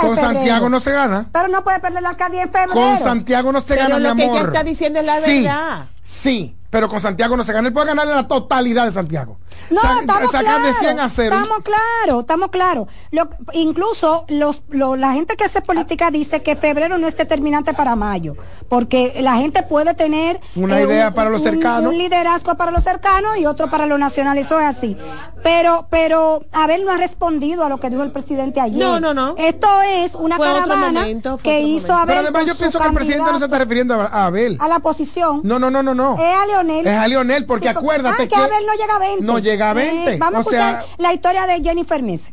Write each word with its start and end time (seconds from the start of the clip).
con 0.00 0.16
Santiago 0.16 0.68
no 0.68 0.80
se 0.80 0.92
gana. 0.92 1.28
Pero 1.32 1.48
no 1.48 1.64
puede 1.64 1.80
perder 1.80 2.02
la 2.02 2.10
alcaldía 2.10 2.42
en 2.44 2.50
febrero. 2.52 2.72
Con 2.72 2.98
Santiago 2.98 3.52
no 3.52 3.60
se 3.60 3.74
Pero 3.74 3.82
gana, 3.82 3.98
lo 3.98 4.14
mi 4.14 4.22
que 4.22 4.26
amor. 4.28 4.38
ella 4.38 4.46
está 4.46 4.64
diciendo 4.64 5.00
es 5.00 5.06
la 5.06 5.20
sí, 5.20 5.42
verdad. 5.42 5.86
Sí, 6.04 6.55
pero 6.70 6.88
con 6.88 7.00
Santiago 7.00 7.36
no 7.36 7.44
se 7.44 7.52
gana. 7.52 7.68
Él 7.68 7.72
puede 7.74 7.86
ganarle 7.88 8.14
la 8.14 8.26
totalidad 8.28 8.84
de 8.84 8.92
Santiago. 8.92 9.38
No, 9.70 9.80
Sa- 9.80 10.00
estamos 10.00 10.30
sacar 10.30 10.56
de 10.62 10.70
claros, 10.70 10.78
100 10.80 11.00
a 11.00 11.08
0. 11.08 11.36
Estamos 11.36 11.58
claros, 11.60 12.20
estamos 12.20 12.48
claros. 12.50 12.88
Lo- 13.10 13.28
incluso 13.52 14.24
los, 14.28 14.62
lo- 14.68 14.96
la 14.96 15.12
gente 15.12 15.36
que 15.36 15.44
hace 15.44 15.60
política 15.62 16.10
dice 16.10 16.42
que 16.42 16.56
febrero 16.56 16.98
no 16.98 17.06
es 17.08 17.16
determinante 17.16 17.72
para 17.74 17.96
mayo, 17.96 18.34
porque 18.68 19.16
la 19.20 19.36
gente 19.36 19.62
puede 19.62 19.94
tener 19.94 20.36
eh, 20.36 20.40
Una 20.56 20.80
idea 20.80 21.12
para 21.14 21.30
los 21.30 21.42
cercanos. 21.42 21.90
un 21.92 21.98
liderazgo 21.98 22.54
para 22.56 22.70
los 22.70 22.84
cercanos 22.84 23.36
y 23.38 23.46
otro 23.46 23.70
para 23.70 23.86
los 23.86 23.98
nacionales, 23.98 24.46
eso 24.46 24.60
es 24.60 24.66
así. 24.66 24.96
Pero, 25.42 25.86
pero 25.90 26.44
Abel 26.52 26.84
no 26.84 26.92
ha 26.92 26.96
respondido 26.96 27.64
a 27.64 27.68
lo 27.68 27.78
que 27.78 27.88
dijo 27.90 28.02
el 28.02 28.12
presidente 28.12 28.60
ayer. 28.60 28.78
No, 28.78 29.00
no, 29.00 29.14
no. 29.14 29.34
Esto 29.38 29.68
es 29.82 30.14
una 30.14 30.36
Fue 30.36 30.46
caravana 30.46 31.00
momento, 31.00 31.38
que 31.38 31.60
hizo. 31.60 31.92
Abel. 31.92 32.06
Pero 32.08 32.20
además 32.20 32.46
yo 32.46 32.56
pienso 32.56 32.78
que 32.78 32.86
el 32.86 32.94
presidente 32.94 33.30
no 33.32 33.38
se 33.38 33.44
está 33.44 33.58
refiriendo 33.58 33.94
a, 33.94 34.06
a 34.06 34.26
Abel. 34.26 34.56
a 34.60 34.68
la 34.68 34.80
posición. 34.80 35.40
No, 35.44 35.58
no, 35.58 35.70
no, 35.70 35.82
no, 35.82 35.94
no. 35.94 36.14
Es 36.18 36.36
a 36.58 36.62
Leonel. 36.62 36.86
Es 36.86 36.98
a 36.98 37.08
Lionel, 37.08 37.46
porque 37.46 37.68
Sí, 37.68 37.74
porque- 37.74 37.86
acuérdate 37.86 38.22
ah, 38.24 38.26
que, 38.28 38.34
Abel 38.34 38.66
no 38.66 38.74
llega 38.74 38.96
a 38.96 38.98
20. 38.98 39.24
No 39.24 39.38
llega 39.38 39.70
a 39.70 39.74
20. 39.74 40.14
Eh, 40.14 40.16
vamos 40.18 40.46
o 40.46 40.48
a 40.48 40.52
sea, 40.52 40.70
escuchar 40.80 40.98
la 40.98 41.12
historia 41.12 41.46
de 41.46 41.62
Jennifer 41.62 42.02
Mese. 42.02 42.32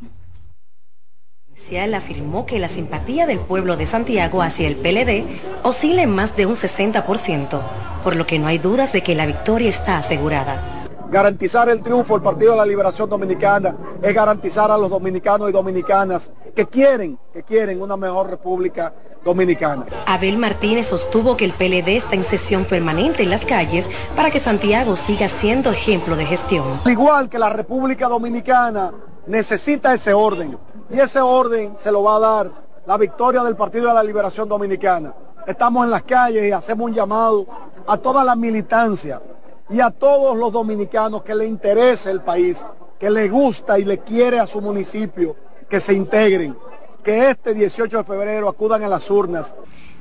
Él 1.71 1.93
afirmó 1.95 2.45
que 2.45 2.59
la 2.59 2.67
simpatía 2.67 3.25
del 3.25 3.39
pueblo 3.39 3.77
de 3.77 3.87
Santiago 3.87 4.41
hacia 4.43 4.67
el 4.67 4.75
PLD 4.75 5.25
oscila 5.63 6.03
en 6.03 6.09
más 6.11 6.35
de 6.35 6.45
un 6.45 6.55
60%, 6.55 7.61
por 8.03 8.15
lo 8.15 8.27
que 8.27 8.37
no 8.37 8.47
hay 8.47 8.57
dudas 8.57 8.91
de 8.91 9.01
que 9.01 9.15
la 9.15 9.25
victoria 9.25 9.69
está 9.69 9.97
asegurada. 9.97 10.82
Garantizar 11.13 11.69
el 11.69 11.83
triunfo 11.83 12.15
del 12.15 12.23
Partido 12.23 12.53
de 12.53 12.57
la 12.57 12.65
Liberación 12.65 13.07
Dominicana 13.07 13.75
es 14.01 14.15
garantizar 14.15 14.71
a 14.71 14.77
los 14.79 14.89
dominicanos 14.89 15.47
y 15.47 15.51
dominicanas 15.51 16.31
que 16.55 16.65
quieren, 16.65 17.19
que 17.31 17.43
quieren 17.43 17.83
una 17.83 17.95
mejor 17.95 18.31
República 18.31 18.91
Dominicana. 19.23 19.85
Abel 20.07 20.39
Martínez 20.39 20.87
sostuvo 20.87 21.37
que 21.37 21.45
el 21.45 21.51
PLD 21.51 21.97
está 21.97 22.15
en 22.15 22.25
sesión 22.25 22.65
permanente 22.65 23.21
en 23.21 23.29
las 23.29 23.45
calles 23.45 23.91
para 24.15 24.31
que 24.31 24.39
Santiago 24.39 24.95
siga 24.95 25.29
siendo 25.29 25.69
ejemplo 25.69 26.15
de 26.15 26.25
gestión. 26.25 26.81
Al 26.83 26.91
igual 26.91 27.29
que 27.29 27.37
la 27.37 27.51
República 27.51 28.07
Dominicana 28.07 28.91
necesita 29.27 29.93
ese 29.93 30.15
orden 30.15 30.57
y 30.89 30.99
ese 30.99 31.21
orden 31.21 31.75
se 31.77 31.91
lo 31.91 32.01
va 32.01 32.15
a 32.15 32.19
dar 32.19 32.51
la 32.87 32.97
victoria 32.97 33.43
del 33.43 33.55
Partido 33.55 33.89
de 33.89 33.93
la 33.93 34.01
Liberación 34.01 34.49
Dominicana. 34.49 35.13
Estamos 35.45 35.85
en 35.85 35.91
las 35.91 36.01
calles 36.01 36.43
y 36.43 36.51
hacemos 36.51 36.89
un 36.89 36.95
llamado 36.95 37.45
a 37.85 37.97
toda 37.97 38.23
la 38.23 38.35
militancia 38.35 39.21
y 39.69 39.79
a 39.79 39.89
todos 39.89 40.37
los 40.37 40.51
dominicanos 40.51 41.23
que 41.23 41.35
le 41.35 41.45
interese 41.45 42.11
el 42.11 42.21
país, 42.21 42.65
que 42.99 43.09
le 43.09 43.29
gusta 43.29 43.79
y 43.79 43.85
le 43.85 43.99
quiere 43.99 44.39
a 44.39 44.47
su 44.47 44.61
municipio, 44.61 45.35
que 45.69 45.79
se 45.79 45.93
integren, 45.93 46.55
que 47.03 47.29
este 47.29 47.53
18 47.53 47.97
de 47.97 48.03
febrero 48.03 48.47
acudan 48.47 48.83
a 48.83 48.87
las 48.87 49.09
urnas. 49.09 49.55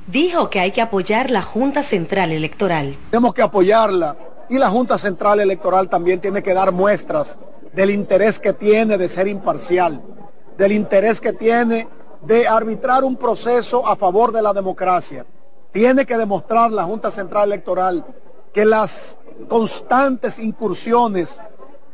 Dijo 0.07 0.49
que 0.49 0.59
hay 0.59 0.71
que 0.71 0.81
apoyar 0.81 1.29
la 1.29 1.41
Junta 1.41 1.81
Central 1.81 2.31
Electoral. 2.31 2.97
Tenemos 3.09 3.33
que 3.33 3.41
apoyarla 3.41 4.15
y 4.49 4.57
la 4.57 4.69
Junta 4.69 4.97
Central 4.97 5.39
Electoral 5.39 5.89
también 5.89 6.19
tiene 6.19 6.43
que 6.43 6.53
dar 6.53 6.71
muestras 6.71 7.37
del 7.73 7.89
interés 7.89 8.39
que 8.39 8.53
tiene 8.53 8.97
de 8.97 9.09
ser 9.09 9.27
imparcial, 9.27 10.01
del 10.57 10.71
interés 10.73 11.19
que 11.19 11.33
tiene 11.33 11.87
de 12.21 12.47
arbitrar 12.47 13.03
un 13.03 13.15
proceso 13.15 13.87
a 13.87 13.95
favor 13.95 14.31
de 14.31 14.41
la 14.41 14.53
democracia. 14.53 15.25
Tiene 15.71 16.05
que 16.05 16.17
demostrar 16.17 16.71
la 16.71 16.83
Junta 16.83 17.09
Central 17.09 17.51
Electoral 17.51 18.05
que 18.53 18.65
las 18.65 19.17
constantes 19.47 20.39
incursiones 20.39 21.41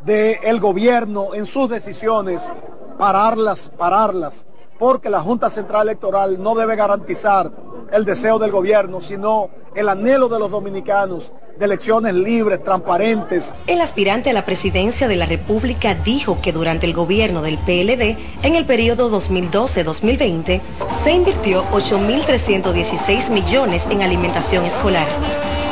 del 0.06 0.60
gobierno 0.60 1.34
en 1.34 1.46
sus 1.46 1.70
decisiones, 1.70 2.50
pararlas, 2.98 3.72
pararlas, 3.78 4.48
porque 4.78 5.10
la 5.10 5.22
Junta 5.22 5.50
Central 5.50 5.88
Electoral 5.88 6.42
no 6.42 6.56
debe 6.56 6.76
garantizar 6.76 7.52
el 7.92 8.06
deseo 8.06 8.40
del 8.40 8.52
gobierno, 8.52 9.02
sino 9.02 9.50
el 9.76 9.90
anhelo 9.90 10.30
de 10.30 10.40
los 10.40 10.50
dominicanos 10.50 11.34
de 11.58 11.66
elecciones 11.66 12.14
libres, 12.14 12.64
transparentes. 12.64 13.54
El 13.68 13.82
aspirante 13.82 14.30
a 14.30 14.34
la 14.34 14.46
presidencia 14.46 15.08
de 15.08 15.18
la 15.18 15.26
República 15.26 15.94
dijo 15.94 16.40
que 16.42 16.54
durante 16.54 16.86
el 16.86 16.94
gobierno 16.94 17.42
del 17.42 17.58
PLD, 17.58 18.18
en 18.44 18.56
el 18.56 18.66
periodo 18.66 19.12
2012-2020, 19.12 20.62
se 21.04 21.12
invirtió 21.12 21.64
8.316 21.72 23.30
millones 23.30 23.86
en 23.90 24.02
alimentación 24.02 24.64
escolar. 24.64 25.08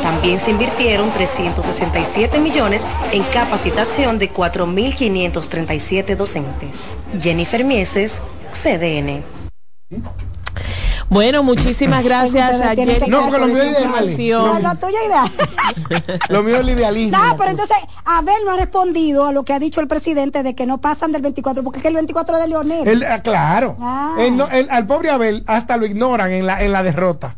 También 0.08 0.38
se 0.38 0.52
invirtieron 0.52 1.10
367 1.10 2.40
millones 2.40 2.82
en 3.12 3.22
capacitación 3.24 4.18
de 4.18 4.32
4.537 4.32 6.16
docentes. 6.16 6.96
Jennifer 7.20 7.62
Mieses, 7.62 8.22
CDN. 8.54 9.22
Bueno, 11.10 11.42
muchísimas 11.42 12.02
gracias 12.02 12.58
a 12.58 12.74
Jenny 12.74 13.00
No, 13.06 13.24
porque 13.28 13.38
lo 13.46 13.46
mío 13.48 13.62
es 13.62 13.68
ideal. 13.68 13.82
información. 13.84 14.62
La 14.62 14.74
tuya 14.76 14.98
idea. 15.06 15.24
Lo 16.30 16.42
mío 16.42 16.54
es 16.54 16.60
el 16.62 16.70
idealismo. 16.70 17.18
No, 17.18 17.36
pero 17.36 17.36
cosa. 17.36 17.50
entonces 17.50 17.76
Abel 18.06 18.36
no 18.46 18.52
ha 18.52 18.56
respondido 18.56 19.26
a 19.26 19.32
lo 19.32 19.44
que 19.44 19.52
ha 19.52 19.58
dicho 19.58 19.82
el 19.82 19.88
presidente 19.88 20.42
de 20.42 20.54
que 20.54 20.64
no 20.64 20.78
pasan 20.78 21.12
del 21.12 21.20
24, 21.20 21.62
porque 21.62 21.80
es 21.80 21.82
que 21.82 21.88
el 21.88 21.94
24 21.96 22.36
es 22.36 22.42
de 22.44 22.48
Leonel. 22.48 22.88
Él, 22.88 23.04
ah, 23.04 23.20
claro. 23.20 23.76
Ah. 23.78 24.14
Él 24.18 24.38
no- 24.38 24.48
él- 24.48 24.68
al 24.70 24.86
pobre 24.86 25.10
Abel 25.10 25.44
hasta 25.46 25.76
lo 25.76 25.84
ignoran 25.84 26.32
en 26.32 26.46
la, 26.46 26.62
en 26.64 26.72
la 26.72 26.82
derrota. 26.82 27.36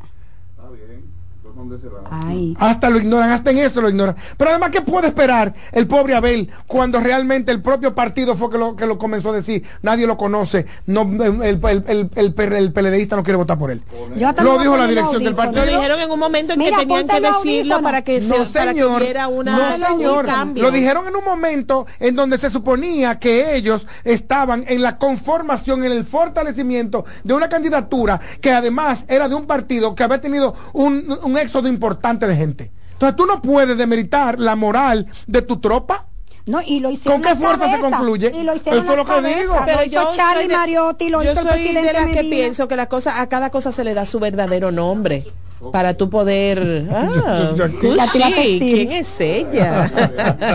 Ay. 2.10 2.56
Hasta 2.58 2.90
lo 2.90 2.98
ignoran, 2.98 3.30
hasta 3.30 3.50
en 3.50 3.58
eso 3.58 3.80
lo 3.80 3.88
ignoran. 3.88 4.16
Pero 4.36 4.50
además, 4.50 4.70
¿qué 4.70 4.80
puede 4.82 5.08
esperar 5.08 5.54
el 5.72 5.86
pobre 5.86 6.14
Abel 6.14 6.50
cuando 6.66 7.00
realmente 7.00 7.52
el 7.52 7.62
propio 7.62 7.94
partido 7.94 8.36
fue 8.36 8.50
que 8.50 8.58
lo, 8.58 8.76
que 8.76 8.86
lo 8.86 8.98
comenzó 8.98 9.30
a 9.30 9.32
decir? 9.34 9.64
Nadie 9.82 10.06
lo 10.06 10.16
conoce, 10.16 10.66
no, 10.86 11.02
el, 11.02 11.42
el, 11.42 11.60
el, 11.64 11.84
el, 11.86 12.10
el- 12.16 12.34
el 12.60 12.72
PLDista 12.72 13.16
no 13.16 13.22
quiere 13.22 13.36
votar 13.36 13.58
por 13.58 13.70
él. 13.70 13.82
Yo 14.16 14.28
hasta 14.28 14.42
Lo 14.42 14.58
dijo 14.58 14.76
la 14.76 14.86
dirección 14.86 15.22
del 15.22 15.32
los 15.34 15.44
Lo 15.46 15.52
partido. 15.52 15.64
dijeron 15.66 16.00
en 16.00 16.10
un 16.10 16.18
momento 16.18 16.52
en 16.52 16.58
Mira, 16.58 16.78
que 16.78 16.86
tenían 16.86 17.06
que 17.06 17.20
decirlo 17.20 17.82
para 17.82 18.02
que, 18.02 18.20
se, 18.20 18.28
No, 18.28 18.44
para 18.44 18.72
que 18.74 18.80
señor. 18.80 19.02
hubiera 19.02 19.28
una, 19.28 19.76
no, 19.76 19.94
un 19.94 19.98
señor. 19.98 20.26
cambio. 20.26 20.62
Lo 20.62 20.70
dijeron 20.70 21.06
en 21.08 21.16
un 21.16 21.24
momento 21.24 21.86
en 21.98 22.14
donde 22.16 22.38
se 22.38 22.50
suponía 22.50 23.18
que 23.18 23.54
ellos 23.56 23.86
estaban 24.04 24.64
en 24.68 24.82
la 24.82 24.98
conformación, 24.98 25.84
en 25.84 25.92
el 25.92 26.04
fortalecimiento 26.04 27.04
de 27.24 27.34
una 27.34 27.48
candidatura 27.48 28.20
que 28.40 28.52
además 28.52 29.04
era 29.08 29.28
de 29.28 29.34
un 29.34 29.46
partido 29.46 29.94
que 29.94 30.02
había 30.02 30.20
tenido 30.20 30.54
un, 30.72 31.06
un 31.22 31.38
éxodo 31.50 31.68
importante 31.68 32.26
de 32.28 32.36
gente. 32.36 32.70
Entonces 32.92 33.16
tú 33.16 33.26
no 33.26 33.42
puedes 33.42 33.76
demeritar 33.76 34.38
la 34.38 34.54
moral 34.54 35.06
de 35.26 35.42
tu 35.42 35.58
tropa. 35.58 36.06
No, 36.46 36.60
y 36.62 36.80
lo 36.80 36.90
hicieron 36.90 37.20
¿Con 37.20 37.30
qué 37.30 37.36
fuerza 37.38 37.70
se 37.70 37.80
concluye? 37.80 38.32
Y 38.34 38.42
lo 38.44 38.54
hicieron 38.54 38.82
Eso 38.84 38.92
es 38.92 38.98
lo 38.98 39.04
que 39.04 39.34
digo. 39.34 39.56
Pero 39.64 39.82
hizo 39.84 39.92
yo 39.92 40.10
Charlie 40.14 40.42
soy 40.44 40.48
de- 40.48 40.56
Mariotti, 40.56 41.08
lo 41.08 41.22
yo 41.22 41.32
hizo 41.32 41.40
el 41.42 41.48
soy 41.48 41.74
de 41.74 41.92
las 41.92 42.06
que 42.06 42.14
Medina. 42.22 42.36
pienso 42.36 42.68
que 42.68 42.76
la 42.76 42.86
cosa, 42.88 43.20
a 43.20 43.28
cada 43.28 43.50
cosa 43.50 43.72
se 43.72 43.84
le 43.84 43.94
da 43.94 44.06
su 44.06 44.20
verdadero 44.20 44.70
nombre 44.72 45.24
para 45.72 45.94
tú 45.94 46.08
poder 46.08 46.88
ah, 46.92 47.52
la 47.82 48.06
quién 48.08 48.92
es 48.92 49.20
ella 49.20 49.90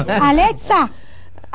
Alexa, 0.22 0.90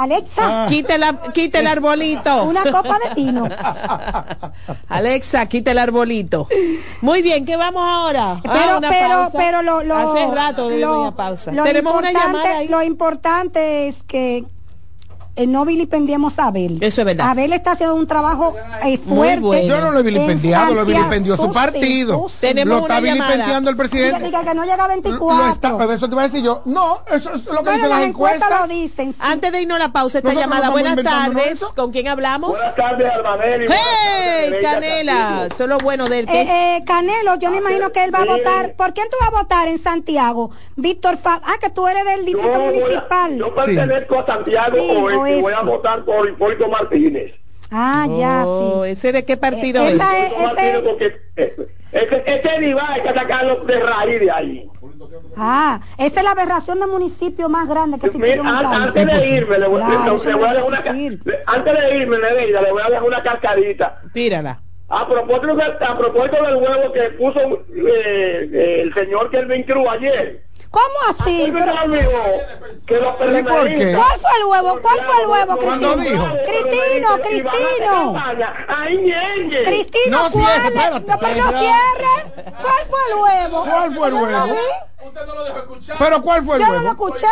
Alexa, 0.03 0.67
quita, 0.69 0.97
la, 0.97 1.15
quita 1.35 1.59
el 1.59 1.67
arbolito 1.67 2.45
una 2.45 2.63
copa 2.73 2.99
de 3.07 3.15
vino. 3.15 3.47
Alexa 4.89 5.47
quita 5.47 5.73
el 5.73 5.79
arbolito 5.79 6.49
muy 7.03 7.21
bien 7.23 7.45
¿qué 7.45 7.57
vamos 7.57 7.83
ahora? 7.87 8.33
Ah, 8.33 8.41
Pero, 8.43 8.79
una 8.79 8.89
pero, 8.89 9.09
pausa. 9.09 9.39
pero 9.39 9.63
lo, 9.63 9.83
lo, 9.83 9.97
hace 9.97 10.27
rato 10.35 10.69
debemos 10.69 10.97
lo- 10.97 11.03
ir 11.03 11.09
a 11.09 11.17
pausa 11.17 11.53
tenemos 11.65 11.95
una 11.95 12.13
llamada 12.13 12.59
ahí 12.59 12.69
Lo 12.69 12.83
importante 12.83 13.89
es 13.89 14.03
que 14.05 14.45
eh, 15.37 15.47
no 15.47 15.65
vilipendiemos 15.65 16.39
a 16.39 16.47
Abel. 16.49 16.79
Eso 16.81 17.01
es 17.03 17.05
verdad. 17.07 17.31
Abel 17.31 17.53
está 17.53 17.73
haciendo 17.73 17.95
un 17.95 18.07
trabajo 18.07 18.55
eh, 18.85 18.99
fuerte. 18.99 19.41
bueno. 19.41 19.67
Yo 19.69 19.81
no 19.81 19.91
lo 19.93 20.01
he 20.01 20.03
vilipendiado, 20.03 20.75
lo 20.75 20.85
vilipendió 20.85 21.37
su 21.37 21.51
partido. 21.53 22.29
sí. 22.29 22.37
Tenemos 22.41 22.69
Lo 22.79 22.83
está 22.83 22.99
una 22.99 23.07
llamada. 23.07 23.31
vilipendiando 23.31 23.71
el 23.71 23.77
presidente. 23.77 24.25
diga 24.25 24.43
que 24.45 24.55
no 24.55 24.63
llega 24.65 24.85
a 24.85 24.89
Lo 24.89 24.89
24. 24.89 25.49
está, 25.53 25.77
pues 25.77 25.91
eso 25.91 26.09
te 26.09 26.15
iba 26.15 26.23
a 26.23 26.27
decir 26.27 26.43
yo. 26.43 26.63
No, 26.65 26.99
eso 27.13 27.31
es 27.35 27.45
lo 27.47 27.59
que 27.59 27.63
Bueno, 27.63 27.73
dicen 27.75 27.91
las 27.91 28.03
encuestas. 28.03 28.61
lo 28.61 28.67
dicen. 28.69 29.13
sí. 29.13 29.19
antes 29.23 29.53
de 29.53 29.63
irnos 29.63 29.77
a 29.77 29.79
la 29.79 29.93
pausa 29.93 30.19
esta 30.19 30.29
Nosotros 30.33 30.51
llamada 30.55 30.71
buenas 30.71 31.03
tardes. 31.03 31.65
¿con 31.77 31.93
quién 31.93 32.09
hablamos? 32.09 32.51
Buenas 32.51 32.75
tardes, 32.75 33.13
Albanelli. 33.13 33.67
¡Hey! 33.69 34.53
Canela, 34.63 35.49
eso 35.51 35.65
es 35.65 35.69
lo 35.69 35.79
bueno 35.79 36.09
del 36.09 36.27
que 36.27 36.43
es- 36.43 36.49
Eh, 36.49 36.77
eh, 36.77 36.85
Canelo, 36.85 37.37
yo 37.37 37.51
me 37.51 37.59
imagino 37.59 37.91
que 37.93 38.03
él 38.05 38.15
va 38.15 38.23
a 38.23 38.25
votar. 38.25 38.75
¿Por 38.75 38.93
quién 38.95 39.07
tú 39.11 39.17
vas 39.21 39.29
a 39.33 39.43
votar 39.43 39.69
en 39.69 39.79
Santiago? 39.79 40.51
Víctor 40.77 41.17
Fa 41.17 41.41
Ah, 41.45 41.55
que 41.61 41.71
tú 41.71 41.87
eres 41.87 42.05
del 42.05 42.25
distrito 42.25 42.59
municipal. 42.61 43.37
yo 43.37 43.55
pertenezco 43.55 44.19
a 44.21 44.27
Santiago 44.27 44.77
Oeste 44.77 45.20
y 45.29 45.33
oeste. 45.33 45.43
voy 45.43 45.53
a 45.53 45.61
votar 45.63 46.05
por 46.05 46.29
Hipólito 46.29 46.69
Martínez. 46.69 47.33
Ah, 47.71 48.07
ya, 48.19 48.43
Oh, 48.47 48.85
sí. 48.85 48.91
¿Ese 48.91 49.13
de 49.13 49.25
qué 49.25 49.37
partido 49.37 49.83
Eh, 49.83 49.91
es? 49.91 49.95
es- 49.95 50.59
ese- 50.59 50.79
porque 50.81 51.17
eh, 51.37 51.57
ese, 51.93 52.23
ese 52.27 52.61
diva 52.61 52.85
hay 52.93 53.01
que 53.03 53.15
sacarlo 53.15 53.57
de 53.65 53.79
raíz 53.81 54.21
de 54.21 54.31
ahí. 54.31 54.71
Ah, 55.37 55.81
esa 55.97 56.21
es 56.21 56.25
la 56.25 56.33
aberración 56.33 56.81
del 56.81 56.89
municipio 56.91 57.49
más 57.49 57.69
grande 57.69 57.99
que 57.99 58.11
Mira, 58.19 58.43
an- 58.43 58.67
antes 58.67 59.07
de 59.07 59.29
irme, 59.29 59.59
le 59.59 59.67
voy, 59.69 59.81
Claro, 59.81 59.93
le- 60.19 60.25
le 60.25 60.33
no 60.33 60.39
voy 60.39 60.47
a 60.49 60.53
dejar 60.53 60.69
una 60.69 60.81
le- 60.93 61.39
antes 61.47 61.79
de 61.81 61.97
irme, 61.99 62.19
Nereida, 62.19 62.63
le 62.63 62.73
voy 62.73 62.83
a 62.83 62.89
dejar 62.89 63.05
una 63.05 63.23
cascadita. 63.23 64.01
Tírala. 64.13 64.61
A 64.89 65.07
propósito, 65.07 65.55
del- 65.55 65.77
a 65.81 65.97
propósito 65.99 66.43
del 66.45 66.57
huevo 66.57 66.93
que 66.93 67.03
puso 67.11 67.41
eh, 67.73 68.81
el 68.83 68.93
señor 68.95 69.31
Kelvin 69.31 69.63
Cruz 69.63 69.87
ayer. 69.89 70.43
¿Cómo 70.71 70.95
así? 71.09 71.51
¿Por 71.51 71.61
qué 71.61 71.65
Pero- 71.65 71.73
se 71.81 71.89
le 71.89 71.99
olvidó 71.99 72.23
que 72.87 72.95
los 73.01 73.39
¿Y 73.41 73.43
por 73.43 73.65
qué? 73.67 73.95
¿Cuál 73.97 74.21
fue 74.21 74.31
el 74.39 74.45
huevo? 74.47 74.79
¿Cuál 74.81 75.01
fue 75.05 75.21
el 75.23 75.27
huevo, 75.29 75.59
Cristino? 75.59 75.97
dijo. 75.97 76.27
Cristino, 76.47 77.19
Cristino. 77.23 78.15
Cristino, 79.65 80.19
No 80.23 80.31
¿cuál? 80.31 80.45
cierre, 80.45 80.69
es? 80.69 80.75
espérate. 80.75 81.07
No, 81.11 81.19
pero 81.19 81.45
no 81.45 81.51
cierre. 81.51 82.53
¿Cuál 82.63 82.87
fue 82.89 82.99
el 83.09 83.15
huevo? 83.21 83.65
¿Cuál 83.65 83.95
fue 83.97 84.09
el 84.09 84.15
huevo? 84.15 84.57
Usted 85.03 85.27
no 85.27 85.35
lo 85.35 85.45
dejó 85.45 85.59
escuchar. 85.59 85.97
Pero 85.99 86.23
¿cuál 86.23 86.45
fue 86.45 86.57
el 86.57 86.61
Yo 86.63 86.67
no 86.69 86.73
lo 86.75 86.79
huevo? 86.91 86.91
escuché. 86.91 87.27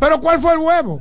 Pero 0.00 0.20
¿cuál 0.20 0.40
fue 0.40 0.52
el 0.52 0.58
huevo? 0.58 1.00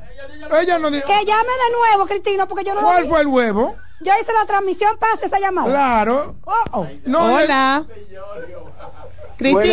Ella 0.62 0.80
no 0.80 0.90
dijo. 0.92 1.06
Que 1.08 1.26
llame 1.26 1.44
de 1.44 1.78
nuevo, 1.78 2.06
Cristino, 2.08 2.48
porque 2.48 2.64
yo 2.64 2.74
no 2.74 2.82
lo 2.82 2.88
¿Cuál 2.88 3.08
fue 3.08 3.22
el 3.22 3.28
huevo? 3.28 3.76
Yo 4.02 4.12
hice 4.22 4.34
la 4.34 4.46
transmisión, 4.46 4.98
pase 4.98 5.28
esa 5.28 5.40
llamada. 5.40 5.68
Claro. 5.70 6.36
Oh, 6.46 6.54
oh. 6.72 6.88
No, 7.06 7.36
Hola. 7.36 7.86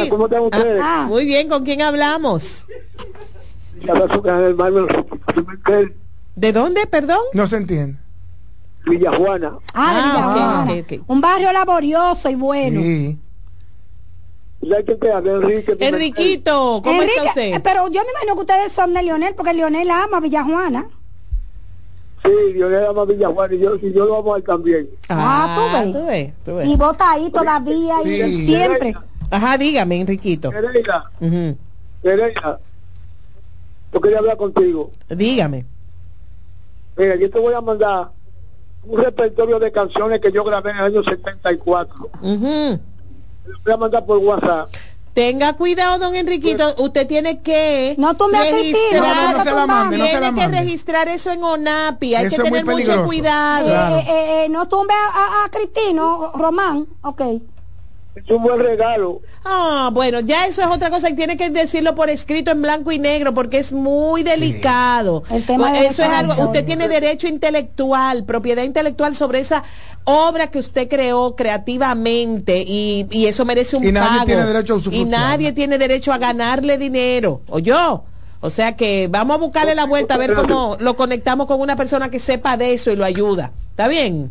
¿Cómo 0.08 0.26
están 0.26 0.42
ustedes? 0.42 0.80
Ah, 0.82 1.06
Muy 1.08 1.24
bien, 1.24 1.48
¿con 1.48 1.64
quién 1.64 1.82
hablamos? 1.82 2.66
¿De 6.36 6.52
dónde, 6.52 6.86
perdón? 6.86 7.18
No 7.32 7.46
se 7.46 7.56
entiende. 7.56 7.98
Villa 8.86 9.12
Juana. 9.14 9.52
ah, 9.74 9.92
de 9.94 10.00
Ah, 10.00 10.06
Villajuana. 10.06 10.62
ok, 10.62 10.84
ok, 10.92 11.00
ok. 11.00 11.10
Un 11.10 11.20
barrio 11.20 11.52
laborioso 11.52 12.30
y 12.30 12.34
bueno. 12.34 12.80
Sí. 12.80 13.18
Enrique. 14.62 15.76
Enriquito, 15.80 16.80
¿cómo 16.84 17.00
Enrique, 17.02 17.12
está 17.16 17.28
usted? 17.30 17.54
eh, 17.54 17.60
pero 17.62 17.88
yo 17.88 18.02
me 18.04 18.10
imagino 18.10 18.34
que 18.34 18.40
ustedes 18.40 18.72
son 18.72 18.92
de 18.92 19.02
Leonel, 19.02 19.34
porque 19.34 19.54
Leonel 19.54 19.90
ama 19.90 20.18
a 20.18 20.20
Villajuana. 20.20 20.86
Sí, 22.22 22.52
le 22.52 22.86
amo 22.86 23.00
a 23.00 23.04
Villa 23.06 23.28
Juana 23.28 23.54
y 23.54 23.58
yo, 23.58 23.76
y 23.76 23.92
yo 23.94 24.04
lo 24.04 24.18
amo 24.18 24.34
a 24.34 24.36
él 24.36 24.44
también. 24.44 24.90
Ah, 25.08 25.54
tú 25.56 25.72
ves. 25.78 25.92
Tú 25.92 26.06
ves, 26.06 26.32
tú 26.44 26.56
ves. 26.56 26.68
Y 26.68 26.76
vota 26.76 27.10
ahí 27.12 27.30
todavía 27.30 27.94
Sí. 28.02 28.10
y 28.10 28.46
siempre. 28.46 28.94
Ajá, 29.30 29.56
dígame, 29.56 30.00
Enriquito. 30.00 30.48
Ujú. 31.20 31.56
Nereida, 32.02 32.60
yo 33.92 34.00
quería 34.00 34.18
hablar 34.18 34.36
contigo. 34.36 34.90
Dígame. 35.08 35.66
Mira, 36.96 37.14
yo 37.16 37.30
te 37.30 37.38
voy 37.38 37.54
a 37.54 37.60
mandar 37.60 38.10
un 38.82 38.98
repertorio 39.02 39.58
de 39.58 39.70
canciones 39.70 40.20
que 40.20 40.32
yo 40.32 40.42
grabé 40.44 40.70
en 40.70 40.76
el 40.78 40.84
año 40.84 41.02
74. 41.04 42.10
Ujú. 42.22 42.80
Lo 43.46 43.58
voy 43.64 43.72
a 43.72 43.76
mandar 43.76 44.04
por 44.06 44.18
WhatsApp. 44.18 44.74
Tenga 45.12 45.52
cuidado, 45.54 45.98
don 45.98 46.14
Enriquito. 46.14 46.74
Usted 46.78 47.06
tiene 47.06 47.40
que 47.42 47.94
No 47.98 48.10
a 48.10 48.14
Cristina, 48.16 48.40
registrar- 48.50 49.02
No, 49.02 49.32
no, 49.32 49.38
no 49.38 49.44
se 49.44 49.50
la 49.52 49.66
mande, 49.66 49.98
no 49.98 50.06
se 50.06 50.20
la 50.20 50.26
que 50.32 50.40
mande. 50.40 50.58
registrar 50.60 51.08
eso 51.08 51.32
en 51.32 51.42
ONAPI. 51.42 52.14
Hay 52.14 52.26
Eso 52.26 52.36
que 52.36 52.42
es 52.42 52.50
muy 52.50 52.50
tener 52.60 52.64
mucho 52.64 52.76
peligroso. 52.76 53.06
cuidado. 53.06 53.66
Claro. 53.66 53.96
Eh, 53.96 54.04
eh, 54.08 54.44
eh, 54.44 54.48
no 54.50 54.68
tumbe 54.68 54.94
a, 54.94 55.08
a- 55.42 55.44
a 55.44 55.48
Cristino, 55.50 56.32
Román. 56.36 56.86
Ok. 57.02 57.22
Es 58.12 58.28
un 58.28 58.42
buen 58.42 58.58
regalo. 58.58 59.20
Ah, 59.44 59.90
bueno, 59.92 60.18
ya 60.20 60.46
eso 60.46 60.62
es 60.62 60.66
otra 60.68 60.90
cosa 60.90 61.08
y 61.08 61.14
tiene 61.14 61.36
que 61.36 61.48
decirlo 61.48 61.94
por 61.94 62.10
escrito 62.10 62.50
en 62.50 62.60
blanco 62.60 62.90
y 62.90 62.98
negro 62.98 63.32
porque 63.32 63.58
es 63.58 63.72
muy 63.72 64.22
delicado. 64.24 65.22
El 65.30 65.44
tema 65.46 65.68
Pues 65.68 65.80
de 65.80 65.86
eso 65.86 66.02
es 66.02 66.08
algo, 66.08 66.34
usted 66.44 66.64
tiene 66.64 66.88
derecho 66.88 67.28
intelectual, 67.28 68.24
propiedad 68.24 68.64
intelectual 68.64 69.14
sobre 69.14 69.38
esa 69.38 69.62
obra 70.04 70.48
que 70.48 70.58
usted 70.58 70.88
creó 70.88 71.36
creativamente 71.36 72.64
y, 72.66 73.06
y 73.10 73.26
eso 73.26 73.44
merece 73.44 73.76
un 73.76 73.84
Y 73.84 73.92
nadie 73.92 74.10
pago. 74.10 74.26
tiene 74.26 74.44
derecho 74.44 74.74
a 74.74 74.94
Y 74.94 75.04
nadie 75.04 75.52
tiene 75.52 75.78
derecho 75.78 76.12
a 76.12 76.18
ganarle 76.18 76.78
dinero, 76.78 77.42
o 77.48 77.58
yo. 77.60 78.04
O 78.42 78.48
sea 78.50 78.74
que 78.74 79.06
vamos 79.10 79.36
a 79.36 79.38
buscarle 79.38 79.74
la 79.74 79.84
vuelta 79.84 80.14
a 80.14 80.18
ver 80.18 80.34
cómo 80.34 80.76
lo 80.80 80.96
conectamos 80.96 81.46
con 81.46 81.60
una 81.60 81.76
persona 81.76 82.10
que 82.10 82.18
sepa 82.18 82.56
de 82.56 82.72
eso 82.72 82.90
y 82.90 82.96
lo 82.96 83.04
ayuda. 83.04 83.52
¿Está 83.70 83.86
bien? 83.86 84.30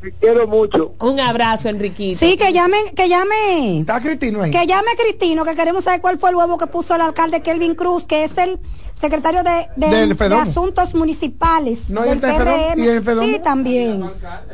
Te 0.00 0.12
quiero 0.12 0.46
mucho. 0.46 0.94
Un 1.00 1.20
abrazo, 1.20 1.68
Enriquito. 1.68 2.18
Sí, 2.18 2.36
que 2.38 2.52
llame, 2.52 2.78
que 2.96 3.08
llame. 3.08 3.80
¿Está 3.80 4.00
Cristino 4.00 4.42
ahí? 4.42 4.50
Que 4.50 4.66
llame 4.66 4.88
Cristino, 4.98 5.44
que 5.44 5.54
queremos 5.54 5.84
saber 5.84 6.00
cuál 6.00 6.18
fue 6.18 6.30
el 6.30 6.36
huevo 6.36 6.56
que 6.56 6.66
puso 6.66 6.94
el 6.94 7.02
alcalde 7.02 7.42
Kelvin 7.42 7.74
Cruz, 7.74 8.06
que 8.06 8.24
es 8.24 8.36
el 8.38 8.58
secretario 8.98 9.42
de, 9.42 9.68
de- 9.76 9.88
Del 9.94 10.08
de 10.10 10.14
Fedomo. 10.14 10.40
Asuntos 10.42 10.94
Municipales 10.94 11.90
No, 11.90 12.00
y 12.06 12.08
del 12.10 12.12
el 12.14 12.20
Fedomo, 12.20 12.44
PRM. 12.68 12.78
y 12.84 12.88
el 12.88 13.04
Fedomo. 13.04 13.26
Sí, 13.26 13.38
también. 13.44 14.10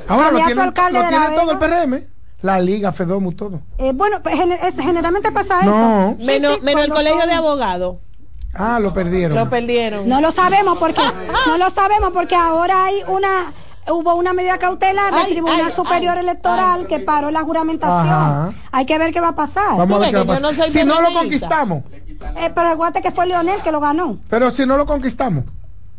Ahora 0.09 0.31
lo 0.33 0.39
tiene, 0.45 0.63
alcalde 0.63 1.01
lo 1.01 1.09
tiene 1.09 1.29
todo 1.31 1.53
el. 1.53 1.59
PRM. 1.59 2.07
La 2.43 2.61
Liga, 2.61 2.93
Fedomu, 2.93 3.33
todo. 3.33 3.61
Eh, 3.79 3.93
bueno, 3.95 4.23
pues, 4.23 4.35
gener- 4.37 4.59
es- 4.63 4.75
generalmente 4.75 5.31
pasa 5.33 5.63
No. 5.63 6.11
eso. 6.11 6.17
Sí, 6.21 6.27
Menos, 6.27 6.55
sí, 6.57 6.61
menos 6.63 6.85
el 6.85 6.91
colegio 6.93 7.21
son- 7.21 7.29
de 7.29 7.35
abogados. 7.35 7.97
Ah, 8.53 8.79
lo 8.81 8.93
perdieron. 8.93 9.37
Lo 9.37 9.49
perdieron. 9.51 10.09
No 10.09 10.21
lo 10.21 10.31
sabemos 10.31 10.79
porque 10.79 11.03
no 11.47 11.57
lo 11.59 11.71
sabemos 11.71 12.11
porque 12.13 12.35
ahora 12.35 12.85
hay 12.87 12.97
una 13.09 13.53
hubo 13.88 14.15
una 14.15 14.33
medida 14.33 14.59
cautelar 14.59 15.12
del 15.15 15.25
Ay, 15.27 15.33
Tribunal 15.33 15.67
ay, 15.67 15.71
Superior 15.71 16.15
ay, 16.17 16.21
Electoral 16.21 16.81
ay. 16.81 16.87
que 16.87 16.99
paró 17.00 17.31
la 17.31 17.43
juramentación. 17.43 18.09
Ajá. 18.09 18.53
Hay 18.73 18.87
que 18.87 18.99
ver 18.99 19.12
qué 19.12 19.21
va 19.21 19.29
a 19.29 19.35
pasar. 19.35 19.77
Vamos 19.77 19.97
a 19.97 20.00
ver 20.00 20.11
qué 20.11 20.17
va 20.17 20.23
a 20.23 20.27
que 20.27 20.33
yo 20.35 20.41
no 20.41 20.49
pasar. 20.49 20.71
si 20.71 20.85
no 20.85 21.00
lo 21.00 21.12
conquistamos. 21.12 21.83
Eh, 22.37 22.50
pero 22.55 22.69
aguante 22.69 23.03
que 23.03 23.11
fue 23.11 23.27
Leonel 23.27 23.61
que 23.62 23.71
lo 23.73 23.81
ganó. 23.81 24.19
Pero 24.29 24.50
si 24.50 24.65
no 24.67 24.77
lo 24.77 24.87
conquistamos. 24.87 25.44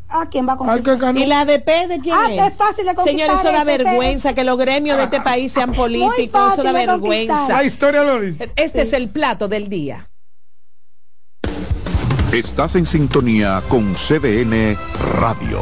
¿A 0.10 0.26
quién 0.30 0.48
va 0.48 0.54
a 0.54 0.56
Al 0.56 0.60
que 0.60 0.66
conquistar? 0.86 0.98
ganó. 1.00 1.20
¿Y 1.20 1.26
la 1.26 1.42
ADP 1.42 1.88
de 1.88 2.00
quién 2.02 2.16
Ah, 2.18 2.28
es? 2.32 2.52
es 2.54 2.58
fácil 2.58 2.86
de 2.86 2.96
conquistar 2.96 3.06
Señores, 3.28 3.40
eso 3.40 3.52
da 3.52 3.62
ese, 3.64 3.74
ese- 3.76 3.84
vergüenza 3.84 4.34
que 4.34 4.44
los 4.46 4.58
gremios 4.58 4.98
de 4.98 5.04
este 5.04 5.20
país 5.22 5.52
sean 5.52 5.74
políticos. 5.74 6.54
Eso 6.54 6.64
da 6.64 6.72
vergüenza. 6.72 7.48
La 7.50 7.64
historia 7.66 8.04
lo 8.04 8.20
dice. 8.22 8.50
Este 8.56 8.84
es 8.84 8.94
el 8.94 9.10
plato 9.10 9.48
del 9.50 9.68
día. 9.70 10.08
Estás 12.32 12.76
en 12.76 12.86
sintonía 12.86 13.62
con 13.70 13.96
CDN 13.96 14.78
Radio. 15.20 15.62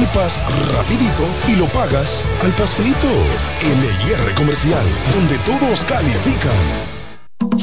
equipas 0.01 0.43
rapidito 0.73 1.25
y 1.47 1.55
lo 1.55 1.65
pagas 1.67 2.25
al 2.43 2.51
pasito. 2.53 3.07
LIR 3.61 4.33
Comercial, 4.35 4.83
donde 5.13 5.37
todos 5.39 5.83
califican. 5.85 6.51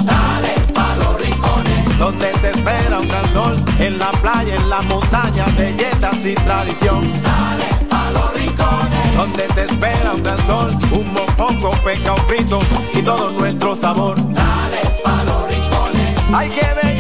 Dale 0.05 0.55
pa' 0.73 0.95
los 0.97 1.21
rincones, 1.21 1.99
donde 1.99 2.29
te 2.29 2.51
espera 2.51 3.01
un 3.01 3.09
gran 3.09 3.33
sol, 3.33 3.57
en 3.81 3.99
la 3.99 4.13
playa, 4.13 4.55
en 4.55 4.71
la 4.71 4.83
montaña, 4.83 5.47
belletas 5.57 6.25
y 6.25 6.35
tradición. 6.35 7.01
Dale 7.23 7.87
pa' 7.89 8.11
los 8.13 8.33
rincones, 8.35 9.17
donde 9.17 9.43
te 9.43 9.65
espera 9.65 10.13
un 10.15 10.23
gran 10.23 10.47
sol, 10.47 10.79
un 10.93 11.13
mopongo, 11.13 11.71
peca, 11.83 12.13
un 12.13 12.25
frito 12.27 12.61
y 12.95 13.03
todo 13.03 13.31
nuestro 13.33 13.75
sabor. 13.75 14.17
Dale 14.33 14.83
pa' 15.03 15.25
los 15.25 15.49
rincones, 15.49 16.25
hay 16.33 16.49
que 16.51 16.67
bella 16.83 16.98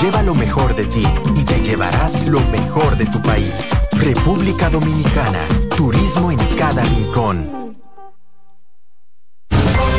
Lleva 0.00 0.22
lo 0.22 0.34
mejor 0.34 0.74
de 0.74 0.86
ti 0.86 1.06
y 1.34 1.44
te 1.44 1.60
llevarás 1.60 2.26
lo 2.26 2.40
mejor 2.40 2.96
de 2.96 3.06
tu 3.06 3.20
país. 3.22 3.52
República 3.92 4.68
Dominicana. 4.68 5.46
Turismo 5.76 6.30
en 6.30 6.38
cada 6.56 6.82
rincón. 6.82 7.64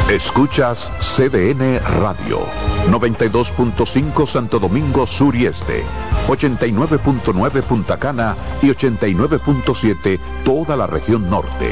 Escuchas 0.10 0.92
CDN 1.00 1.80
Radio, 2.00 2.46
92.5 2.92 4.28
Santo 4.28 4.60
Domingo 4.60 5.08
Sur 5.08 5.36
y 5.36 5.48
Este, 5.48 5.84
89.9 6.28 7.64
Punta 7.64 7.98
Cana 7.98 8.36
y 8.62 8.68
89.7 8.68 10.20
toda 10.44 10.78
la 10.78 10.86
región 10.86 11.28
norte. 11.28 11.72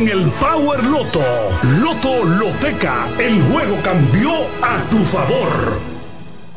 el 0.07 0.31
Power 0.31 0.83
Loto. 0.83 1.21
Loto 1.79 2.23
Loteca, 2.23 3.07
el 3.19 3.41
juego 3.43 3.77
cambió 3.83 4.31
a 4.61 4.81
tu 4.89 5.03
favor. 5.03 5.79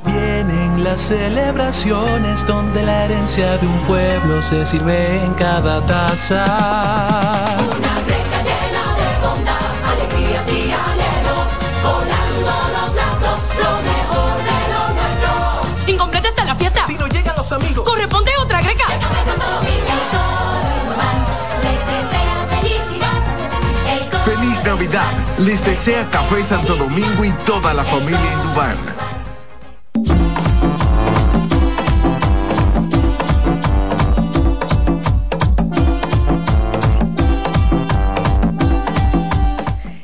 Vienen 0.04 0.84
las 0.84 1.00
celebraciones 1.00 2.46
donde 2.46 2.82
la 2.82 3.04
herencia 3.04 3.56
de 3.58 3.66
un 3.66 3.78
pueblo 3.80 4.40
se 4.42 4.66
sirve 4.66 5.22
en 5.22 5.34
cada 5.34 5.80
taza. 5.82 6.44
Una 7.58 8.00
greca 8.06 8.38
llena 8.48 8.84
de 9.00 9.26
bondad, 9.26 9.72
alegrías 9.92 10.48
y 10.48 10.72
anhelos, 10.72 11.48
volando 11.82 12.52
los 12.74 12.94
lazos, 12.94 13.40
lo 13.58 13.72
mejor 13.82 14.36
de 14.38 14.58
lo 14.72 14.82
nuestro. 14.94 15.92
Incompleta 15.92 16.28
está 16.28 16.44
la 16.44 16.54
fiesta. 16.54 16.86
Si 16.86 16.94
no 16.94 17.06
llegan 17.08 17.36
los 17.36 17.52
amigos. 17.52 17.93
Navidad. 24.94 25.38
Les 25.38 25.64
desea 25.64 26.08
Café 26.10 26.44
Santo 26.44 26.76
Domingo 26.76 27.24
y 27.24 27.32
toda 27.44 27.74
la 27.74 27.84
familia 27.84 28.32
Indubán. 28.32 28.93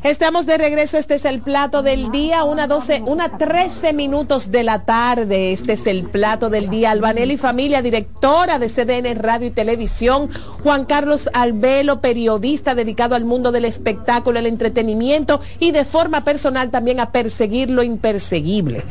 Estamos 0.02 0.46
de 0.46 0.56
regreso, 0.56 0.96
este 0.96 1.16
es 1.16 1.26
el 1.26 1.42
plato 1.42 1.82
del 1.82 2.10
día, 2.10 2.44
una 2.44 2.66
12, 2.66 3.02
una 3.04 3.36
13 3.36 3.92
minutos 3.92 4.50
de 4.50 4.62
la 4.64 4.78
tarde, 4.86 5.52
este 5.52 5.74
es 5.74 5.86
el 5.86 6.04
plato 6.04 6.48
del 6.48 6.70
día. 6.70 6.90
Albanelli 6.90 7.36
familia, 7.36 7.82
directora 7.82 8.58
de 8.58 8.68
CDN 8.70 9.14
Radio 9.22 9.48
y 9.48 9.50
Televisión, 9.50 10.30
Juan 10.62 10.86
Carlos 10.86 11.28
Albelo, 11.34 12.00
periodista 12.00 12.74
dedicado 12.74 13.14
al 13.14 13.26
mundo 13.26 13.52
del 13.52 13.66
espectáculo, 13.66 14.38
el 14.38 14.46
entretenimiento 14.46 15.42
y 15.58 15.70
de 15.72 15.84
forma 15.84 16.24
personal 16.24 16.70
también 16.70 16.98
a 16.98 17.12
perseguir 17.12 17.68
lo 17.70 17.82
imperseguible, 17.82 18.82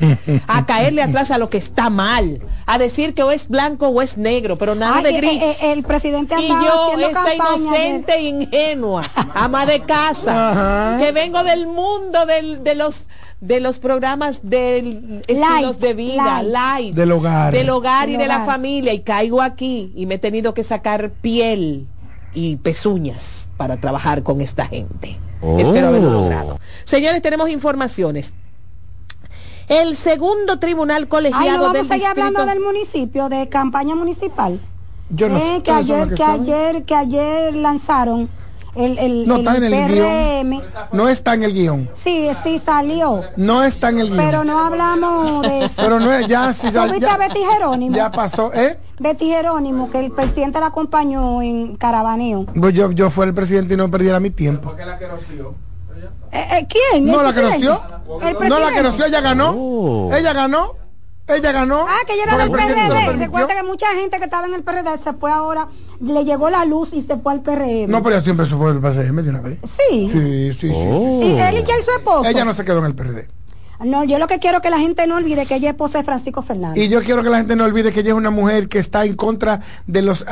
a 0.48 0.68
caerle 0.68 1.02
atrás 1.02 1.32
a 1.32 1.40
lo 1.40 1.50
que 1.50 1.58
está 1.58 1.90
mal, 1.90 2.40
a 2.68 2.78
decir 2.78 3.16
que 3.16 3.24
o 3.24 3.32
es 3.32 3.48
blanco 3.48 3.88
o 3.88 4.04
es 4.04 4.16
negro, 4.20 4.60
pero 4.60 4.76
nada 4.76 4.98
Ay, 4.98 5.04
de 5.06 5.10
eh, 5.10 5.18
gris. 5.18 5.42
eh, 5.42 5.58
eh, 5.64 5.74
el 5.74 5.82
presidente 5.84 6.36
y 6.40 6.50
yo, 6.50 6.92
esta 7.00 7.14
campaña 7.24 7.50
de- 7.52 7.58
inocente 7.58 8.14
e 8.14 8.22
ingenua, 8.22 9.04
ama 9.34 9.66
de 9.66 9.80
casa, 9.82 10.99
que 11.00 11.12
vengo 11.12 11.44
del 11.44 11.66
mundo 11.68 12.26
del- 12.26 12.64
de 12.64 12.76
los 12.76 13.08
de 13.42 13.60
los 13.62 13.80
programas 13.80 14.42
de 14.44 15.22
estilos 15.28 15.80
de 15.80 15.94
vida, 15.94 16.44
light. 16.44 16.52
light, 16.52 16.96
Del 16.96 17.12
hogar. 17.14 17.54
del 17.54 17.70
hogar 17.70 18.10
y 18.10 18.14
Del 18.14 18.22
de 18.22 18.28
la 18.28 18.46
familia 18.46 18.94
y 18.94 19.00
caigo 19.00 19.42
aquí 19.42 19.94
y 19.96 20.06
me 20.06 20.16
he 20.16 20.20
tenido 20.20 20.54
que 20.54 20.64
sacar 20.64 21.12
piel 21.12 21.88
y 22.34 22.58
pezuñas 22.58 23.50
para 23.58 23.78
trabajar 23.78 24.24
con 24.24 24.42
esta 24.42 24.66
gente. 24.66 25.18
Espero 25.58 25.88
haberlo 25.88 26.12
logrado. 26.12 26.60
Señores, 26.84 27.22
tenemos 27.22 27.50
informaciones. 27.50 28.34
El 29.70 29.96
segundo 29.96 30.60
tribunal 30.60 31.04
Ay, 31.04 31.08
colegiado 31.08 31.68
no 31.68 31.74
del 31.74 31.84
vamos 31.84 31.92
a 31.92 31.94
seguir 31.94 32.08
distrito 32.08 32.28
hablando 32.28 32.46
del 32.52 32.60
municipio, 32.60 33.30
de 33.30 33.48
campaña 33.50 33.96
municipal. 33.96 34.60
Yo 35.10 35.30
no 35.30 35.38
Eh, 35.38 35.42
sé, 35.58 35.64
que 35.64 35.72
¿ustedes 35.72 35.88
son 35.88 35.96
ayer, 35.96 36.10
que, 36.10 36.16
que 36.16 36.24
ayer, 36.24 36.84
que 36.86 36.96
ayer 36.96 37.56
lanzaron 37.56 38.30
el, 38.80 38.98
el, 38.98 39.28
No 39.28 39.36
el 39.36 39.40
está 39.42 39.58
en 39.58 39.64
el 39.66 39.72
PRM. 39.72 40.50
guion. 40.50 40.64
No 40.92 41.08
está 41.10 41.34
en 41.34 41.44
el 41.44 41.54
guion. 41.54 41.90
Sí, 41.96 42.30
sí 42.44 42.60
salió. 42.60 43.24
No 43.36 43.64
está 43.64 43.90
en 43.90 44.00
el 44.00 44.08
guion. 44.12 44.26
Pero 44.26 44.44
no 44.44 44.60
hablamos 44.66 45.42
de 45.44 45.66
eso. 45.66 45.76
Pero 45.82 46.00
no 46.00 46.12
es, 46.14 46.28
ya, 46.28 46.52
sí, 46.54 46.72
ya, 46.72 46.86
¿Tú 46.86 46.92
viste 46.94 47.08
ya- 47.08 47.14
a 47.14 47.18
Betty 47.18 47.40
Jerónimo? 47.44 47.96
ya 47.96 48.10
pasó, 48.12 48.52
¿eh? 48.54 48.80
Betty 49.00 49.28
Jerónimo, 49.28 49.90
que 49.92 50.00
el 50.00 50.12
presidente 50.12 50.60
la 50.60 50.68
acompañó 50.68 51.42
en 51.42 51.76
Carabaneo. 51.78 52.46
Pues 52.60 52.74
yo, 52.74 52.92
yo 52.92 53.10
fuera 53.10 53.30
el 53.30 53.36
presidente 53.36 53.74
y 53.74 53.78
no 53.78 53.90
perdiera 53.92 54.20
mi 54.20 54.30
tiempo. 54.30 54.74
Eh, 56.32 56.48
eh, 56.52 56.68
¿Quién? 56.70 57.06
No 57.06 57.20
¿El 57.20 57.26
la 57.26 57.34
que 57.34 57.42
presidente? 57.42 57.68
roció. 57.68 57.82
¿El 57.82 58.20
No 58.20 58.30
la 58.30 58.38
presidente? 58.40 58.74
que 58.76 58.82
roció, 58.84 59.06
ella 59.06 59.22
ganó. 59.22 59.54
Oh. 59.58 60.14
Ella 60.14 60.34
ganó. 60.34 60.74
Ella 61.28 61.52
ganó. 61.52 61.86
Ah, 61.88 61.98
que 62.08 62.14
ella 62.14 62.24
era 62.24 62.38
del 62.38 62.52
PRD. 62.52 63.14
Recuerda 63.18 63.54
que 63.56 63.64
mucha 63.64 63.88
gente 63.96 64.18
que 64.18 64.24
estaba 64.26 64.48
en 64.48 64.54
el 64.56 64.64
PRD 64.64 64.98
se 64.98 65.14
fue 65.14 65.32
ahora, 65.32 65.68
le 66.00 66.24
llegó 66.24 66.50
la 66.50 66.66
luz 66.66 66.94
y 66.94 67.02
se 67.02 67.18
fue 67.18 67.34
al 67.34 67.42
PRM. 67.42 67.90
No, 67.90 68.02
pero 68.02 68.16
ella 68.16 68.24
siempre 68.24 68.46
se 68.46 68.56
fue 68.56 68.74
del 68.74 68.82
PRM 68.82 69.24
de 69.24 69.30
una 69.30 69.42
vez. 69.42 69.60
Sí. 69.64 70.10
Sí, 70.10 70.54
sí, 70.54 70.54
sí, 70.54 70.74
sí, 70.74 70.74
sí. 70.74 71.28
¿Y 71.28 71.40
él 71.40 71.58
y 71.58 71.64
ya 71.64 71.78
y 71.78 71.84
su 71.84 71.92
esposo? 71.92 72.30
Ella 72.30 72.46
no 72.46 72.54
se 72.54 72.66
quedó 72.66 72.80
en 72.80 72.86
el 72.86 72.96
PRD. 72.96 73.28
No, 73.84 74.04
yo 74.04 74.20
lo 74.20 74.28
que 74.28 74.40
quiero 74.40 74.58
es 74.58 74.64
que 74.64 74.70
la 74.70 74.80
gente 74.80 75.08
no 75.08 75.16
olvide 75.16 75.46
que 75.46 75.56
ella 75.56 75.70
es 75.70 75.74
esposa 75.74 76.00
de 76.00 76.04
Francisco 76.04 76.42
Fernández. 76.42 76.84
Y 76.84 76.90
yo 76.90 77.02
quiero 77.02 77.24
que 77.24 77.30
la 77.30 77.38
gente 77.38 77.56
no 77.56 77.64
olvide 77.66 77.92
que 77.92 78.02
ella 78.02 78.10
es 78.10 78.16
una 78.16 78.30
mujer 78.30 78.68
que 78.70 78.80
está 78.80 79.06
en 79.06 79.16
contra 79.16 79.62
de 79.88 80.02
los 80.02 80.26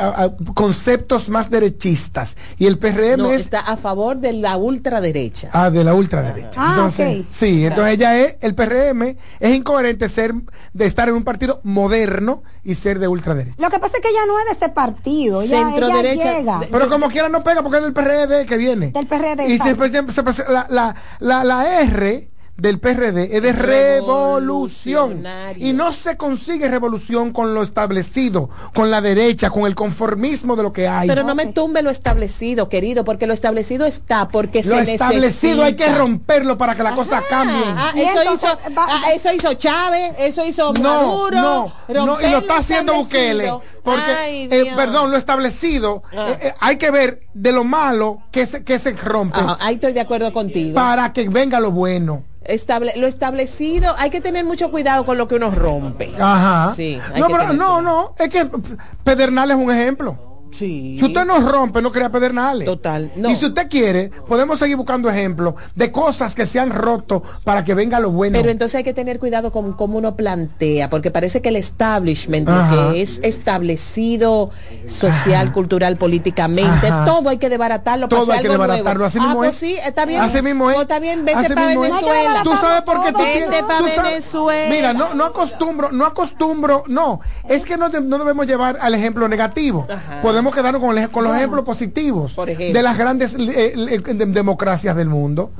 conceptos 0.54 1.28
más 1.28 1.50
derechistas. 1.50 2.36
Y 2.58 2.66
el 2.66 2.78
PRM 2.78 3.16
No, 3.18 3.30
es 3.32 3.42
está 3.42 3.60
a 3.60 3.76
favor 3.76 4.18
de 4.18 4.32
la 4.32 4.56
ultraderecha. 4.56 5.48
ah, 5.52 5.70
de 5.70 5.84
la 5.84 5.94
ultraderecha. 5.94 6.60
Ah, 6.60 6.74
entonces, 6.76 7.24
sí, 7.28 7.64
entonces 7.64 7.94
ella 7.94 8.18
es, 8.18 8.36
el 8.40 8.54
PRM 8.54 9.16
es 9.40 9.54
incoherente 9.54 10.08
ser 10.08 10.34
de 10.72 10.86
estar 10.86 11.08
en 11.08 11.14
un 11.14 11.24
partido 11.24 11.60
moderno 11.62 12.42
y 12.64 12.74
ser 12.74 12.98
de 12.98 13.08
ultraderecha. 13.08 13.56
Lo 13.58 13.70
que 13.70 13.78
pasa 13.78 13.96
es 13.96 14.02
que 14.02 14.08
ella 14.08 14.26
no 14.26 14.38
es 14.38 14.44
de 14.46 14.52
ese 14.52 14.68
partido. 14.70 15.42
Ella, 15.42 15.68
Centro 15.70 15.86
ella 15.86 15.96
derecha, 15.96 16.38
llega. 16.38 16.60
Pero 16.70 16.88
como 16.88 17.08
quiera 17.08 17.28
no 17.28 17.42
pega 17.42 17.62
porque 17.62 17.78
es 17.78 17.84
del 17.84 17.92
PRD 17.92 18.46
que 18.46 18.56
viene. 18.56 18.90
Del 18.90 19.06
PRD. 19.06 19.48
Y 19.48 19.52
exacto. 19.52 19.64
siempre, 19.64 19.90
siempre 19.90 20.14
se 20.14 20.22
prese- 20.24 20.48
la, 20.48 20.66
la, 20.70 20.94
la, 21.20 21.44
la 21.44 21.80
R 21.82 22.28
del 22.58 22.80
PRD 22.80 23.36
es 23.36 23.40
de 23.42 23.52
revolución. 23.52 25.24
Y 25.58 25.72
no 25.72 25.92
se 25.92 26.16
consigue 26.16 26.68
revolución 26.68 27.32
con 27.32 27.54
lo 27.54 27.62
establecido, 27.62 28.50
con 28.74 28.90
la 28.90 29.00
derecha, 29.00 29.48
con 29.50 29.64
el 29.64 29.76
conformismo 29.76 30.56
de 30.56 30.64
lo 30.64 30.72
que 30.72 30.88
hay. 30.88 31.06
Pero 31.06 31.22
no 31.22 31.36
me 31.36 31.46
tumbe 31.46 31.82
lo 31.82 31.90
establecido, 31.90 32.68
querido, 32.68 33.04
porque 33.04 33.28
lo 33.28 33.32
establecido 33.32 33.86
está, 33.86 34.28
porque 34.28 34.62
lo 34.64 34.74
se 34.84 34.94
establecido 34.94 35.62
hay 35.62 35.74
que 35.74 35.84
necesita. 35.84 35.98
romperlo 35.98 36.58
para 36.58 36.74
que 36.74 36.82
las 36.82 36.94
cosas 36.94 37.22
cambien. 37.30 37.62
Ah, 37.76 37.92
eso, 37.94 38.20
entonces, 38.22 38.50
hizo, 38.66 38.74
va- 38.74 38.86
ah, 38.90 39.02
eso 39.14 39.32
hizo 39.32 39.54
Chávez, 39.54 40.12
eso 40.18 40.44
hizo 40.44 40.72
No, 40.74 40.82
Maduro. 40.82 41.72
no, 41.88 42.06
no, 42.06 42.20
y 42.20 42.28
lo 42.28 42.38
está 42.38 42.56
haciendo. 42.58 42.94
Bukele. 42.94 43.52
Porque, 43.84 44.10
Ay, 44.12 44.48
eh, 44.50 44.72
perdón, 44.74 45.10
lo 45.12 45.16
establecido, 45.16 46.02
Ah. 46.14 46.30
eh, 46.30 46.38
eh, 46.48 46.54
hay 46.58 46.76
que 46.76 46.90
ver 46.90 47.20
de 47.32 47.52
lo 47.52 47.62
malo 47.64 48.22
que 48.32 48.44
se, 48.46 48.64
que 48.64 48.78
se 48.80 48.92
rompe 48.92 49.38
ahí 49.60 49.76
estoy 49.76 49.92
de 49.92 50.00
acuerdo 50.00 50.32
contigo. 50.32 50.74
para 50.74 51.12
que 51.12 51.28
venga 51.28 51.60
lo 51.60 51.70
bueno. 51.70 52.24
Estable- 52.44 52.94
lo 52.96 53.06
establecido, 53.06 53.94
hay 53.98 54.10
que 54.10 54.20
tener 54.20 54.44
mucho 54.44 54.70
cuidado 54.70 55.04
con 55.04 55.18
lo 55.18 55.26
que 55.28 55.34
uno 55.34 55.50
rompe. 55.50 56.12
Ajá. 56.18 56.72
Sí, 56.74 56.98
no, 57.18 57.26
pero, 57.26 57.52
no, 57.52 57.82
no, 57.82 58.14
es 58.18 58.30
que 58.30 58.46
pf, 58.46 58.76
Pedernales 59.04 59.56
es 59.58 59.64
un 59.64 59.70
ejemplo. 59.70 60.27
Sí. 60.50 60.96
Si 60.98 61.04
usted 61.04 61.24
no 61.24 61.40
rompe, 61.40 61.82
no 61.82 61.92
crea 61.92 62.10
Pedernales. 62.10 62.66
Total, 62.66 63.12
no. 63.16 63.30
Y 63.30 63.36
si 63.36 63.46
usted 63.46 63.68
quiere, 63.68 64.10
podemos 64.26 64.58
seguir 64.58 64.76
buscando 64.76 65.08
ejemplos 65.10 65.54
de 65.74 65.92
cosas 65.92 66.34
que 66.34 66.46
se 66.46 66.58
han 66.58 66.70
roto 66.70 67.22
para 67.44 67.64
que 67.64 67.74
venga 67.74 68.00
lo 68.00 68.10
bueno. 68.10 68.38
Pero 68.38 68.50
entonces 68.50 68.76
hay 68.76 68.84
que 68.84 68.94
tener 68.94 69.18
cuidado 69.18 69.52
con 69.52 69.72
cómo 69.74 69.98
uno 69.98 70.16
plantea, 70.16 70.88
porque 70.88 71.10
parece 71.10 71.42
que 71.42 71.50
el 71.50 71.56
establishment, 71.56 72.48
lo 72.48 72.54
Ajá. 72.54 72.92
que 72.92 73.02
es 73.02 73.20
establecido 73.22 74.50
social, 74.86 75.52
cultural, 75.52 75.96
políticamente, 75.96 76.88
Ajá. 76.88 77.04
todo 77.04 77.28
hay 77.28 77.38
que 77.38 77.48
desbaratarlo. 77.48 78.08
para 78.08 78.22
Todo 78.22 78.32
hay 78.32 78.42
que 78.42 78.48
desbaratarlo, 78.48 79.04
así 79.04 79.18
ah, 79.18 79.22
mismo 79.22 79.36
pues 79.38 79.50
es. 79.50 79.56
sí, 79.56 79.76
está 79.84 80.06
bien. 80.06 80.20
Así 80.20 80.42
mismo 80.42 80.70
es. 80.70 80.78
Está 80.78 80.98
bien, 80.98 81.26
Así 81.34 81.54
para. 81.54 81.66
Venezuela. 81.68 82.40
Tú 82.42 82.50
sabes 82.60 82.82
por 82.82 83.02
qué 83.04 83.12
tú 83.12 83.18
sabes- 83.18 83.96
Venezuela. 83.96 84.70
Mira, 84.74 84.92
no, 84.92 85.14
no 85.14 85.24
acostumbro, 85.24 85.92
no 85.92 86.04
acostumbro, 86.04 86.84
no. 86.88 87.20
Es 87.48 87.64
que 87.64 87.76
no, 87.76 87.88
no 87.88 88.18
debemos 88.18 88.46
llevar 88.46 88.78
al 88.80 88.94
ejemplo 88.94 89.28
negativo. 89.28 89.86
Podemos 90.22 90.37
quedarnos 90.54 90.80
con, 90.82 90.96
el 90.96 91.10
con 91.10 91.24
los 91.24 91.34
ejemplos 91.36 91.64
positivos 91.64 92.32
ejemplo. 92.38 92.72
de 92.72 92.82
las 92.82 92.96
grandes 92.98 93.34
eh, 93.34 93.74
eh, 93.76 93.98
de- 94.00 94.26
democracias 94.26 94.96
del 94.96 95.08
mundo 95.08 95.50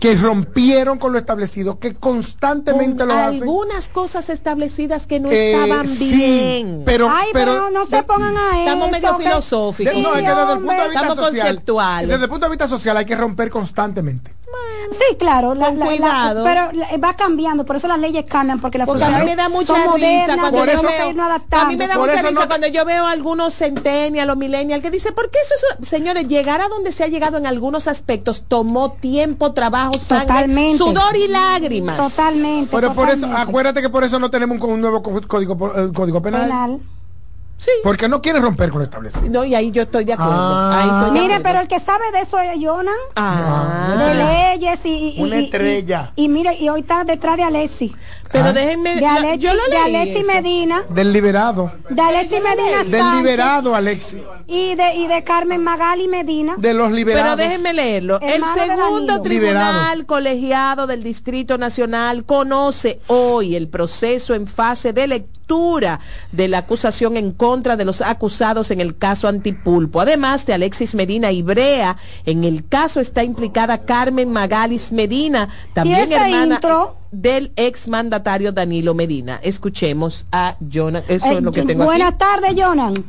que 0.00 0.14
rompieron 0.14 0.98
con 0.98 1.12
lo 1.12 1.18
establecido, 1.18 1.78
que 1.78 1.94
constantemente 1.94 2.98
Con 2.98 3.08
lo 3.08 3.14
hacen. 3.14 3.42
algunas 3.42 3.88
cosas 3.88 4.28
establecidas 4.30 5.06
que 5.06 5.20
no 5.20 5.30
Eh, 5.30 5.52
estaban 5.52 5.86
sí, 5.88 6.12
bien. 6.14 6.82
pero- 6.84 7.08
Ay, 7.10 7.28
pero, 7.32 7.70
no 7.70 7.86
se 7.86 8.02
pongan 8.02 8.36
a 8.36 8.50
eso. 8.50 8.58
Estamos 8.60 8.90
medio 8.90 9.14
filosóficos. 9.16 9.94
No, 9.96 10.14
es 10.16 10.22
que 10.22 10.28
desde 10.28 10.52
el 10.52 10.58
punto 10.58 10.72
de 10.72 10.88
vista 10.88 11.00
Estamos 11.02 11.16
social, 11.16 11.46
conceptuales. 11.46 12.08
desde 12.08 12.24
el 12.24 12.30
punto 12.30 12.46
de 12.46 12.50
vista 12.50 12.68
social 12.68 12.96
hay 12.96 13.04
que 13.04 13.16
romper 13.16 13.50
constantemente. 13.50 14.32
Sí, 14.90 15.16
claro, 15.16 15.54
la- 15.54 15.70
la- 15.70 15.76
la- 15.76 15.86
cuidado. 15.86 16.44
pero 16.44 16.72
la- 16.72 16.96
va 16.98 17.14
cambiando, 17.16 17.64
por 17.66 17.76
eso 17.76 17.88
las 17.88 17.98
leyes 17.98 18.24
cambian, 18.28 18.60
porque 18.60 18.78
las 18.78 18.86
Porque 18.86 19.02
a 19.02 19.08
mí 19.08 19.12
sociedades 19.14 19.36
me 19.36 19.42
da 19.42 19.48
mucha 19.48 19.66
son 19.66 19.76
risa 19.76 19.90
modernas, 19.90 20.38
cuando 20.38 20.58
yo 20.58 20.82
veo, 20.82 21.02
a 21.50 21.64
mí 21.66 21.76
me 21.76 21.86
da 21.88 21.94
Por 21.94 22.06
mucha 22.08 22.22
risa 22.22 22.40
no- 22.40 22.46
cuando 22.48 22.66
yo 22.68 22.84
veo 22.84 23.04
a 23.06 23.10
algunos 23.10 23.54
centennials 23.54 24.30
o 24.32 24.36
millennials 24.36 24.82
que 24.82 24.90
dicen, 24.90 25.14
¿por 25.14 25.30
qué 25.30 25.38
eso 25.44 25.54
es 25.54 25.76
una-?" 25.78 25.86
Señores, 25.86 26.28
llegar 26.28 26.60
a 26.60 26.68
donde 26.68 26.92
se 26.92 27.02
ha 27.04 27.08
llegado 27.08 27.36
en 27.38 27.46
algunos 27.46 27.88
aspectos 27.88 28.44
tomó 28.46 28.92
tiempo, 28.92 29.52
trabajo, 29.52 29.98
sangre, 29.98 30.26
Totalmente. 30.26 30.78
sudor 30.78 31.16
y 31.16 31.28
lágrimas. 31.28 31.96
Totalmente. 31.96 32.70
Pero 32.72 32.92
por 32.94 33.10
eso, 33.10 33.26
acuérdate 33.26 33.82
que 33.82 33.90
por 33.90 34.04
eso 34.04 34.18
no 34.18 34.30
tenemos 34.30 34.60
un, 34.60 34.80
nuevo 34.80 35.02
código, 35.02 35.72
eh, 35.76 35.90
código 35.94 36.22
penal. 36.22 36.42
Penal. 36.42 36.80
Sí. 37.58 37.70
Porque 37.82 38.06
no 38.08 38.20
quiere 38.20 38.38
romper 38.38 38.68
con 38.70 38.80
lo 38.80 38.84
establecido. 38.84 39.28
No, 39.30 39.44
y 39.44 39.54
ahí 39.54 39.70
yo 39.70 39.82
estoy 39.82 40.04
de 40.04 40.12
acuerdo. 40.12 40.32
Ah. 40.34 40.78
Ahí 40.82 40.88
estoy 40.88 41.04
de 41.06 41.20
Mire, 41.22 41.34
acuerdo. 41.36 41.42
pero 41.44 41.60
el 41.62 41.68
que 41.68 41.80
sabe 41.80 42.04
de 42.12 42.20
eso 42.20 42.38
es 42.38 42.50
Jonan, 42.62 42.94
Ah. 43.16 43.96
de 43.98 44.14
leyes 44.58 44.80
y, 44.84 45.14
y- 45.16 45.22
Una 45.22 45.36
y- 45.36 45.40
y- 45.40 45.44
estrella. 45.44 46.12
Y, 46.16 46.28
mire, 46.28 46.54
y 46.58 46.68
hoy 46.68 46.80
está 46.80 47.04
detrás 47.04 47.36
de 47.38 47.44
Alessi. 47.44 47.94
Pero 48.30 48.46
Ah. 48.46 48.52
déjenme, 48.52 48.96
De 48.96 49.00
la- 49.00 49.14
Alessi, 49.14 49.38
yo 49.38 49.54
lo 49.54 49.62
de 49.64 49.70
leí 49.70 49.78
Alessi 49.96 50.18
eso. 50.18 50.26
Medina, 50.32 50.82
Del 50.90 51.12
liberado. 51.12 51.72
de 51.88 52.02
Alessi 52.02 52.40
Medina 52.40 52.84
Del 52.84 52.90
Sánchez 53.00 53.22
liberado, 53.22 53.74
Alexi. 53.74 54.22
y 54.46 54.74
de, 54.74 54.94
y 54.96 55.06
de 55.06 55.24
Carmen 55.24 55.62
Magali 55.64 56.08
Medina. 56.08 56.56
De 56.58 56.74
los 56.74 56.92
liberados. 56.92 57.36
Pero 57.36 57.48
déjenme 57.48 57.72
leerlo. 57.72 58.20
El 58.20 58.42
de 58.42 58.48
segundo 58.66 59.22
tribunal 59.22 60.04
colegiado 60.06 60.86
del 60.86 61.02
Distrito 61.02 61.56
Nacional 61.56 62.24
conoce 62.24 63.00
hoy 63.06 63.56
el 63.56 63.68
proceso 63.68 64.34
en 64.34 64.46
fase 64.46 64.92
de 64.92 65.06
lectura 65.06 66.00
de 66.32 66.48
la 66.48 66.58
acusación 66.58 67.16
en 67.16 67.30
contra 67.32 67.45
de 67.54 67.84
los 67.84 68.00
acusados 68.00 68.70
en 68.72 68.80
el 68.80 68.98
caso 68.98 69.28
Antipulpo. 69.28 70.00
Además 70.00 70.46
de 70.46 70.54
Alexis 70.54 70.94
Medina 70.96 71.30
y 71.30 71.42
Brea, 71.42 71.96
en 72.24 72.42
el 72.42 72.66
caso 72.66 72.98
está 72.98 73.22
implicada 73.22 73.84
Carmen 73.84 74.32
Magalis 74.32 74.90
Medina, 74.90 75.48
también 75.72 76.10
hermana 76.10 76.54
intro? 76.56 76.96
del 77.12 77.52
exmandatario 77.54 78.50
Danilo 78.50 78.94
Medina. 78.94 79.38
Escuchemos 79.42 80.26
a 80.32 80.56
Jonah. 80.72 81.04
Eso 81.06 81.26
Eh, 81.26 81.34
es 81.34 81.42
lo 81.42 81.52
que 81.52 81.62
tengo 81.62 81.84
buenas 81.84 82.18
tardes, 82.18 82.54
Jonan. 82.56 83.04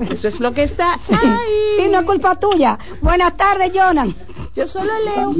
Eso 0.00 0.26
es 0.26 0.40
lo 0.40 0.52
que 0.52 0.64
está. 0.64 0.98
Sí, 1.06 1.14
sí, 1.14 1.88
no 1.92 2.00
es 2.00 2.04
culpa 2.04 2.34
tuya. 2.40 2.76
Buenas 3.00 3.36
tardes, 3.36 3.70
Jonan. 3.72 4.16
Yo 4.56 4.66
solo 4.66 4.90
leo. 5.04 5.32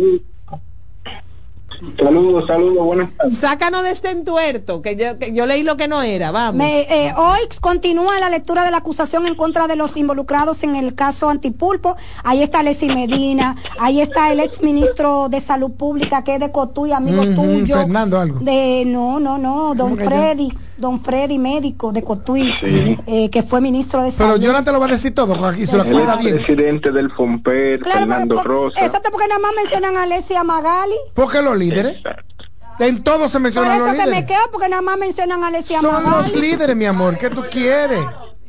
Saludos, 1.99 2.47
saludos, 2.47 2.85
buenas 2.85 3.17
tardes. 3.17 3.39
Sácanos 3.39 3.83
de 3.85 3.91
este 3.91 4.11
entuerto, 4.11 4.83
que 4.83 4.97
yo, 4.97 5.19
que 5.19 5.33
yo 5.33 5.47
leí 5.47 5.63
lo 5.63 5.77
que 5.77 5.89
no 5.89 6.03
era, 6.03 6.31
vamos. 6.31 6.57
Me- 6.57 6.83
eh, 6.83 7.13
hoy 7.17 7.39
continúa 7.61 8.19
la 8.21 8.29
lectura 8.29 8.65
de 8.65 8.71
la 8.71 8.79
acusación 8.79 9.25
en 9.27 9.35
contra 9.35 9.67
de 9.67 9.77
los 9.77 9.97
involucrados 9.97 10.63
en 10.63 10.77
el 10.77 10.95
caso 10.95 11.29
Antipulpo. 11.31 11.97
Ahí 12.23 12.43
está 12.43 12.63
Leslie 12.63 12.95
Medina, 12.95 13.57
ahí 13.79 14.01
está 14.01 14.31
el 14.33 14.41
ex 14.41 14.63
ministro 14.63 15.29
de 15.31 15.41
Salud 15.41 15.71
Pública 15.73 16.23
que 16.25 16.35
es 16.35 16.41
de 16.41 16.51
Cotuí, 16.51 16.93
amigo 16.93 17.23
Ujú, 17.23 17.35
tuyo. 17.35 17.77
Fernando 17.77 18.19
algo. 18.21 18.41
De 18.41 18.85
no, 18.87 19.21
no, 19.21 19.39
no, 19.39 19.75
don 19.75 19.97
yo? 19.97 20.05
Don 20.81 21.01
Freddy 21.01 21.39
médico 21.39 21.93
de 21.93 22.03
Cotuí, 22.03 22.53
eh, 23.07 23.29
que 23.31 23.43
fue 23.43 23.61
ministro 23.61 24.03
de 24.03 24.13
Pero 24.13 24.31
Salud. 24.31 24.41
Jonathan 24.43 24.65
te 24.65 24.73
lo 24.73 24.81
va 24.81 24.87
a 24.87 24.89
decir 24.91 25.15
todo, 25.15 25.37
porque 25.39 25.57
aquí 25.57 25.67
se 25.67 25.77
lo 25.77 25.83
El 25.85 25.89
acuerda 25.91 26.17
bien. 26.17 26.35
presidente 26.37 26.91
del 26.91 27.11
FOMPER, 27.13 27.81
Claro, 27.81 27.99
Fernando 28.01 28.37
por- 28.37 28.47
Rosa. 28.47 28.85
Exacto, 28.87 29.11
porque 29.13 29.29
nada 29.29 29.41
más 29.41 29.53
mencionan 29.57 29.97
a 29.97 30.07
Leslie 30.07 30.35
y 30.35 30.39
a 30.39 30.45
Magali. 30.45 30.95
Porque 31.15 31.43
los 31.43 31.57
líderes, 31.57 31.99
en 32.79 33.05
todo 33.05 33.27
se 33.29 33.33
Por 33.35 33.41
mencionan 33.43 33.77
eso 33.77 33.87
los 33.87 33.95
que 33.97 34.11
me 34.11 34.25
quedo, 34.27 34.39
porque 34.51 34.69
nada 34.71 34.83
más 34.83 34.97
mencionan 34.99 35.45
a 35.45 35.51
Leslie 35.51 35.75
y 35.75 35.79
a 35.79 35.81
Son 35.83 35.93
los 35.93 36.03
Magali. 36.03 36.41
líderes, 36.41 36.77
mi 36.77 36.87
amor. 36.87 37.19
¿Qué 37.19 37.29
tú 37.31 37.43
quieres? 37.51 38.01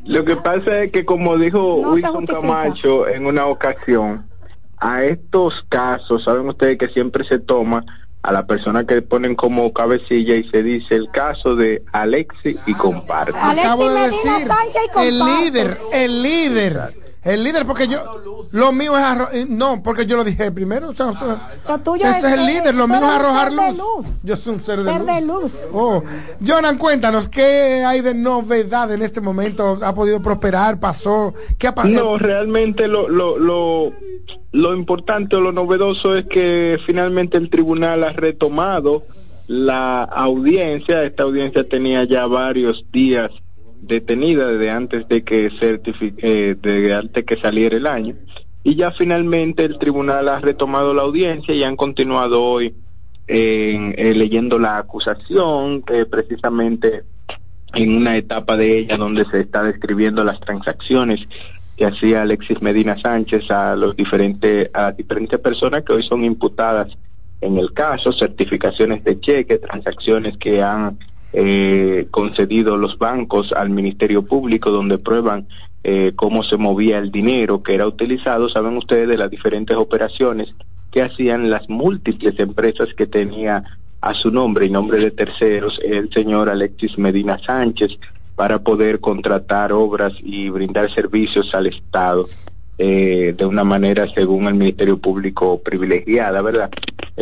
Lo 0.05 0.23
que 0.25 0.35
pasa 0.37 0.79
es 0.83 0.91
que 0.91 1.05
como 1.05 1.37
dijo 1.37 1.79
No 1.83 1.91
Wilson. 1.91 2.25
Camacho 2.25 3.07
en 3.07 3.25
una 3.25 3.45
ocasión, 3.45 4.25
a 4.79 5.03
estos 5.03 5.63
casos, 5.69 6.23
saben 6.23 6.47
ustedes 6.49 6.77
que 6.77 6.87
siempre 6.87 7.23
se 7.25 7.37
toma 7.39 7.83
a 8.23 8.31
la 8.31 8.45
persona 8.45 8.85
que 8.85 9.01
ponen 9.01 9.35
como 9.35 9.73
cabecilla 9.73 10.35
y 10.35 10.47
se 10.49 10.61
dice 10.63 10.95
el 10.95 11.09
caso 11.11 11.55
de 11.55 11.83
Alexi 11.91 12.57
y 12.65 12.73
comparte. 12.75 13.37
Acabo 13.37 13.89
de 13.89 14.07
Medina 14.07 14.37
decir, 14.37 14.47
Sánchez 14.47 14.81
y 14.95 15.07
el 15.07 15.19
líder, 15.19 15.77
el 15.93 16.21
líder. 16.21 17.01
El 17.23 17.43
líder, 17.43 17.67
porque 17.67 17.87
yo, 17.87 17.99
lo 18.51 18.71
mío 18.71 18.97
es 18.97 19.03
arro- 19.03 19.29
eh, 19.31 19.45
no, 19.47 19.83
porque 19.83 20.07
yo 20.07 20.17
lo 20.17 20.23
dije 20.23 20.51
primero, 20.51 20.89
o 20.89 20.93
sea, 20.93 21.07
o 21.09 21.13
sea, 21.13 21.37
Lo 21.67 21.77
tuyo 21.77 22.03
ese 22.07 22.17
es 22.29 22.33
el 22.33 22.45
líder, 22.47 22.73
lo 22.73 22.87
mío 22.87 22.97
es 22.97 23.03
arrojar 23.03 23.53
luz. 23.53 24.05
Yo 24.23 24.35
soy 24.37 24.55
un 24.55 24.63
ser 24.63 24.81
de 24.81 24.91
Ser 24.91 25.01
luz. 25.01 25.07
de 25.07 25.21
luz. 25.21 25.51
Oh, 25.71 26.01
Jonan, 26.43 26.79
cuéntanos, 26.79 27.29
¿qué 27.29 27.83
hay 27.85 28.01
de 28.01 28.15
novedad 28.15 28.91
en 28.91 29.03
este 29.03 29.21
momento? 29.21 29.77
¿Ha 29.83 29.93
podido 29.93 30.19
prosperar? 30.21 30.79
¿Pasó? 30.79 31.35
¿Qué 31.59 31.67
ha 31.67 31.75
pasado? 31.75 31.93
No, 31.93 32.17
realmente 32.17 32.87
lo, 32.87 33.07
lo, 33.07 33.37
lo, 33.37 33.93
lo 34.51 34.73
importante 34.75 35.35
o 35.35 35.41
lo 35.41 35.51
novedoso 35.51 36.15
es 36.17 36.25
que 36.25 36.79
finalmente 36.87 37.37
el 37.37 37.51
tribunal 37.51 38.03
ha 38.03 38.13
retomado 38.13 39.03
la 39.45 40.03
audiencia. 40.05 41.03
Esta 41.03 41.21
audiencia 41.21 41.69
tenía 41.69 42.03
ya 42.05 42.25
varios 42.25 42.83
días 42.91 43.29
detenida 43.81 44.47
desde 44.47 44.69
antes 44.69 45.07
de 45.07 45.23
que 45.23 45.51
eh, 45.51 46.55
desde 46.61 46.93
antes 46.93 47.25
que 47.25 47.37
saliera 47.37 47.77
el 47.77 47.87
año. 47.87 48.15
Y 48.63 48.75
ya 48.75 48.91
finalmente 48.91 49.65
el 49.65 49.79
tribunal 49.79 50.29
ha 50.29 50.39
retomado 50.39 50.93
la 50.93 51.01
audiencia 51.01 51.53
y 51.53 51.63
han 51.63 51.75
continuado 51.75 52.43
hoy 52.43 52.75
eh, 53.27 54.13
leyendo 54.15 54.59
la 54.59 54.77
acusación 54.77 55.81
que 55.81 56.05
precisamente 56.05 57.03
en 57.73 57.95
una 57.95 58.17
etapa 58.17 58.57
de 58.57 58.79
ella 58.79 58.97
donde 58.97 59.25
se 59.25 59.39
está 59.41 59.63
describiendo 59.63 60.23
las 60.23 60.39
transacciones 60.41 61.27
que 61.77 61.85
hacía 61.85 62.21
Alexis 62.21 62.61
Medina 62.61 62.97
Sánchez 62.99 63.49
a 63.49 63.75
los 63.75 63.95
diferentes 63.95 64.69
a 64.73 64.81
las 64.81 64.97
diferentes 64.97 65.39
personas 65.39 65.83
que 65.83 65.93
hoy 65.93 66.03
son 66.03 66.23
imputadas 66.23 66.89
en 67.39 67.57
el 67.57 67.73
caso, 67.73 68.13
certificaciones 68.13 69.03
de 69.03 69.19
cheque, 69.19 69.57
transacciones 69.57 70.37
que 70.37 70.61
han 70.61 70.99
eh, 71.33 72.07
concedido 72.11 72.77
los 72.77 72.97
bancos 72.97 73.53
al 73.53 73.69
Ministerio 73.69 74.23
Público 74.23 74.71
donde 74.71 74.97
prueban 74.97 75.47
eh, 75.83 76.11
cómo 76.15 76.43
se 76.43 76.57
movía 76.57 76.99
el 76.99 77.11
dinero 77.11 77.63
que 77.63 77.73
era 77.73 77.87
utilizado, 77.87 78.49
saben 78.49 78.77
ustedes 78.77 79.07
de 79.07 79.17
las 79.17 79.31
diferentes 79.31 79.75
operaciones 79.75 80.53
que 80.91 81.01
hacían 81.01 81.49
las 81.49 81.69
múltiples 81.69 82.37
empresas 82.39 82.93
que 82.93 83.07
tenía 83.07 83.63
a 84.01 84.13
su 84.13 84.31
nombre 84.31 84.65
y 84.65 84.69
nombre 84.69 84.99
de 84.99 85.11
terceros 85.11 85.79
el 85.83 86.11
señor 86.11 86.49
Alexis 86.49 86.97
Medina 86.97 87.39
Sánchez 87.39 87.97
para 88.35 88.59
poder 88.59 88.99
contratar 88.99 89.71
obras 89.71 90.13
y 90.21 90.49
brindar 90.49 90.91
servicios 90.91 91.53
al 91.53 91.67
Estado 91.67 92.27
eh, 92.77 93.35
de 93.37 93.45
una 93.45 93.63
manera 93.63 94.09
según 94.13 94.47
el 94.47 94.55
Ministerio 94.55 94.97
Público 94.97 95.61
privilegiada, 95.61 96.41
¿verdad? 96.41 96.71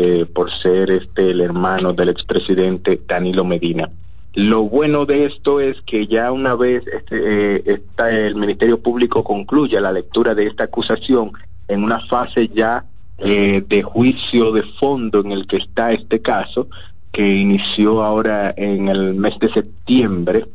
Eh, 0.01 0.25
por 0.35 0.47
ser 0.63 0.89
este 0.91 1.31
el 1.31 1.41
hermano 1.41 1.91
del 1.93 2.09
expresidente 2.09 3.01
Danilo 3.05 3.43
Medina. 3.43 3.89
Lo 4.33 4.61
bueno 4.63 5.05
de 5.05 5.25
esto 5.25 5.59
es 5.59 5.75
que 5.85 6.07
ya 6.07 6.31
una 6.31 6.55
vez 6.55 6.83
este, 6.87 7.15
eh, 7.57 7.63
esta- 7.65 8.09
el 8.11 8.35
Ministerio 8.35 8.77
Público 8.79 9.23
concluya 9.23 9.81
la 9.81 9.91
lectura 9.91 10.33
de 10.35 10.47
esta 10.47 10.63
acusación 10.65 11.31
en 11.67 11.83
una 11.83 11.99
fase 11.99 12.47
ya 12.47 12.85
eh, 13.17 13.61
de 13.67 13.81
juicio 13.83 14.53
de 14.53 14.63
fondo 14.79 15.19
en 15.19 15.31
el 15.33 15.45
que 15.45 15.57
está 15.57 15.91
este 15.91 16.21
caso, 16.21 16.69
que 17.11 17.35
inició 17.35 18.01
ahora 18.01 18.53
en 18.55 18.87
el 18.87 19.13
mes 19.15 19.37
de 19.39 19.49
septiembre, 19.51 20.45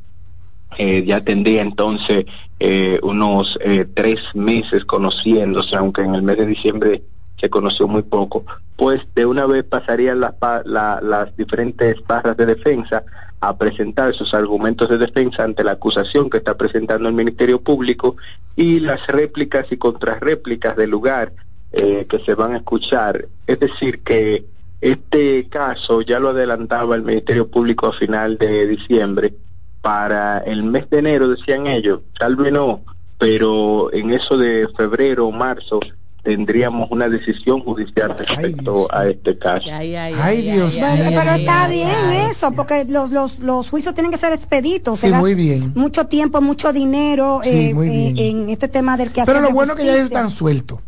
eh, 0.79 1.05
ya 1.05 1.21
tendría 1.23 1.61
entonces 1.61 2.25
eh, 2.59 2.99
unos 3.03 3.59
eh, 3.63 3.85
tres 3.93 4.21
meses 4.35 4.85
conociéndose, 4.87 5.77
aunque 5.77 6.01
en 6.03 6.15
el 6.15 6.23
mes 6.23 6.39
de 6.39 6.47
diciembre 6.47 7.03
se 7.45 7.51
conoció 7.51 7.87
muy 7.87 8.01
poco, 8.03 8.47
pues 8.75 9.03
de 9.15 9.27
una 9.27 9.45
vez 9.45 9.65
pasarían 9.65 10.19
las, 10.19 10.33
la- 10.65 11.01
las 11.03 11.37
diferentes 11.37 11.97
barras 12.07 12.39
de 12.39 12.47
defensa 12.47 13.05
a 13.41 13.55
presentar 13.59 14.15
sus 14.15 14.33
argumentos 14.33 14.89
de 14.89 14.97
defensa 14.97 15.45
ante 15.45 15.63
la 15.63 15.73
acusación 15.73 16.31
que 16.31 16.39
está 16.39 16.57
presentando 16.57 17.07
el 17.07 17.15
Ministerio 17.15 17.61
Público 17.61 18.17
y 18.57 18.81
las 18.81 19.07
réplicas 19.09 19.67
y 19.71 19.77
contrarréplicas 19.77 20.75
del 20.75 20.89
lugar 20.89 21.35
eh, 21.73 22.07
que 22.09 22.19
se 22.21 22.35
van 22.35 22.55
a 22.55 22.57
escuchar. 22.57 23.29
Es 23.47 23.61
decir, 23.61 24.03
que 24.03 24.47
este 24.81 25.47
caso 25.51 26.01
ya 26.01 26.19
lo 26.19 26.31
adelantaba 26.31 26.97
el 26.97 27.03
Ministerio 27.03 27.51
Público 27.51 27.89
a 27.89 27.93
final 27.93 28.39
de 28.39 28.67
diciembre. 28.67 29.35
Para 29.83 30.39
el 30.39 30.63
mes 30.65 30.89
de 30.89 31.01
enero, 31.01 31.29
decían 31.29 31.67
ellos, 31.67 32.01
tal 32.19 32.37
vez 32.37 32.51
no, 32.51 32.85
pero 33.19 33.93
en 33.93 34.13
eso 34.13 34.39
de 34.39 34.67
febrero 34.79 35.27
o 35.27 35.31
marzo 35.33 35.79
tendríamos 36.25 36.91
una 36.91 37.09
decisión 37.09 37.61
judicial 37.61 38.17
respecto 38.17 38.89
a 38.91 39.07
este 39.07 39.39
caso. 39.39 39.69
Ay, 39.71 40.43
Dios 40.43 40.75
Pero, 40.75 41.11
mío. 41.11 41.21
pero 41.21 41.35
está 41.35 41.69
bien 41.69 42.13
eso, 42.31 42.51
porque 42.53 42.87
los, 42.89 43.11
los, 43.11 43.39
los 43.39 43.69
juicios 43.69 43.95
tienen 43.95 44.11
que 44.11 44.17
ser 44.19 44.33
expeditos. 44.33 44.99
Sí, 44.99 45.11
se 45.11 45.15
muy 45.15 45.35
bien. 45.35 45.73
Mucho 45.75 46.07
tiempo, 46.07 46.41
mucho 46.41 46.73
dinero 46.73 47.41
Sí, 47.45 47.51
eh, 47.51 47.75
eh, 47.77 48.31
en 48.31 48.49
este 48.49 48.69
tema 48.69 48.97
del 48.97 49.13
que 49.13 49.23
Pero 49.25 49.41
lo 49.41 49.51
bueno 49.51 49.75
que 49.77 49.85
ya 49.85 49.93
ellos 49.93 50.07
están 50.07 50.31
sueltos. 50.31 50.81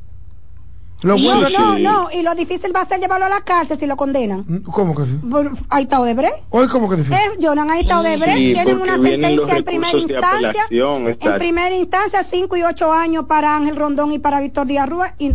Lo 1.03 1.17
no, 1.17 1.23
bueno 1.23 1.49
no, 1.51 1.75
que... 1.77 1.83
no, 1.83 2.09
y 2.11 2.23
lo 2.23 2.35
difícil 2.35 2.75
va 2.75 2.81
a 2.81 2.85
ser 2.87 2.99
llevarlo 3.01 3.27
a 3.27 3.29
la 3.29 3.43
cárcel 3.43 3.79
si 3.79 3.87
lo 3.87 3.97
condenan. 3.97 4.63
¿Cómo 4.73 4.95
que 4.95 5.05
sí? 5.05 5.13
Por- 5.31 5.53
Ahí 5.69 5.83
está 5.85 6.01
Odebrecht. 6.01 6.37
Hoy 6.51 6.69
como 6.69 6.89
que 6.89 6.97
difícil. 6.97 7.17
Eh, 7.19 7.39
Jonan, 7.41 7.71
ahí 7.71 7.83
está 7.83 8.01
Odebrecht. 8.01 8.37
Sí, 8.39 8.53
Tienen 8.55 8.81
una 8.81 8.97
sentencia 8.97 9.57
en 9.57 9.65
primera 9.65 9.99
instancia. 9.99 10.67
En 10.71 11.39
primera 11.39 11.75
instancia, 11.75 12.23
5 12.23 12.57
y 12.57 12.63
8 12.63 12.93
años 12.93 13.25
para 13.27 13.55
Ángel 13.57 13.77
Rondón 13.77 14.13
y 14.13 14.19
para 14.19 14.41
Víctor 14.41 14.67
Díaz 14.67 14.89
Rúa. 14.89 15.15
Y 15.19 15.33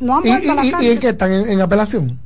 no 0.00 0.18
han 0.18 0.26
¿Y, 0.26 0.28
vuelto 0.30 0.52
a 0.52 0.54
la 0.54 0.64
y- 0.64 0.68
y- 0.68 0.70
cárcel. 0.72 0.92
en 0.92 0.98
qué 1.00 1.08
están? 1.08 1.32
¿En, 1.32 1.48
en 1.50 1.60
apelación? 1.62 2.18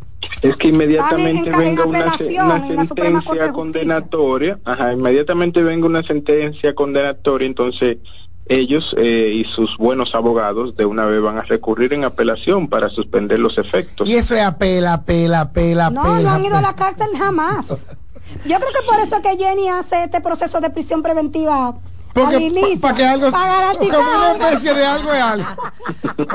Es 0.43 0.57
que 0.57 0.69
inmediatamente 0.69 1.31
en- 1.49 1.55
en 1.55 1.59
venga 1.59 1.85
una, 1.85 1.99
una 2.45 2.67
en 2.67 2.77
la 2.77 2.85
Suprema 2.85 3.23
Corte 3.23 3.41
de 3.41 3.47
sentencia 3.47 3.53
condenatoria, 3.53 4.59
ajá, 4.65 4.93
inmediatamente 4.93 5.63
venga 5.63 5.87
una 5.87 6.03
sentencia 6.03 6.75
condenatoria, 6.75 7.47
entonces 7.47 7.99
ellos 8.47 8.95
eh, 8.99 9.33
y 9.35 9.45
sus 9.45 9.77
buenos 9.79 10.15
abogados 10.15 10.77
de 10.77 10.85
una 10.85 11.05
vez 11.07 11.21
van 11.23 11.39
a 11.39 11.43
recurrir 11.43 11.93
en 11.93 12.05
apelación 12.05 12.69
para 12.69 12.89
suspender 12.91 13.39
los 13.39 13.57
efectos. 13.59 14.09
Y 14.09 14.17
eso 14.17 14.35
es 14.35 14.43
apela, 14.43 14.95
apela, 14.95 15.41
apela, 15.43 15.91
No, 15.91 16.03
apela. 16.03 16.21
no 16.31 16.35
han 16.37 16.45
ido 16.45 16.57
a 16.57 16.63
la 16.63 16.75
cárcel 16.75 17.09
jamás. 17.17 17.69
Yo 18.47 18.57
creo 18.59 18.73
que 18.73 18.87
por 18.89 18.99
eso 19.01 19.17
es 19.17 19.23
que 19.23 19.37
Jenny 19.37 19.69
hace 19.69 20.05
este 20.05 20.21
proceso 20.21 20.61
de 20.61 20.71
prisión 20.71 21.03
preventiva. 21.03 21.75
Porque 22.15 22.79
para 22.81 22.95
que 22.95 23.07
algo 23.07 23.31
para 23.31 23.47
garantizar 23.47 23.97
como 23.97 24.11
una 24.11 24.31
algo. 24.33 24.45
especie 24.49 24.75
de 24.75 24.85
algo 24.85 25.13
es 25.15 25.23
algo. 25.23 25.47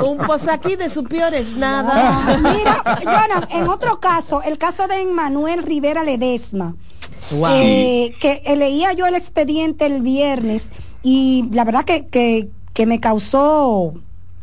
Un 0.12 0.18
posaquí 0.18 0.76
de 0.76 0.90
su 0.90 1.04
peor 1.04 1.36
es 1.36 1.54
nada. 1.56 2.20
Mira, 2.42 2.84
Jonan, 3.04 3.48
en 3.52 3.68
otro 3.68 4.00
caso, 4.00 4.42
el 4.42 4.58
caso 4.58 4.88
de 4.88 5.06
Manuel 5.06 5.62
Rivera 5.62 6.04
Ledesma, 6.04 6.74
Wow. 7.30 7.50
eh, 7.54 8.16
que 8.20 8.42
eh, 8.46 8.56
leía 8.56 8.94
yo 8.94 9.06
el 9.06 9.14
expediente 9.16 9.86
el 9.86 10.02
viernes 10.02 10.70
y 11.10 11.48
la 11.52 11.64
verdad 11.64 11.86
que, 11.86 12.08
que, 12.08 12.50
que 12.74 12.86
me 12.86 13.00
causó, 13.00 13.94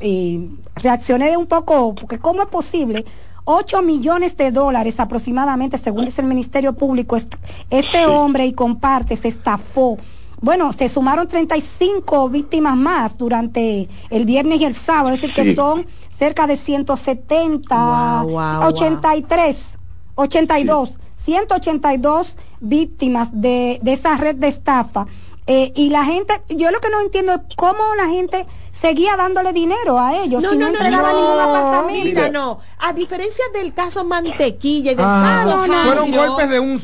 eh, 0.01 0.49
reaccioné 0.77 1.37
un 1.37 1.47
poco, 1.47 1.95
porque 1.95 2.19
¿cómo 2.19 2.41
es 2.43 2.49
posible? 2.49 3.05
8 3.45 3.83
millones 3.83 4.37
de 4.39 4.51
dólares 4.51 4.99
aproximadamente, 4.99 5.77
según 5.77 6.07
dice 6.07 6.23
el 6.23 6.27
Ministerio 6.29 6.73
Público, 6.73 7.17
est- 7.17 7.35
este 7.69 8.07
hombre 8.07 8.47
y 8.47 8.53
comparte 8.55 9.15
se 9.17 9.29
estafó. 9.29 9.99
Bueno, 10.41 10.73
se 10.73 10.89
sumaron 10.89 11.29
35 11.29 12.29
víctimas 12.31 12.77
más 12.77 13.17
durante 13.19 13.89
el 14.09 14.25
viernes 14.25 14.61
y 14.61 14.65
el 14.65 14.75
sábado, 14.75 15.11
es 15.15 15.21
decir, 15.21 15.35
que 15.35 15.45
son 15.55 15.87
cerca 16.17 16.47
de 16.47 16.57
170, 16.57 17.77
Wow, 18.23 18.31
wow, 18.31 18.63
83, 18.69 19.79
82, 20.15 20.99
182 21.17 22.39
víctimas 22.61 23.29
de, 23.33 23.79
de 23.83 23.93
esa 23.93 24.17
red 24.17 24.37
de 24.37 24.49
estafa. 24.49 25.07
Eh, 25.47 25.73
y 25.77 25.91
la 25.91 26.05
gente, 26.05 26.41
yo 26.49 26.71
lo 26.71 26.81
que 26.81 26.89
no 26.89 27.01
entiendo 27.01 27.33
es 27.35 27.41
cómo 27.55 27.95
la 27.97 28.09
gente 28.09 28.47
seguía 28.71 29.15
dándole 29.17 29.53
dinero 29.53 29.99
a 29.99 30.17
ellos 30.17 30.43
No, 30.43 30.51
si 30.51 30.57
no, 30.57 30.67
no, 30.67 30.73
no, 30.73 30.79
entregaba 30.79 31.13
no, 31.13 31.21
ningún 31.21 31.41
apartamento. 31.41 32.05
Mira, 32.07 32.29
no. 32.31 32.61
A 32.79 32.93
diferencia 32.95 33.45
del 33.53 33.75
caso 33.75 34.05
Mantequilla 34.05 34.93
y 34.93 34.95
del 34.95 35.05
Ah, 35.07 35.45
caso 35.45 35.85
fueron 35.85 36.11
golpes 36.13 36.49
de 36.49 36.61
un, 36.61 36.81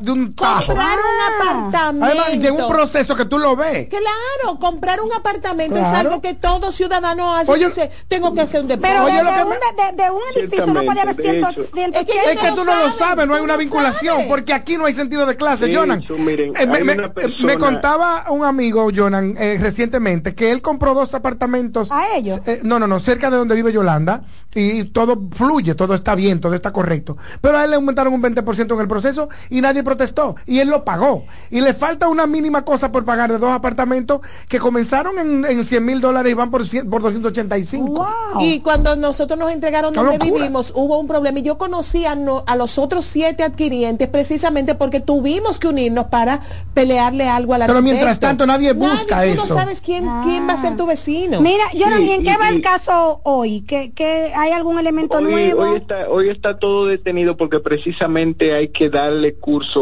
de 0.00 0.10
un 0.12 0.34
tajo. 0.34 0.66
comprar 0.66 0.98
un 0.98 1.46
apartamento. 1.46 2.04
Además, 2.06 2.42
de 2.42 2.50
un 2.50 2.68
proceso 2.68 3.16
que 3.16 3.24
tú 3.24 3.38
lo 3.38 3.56
ves. 3.56 3.88
Claro, 3.88 4.58
comprar 4.58 5.00
un 5.00 5.12
apartamento 5.12 5.76
es 5.76 5.86
algo 5.86 6.20
que 6.20 6.34
todo 6.34 6.70
ciudadano 6.72 7.34
hace. 7.34 7.50
Oye, 7.50 7.66
dice, 7.68 7.90
tengo 8.08 8.34
que 8.34 8.42
hacer 8.42 8.60
un 8.60 8.68
depósito. 8.68 8.98
Pero 9.02 9.04
de, 9.06 9.44
un, 9.44 9.50
de, 9.96 10.02
de 10.02 10.10
un 10.10 10.20
edificio 10.36 10.66
no 10.66 10.82
podía 10.84 11.02
haber 11.02 11.14
Ciertamente, 11.14 11.60
de 11.60 11.64
100, 11.64 11.64
hecho. 11.64 11.74
100, 11.74 11.94
Es 11.94 12.06
que 12.06 12.32
Es 12.32 12.38
que 12.38 12.52
tú 12.52 12.64
no 12.64 12.76
lo 12.76 12.90
sabes, 12.90 13.26
no 13.26 13.34
hay 13.34 13.42
una 13.42 13.56
vinculación, 13.56 14.22
porque 14.28 14.52
aquí 14.52 14.76
no 14.76 14.84
hay 14.84 14.94
sentido 14.94 15.24
de 15.26 15.36
clase, 15.36 15.66
De 15.66 15.74
Jonan. 15.76 16.02
hecho, 16.02 16.18
miren, 16.18 16.52
Eh, 16.58 16.66
me, 16.66 16.92
eh, 16.92 17.08
persona- 17.08 17.46
me 17.46 17.56
contaba 17.58 18.24
un 18.30 18.44
amigo, 18.44 18.88
Jonan, 18.94 19.36
eh, 19.38 19.56
recientemente, 19.60 20.34
que 20.34 20.50
él 20.52 20.60
compró 20.60 20.92
dos 20.94 21.14
apartamentos. 21.14 21.90
¿A 21.90 22.16
ellos? 22.16 22.40
eh, 22.46 22.60
no, 22.62 22.78
no, 22.78 22.86
no, 22.86 23.00
cerca 23.00 23.30
de 23.30 23.38
donde 23.38 23.54
vive 23.54 23.72
Yolanda, 23.72 24.22
y 24.54 24.84
todo 24.84 25.18
fluye, 25.34 25.74
todo 25.74 25.94
está 25.94 26.14
bien, 26.14 26.40
todo 26.40 26.54
está 26.54 26.72
correcto. 26.72 27.16
Pero 27.40 27.56
a 27.56 27.64
él 27.64 27.70
le 27.70 27.76
aumentaron 27.76 28.12
un 28.12 28.20
20% 28.20 28.74
en 28.74 28.80
el 28.80 28.88
proceso 28.88 29.30
y 29.48 29.61
nadie 29.62 29.82
protestó, 29.82 30.36
y 30.46 30.58
él 30.58 30.68
lo 30.68 30.84
pagó. 30.84 31.24
Y 31.50 31.60
le 31.62 31.72
falta 31.74 32.08
una 32.08 32.26
mínima 32.26 32.62
cosa 32.64 32.92
por 32.92 33.04
pagar 33.06 33.32
de 33.32 33.38
dos 33.38 33.50
apartamentos 33.50 34.20
que 34.48 34.58
comenzaron 34.58 35.18
en, 35.18 35.44
en 35.46 35.64
100 35.64 35.84
mil 35.84 36.00
dólares 36.00 36.30
y 36.32 36.34
van 36.34 36.50
por, 36.50 36.66
100 36.66 36.90
por 36.90 37.00
285. 37.02 38.08
Y 38.40 38.60
cuando 38.60 38.96
nosotros 38.96 39.38
nos 39.38 39.50
entregaron 39.52 39.94
donde 39.94 40.18
locura. 40.18 40.32
vivimos, 40.38 40.72
hubo 40.74 40.98
un 40.98 41.06
problema. 41.08 41.38
Y 41.38 41.42
yo 41.42 41.56
conocí 41.58 42.04
a, 42.04 42.14
no- 42.14 42.44
a 42.46 42.56
los 42.56 42.78
otros 42.78 43.04
siete 43.04 43.42
adquirientes 43.42 44.08
precisamente 44.08 44.74
porque 44.74 45.00
tuvimos 45.00 45.58
que 45.58 45.68
unirnos 45.68 46.06
para 46.06 46.40
pelearle 46.74 47.28
algo 47.28 47.54
a 47.54 47.58
la 47.58 47.66
Pero 47.66 47.82
mientras 47.82 48.18
tanto 48.20 48.46
nadie 48.46 48.72
busca 48.72 49.22
Tú 49.22 49.28
eso. 49.28 49.46
no 49.46 49.54
sabes 49.54 49.80
quién, 49.80 50.04
quién 50.24 50.48
va 50.48 50.54
a 50.54 50.60
ser 50.60 50.76
tu 50.76 50.86
vecino. 50.86 51.40
Mira, 51.40 51.64
Jonan, 51.78 52.00
Sí, 52.02 52.08
¿y 52.08 52.10
en 52.12 52.22
qué 52.24 52.30
y- 52.32 52.36
va 52.36 52.48
el 52.48 52.60
caso 52.60 53.20
hoy? 53.24 53.62
¿Qué, 53.62 53.92
qué, 53.94 54.32
¿Hay 54.36 54.50
algún 54.52 54.78
elemento 54.78 55.18
Hoy, 55.18 55.24
nuevo? 55.24 55.62
hoy 55.62 55.76
está, 55.76 56.08
hoy 56.08 56.28
está 56.28 56.58
todo 56.58 56.86
detenido 56.86 57.36
porque 57.36 57.60
precisamente 57.60 58.54
hay 58.54 58.68
que 58.68 58.88
darle 58.90 59.34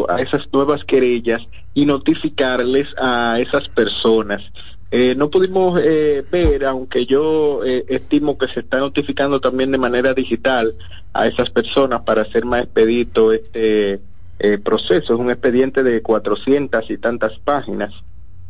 a 0.08 0.20
esas 0.20 0.48
nuevas 0.52 0.84
querellas 0.84 1.42
y 1.74 1.86
notificarles 1.86 2.88
a 2.98 3.38
esas 3.40 3.68
personas. 3.68 4.42
Eh, 4.90 5.14
no 5.16 5.30
pudimos 5.30 5.80
eh, 5.82 6.24
ver, 6.30 6.64
aunque 6.64 7.06
yo 7.06 7.64
eh, 7.64 7.84
estimo 7.88 8.36
que 8.36 8.48
se 8.48 8.60
está 8.60 8.78
notificando 8.78 9.40
también 9.40 9.70
de 9.70 9.78
manera 9.78 10.14
digital 10.14 10.74
a 11.12 11.28
esas 11.28 11.50
personas 11.50 12.00
para 12.00 12.22
hacer 12.22 12.44
más 12.44 12.64
expedito 12.64 13.32
este 13.32 14.00
eh, 14.40 14.58
proceso. 14.58 15.12
Es 15.12 15.20
un 15.20 15.30
expediente 15.30 15.82
de 15.82 16.02
400 16.02 16.90
y 16.90 16.98
tantas 16.98 17.38
páginas 17.38 17.92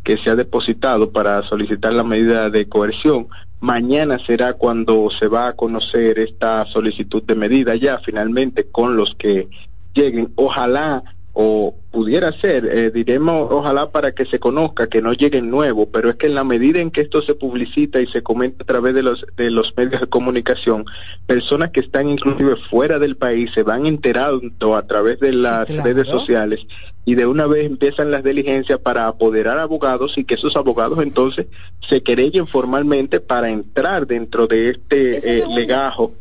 que 0.05 0.17
se 0.17 0.31
ha 0.31 0.37
depositado 0.37 1.11
para 1.11 1.43
solicitar 1.43 1.93
la 1.93 2.05
medida 2.05 2.49
de 2.49 2.69
coerción. 2.69 3.29
Mañana 3.61 4.19
será 4.19 4.55
cuando 4.55 5.11
se 5.11 5.29
va 5.29 5.49
a 5.49 5.53
conocer 5.57 6.19
esta 6.19 6.65
solicitud 6.67 7.23
de 7.25 7.35
medida 7.35 7.75
ya 7.75 7.99
finalmente 7.99 8.65
con 8.65 8.97
los 8.97 9.15
que 9.15 9.49
lleguen. 9.95 10.33
Ojalá 10.37 11.05
o 11.33 11.77
pudiera 11.93 12.33
ser, 12.33 12.67
eh, 12.67 12.91
diremos 12.91 13.49
ojalá 13.51 13.91
para 13.91 14.13
que 14.13 14.27
se 14.27 14.41
conozca 14.41 14.89
que 14.89 15.01
no 15.01 15.13
lleguen 15.13 15.49
nuevos, 15.49 15.89
pero 15.93 16.11
es 16.11 16.17
que 16.17 16.27
en 16.27 16.35
la 16.35 16.43
medida 16.43 16.81
en 16.81 16.91
que 16.91 17.03
esto 17.03 17.23
se 17.23 17.35
publicita 17.35 18.01
y 18.01 18.09
se 18.09 18.23
comenta 18.23 18.65
a 18.65 18.67
través 18.67 18.95
de 18.95 19.03
los 19.03 19.25
de 19.37 19.51
los 19.51 19.77
medios 19.77 20.01
de 20.01 20.09
comunicación, 20.09 20.85
personas 21.27 21.71
que 21.71 21.81
están 21.81 22.09
inclusive 22.09 22.57
fuera 22.57 22.99
del 22.99 23.17
país 23.17 23.53
se 23.55 23.63
van 23.63 23.87
enterando 23.87 24.77
a 24.77 24.87
través 24.87 25.21
de 25.21 25.33
las 25.33 25.67
claro. 25.67 25.85
redes 25.85 26.09
sociales 26.09 26.67
y 27.05 27.15
de 27.15 27.27
una 27.27 27.47
vez 27.47 27.65
empiezan 27.65 28.11
las 28.11 28.25
diligencias 28.25 28.79
para 28.81 29.07
apoderar 29.07 29.59
abogados 29.59 30.19
y 30.19 30.25
que 30.25 30.35
esos 30.35 30.57
abogados 30.57 30.99
entonces 31.01 31.47
se 31.89 32.03
querellen 32.03 32.49
formalmente 32.49 33.21
para 33.21 33.51
entrar 33.51 34.07
dentro 34.07 34.47
de 34.49 34.71
este 34.71 35.39
eh, 35.39 35.45
legajo 35.55 36.13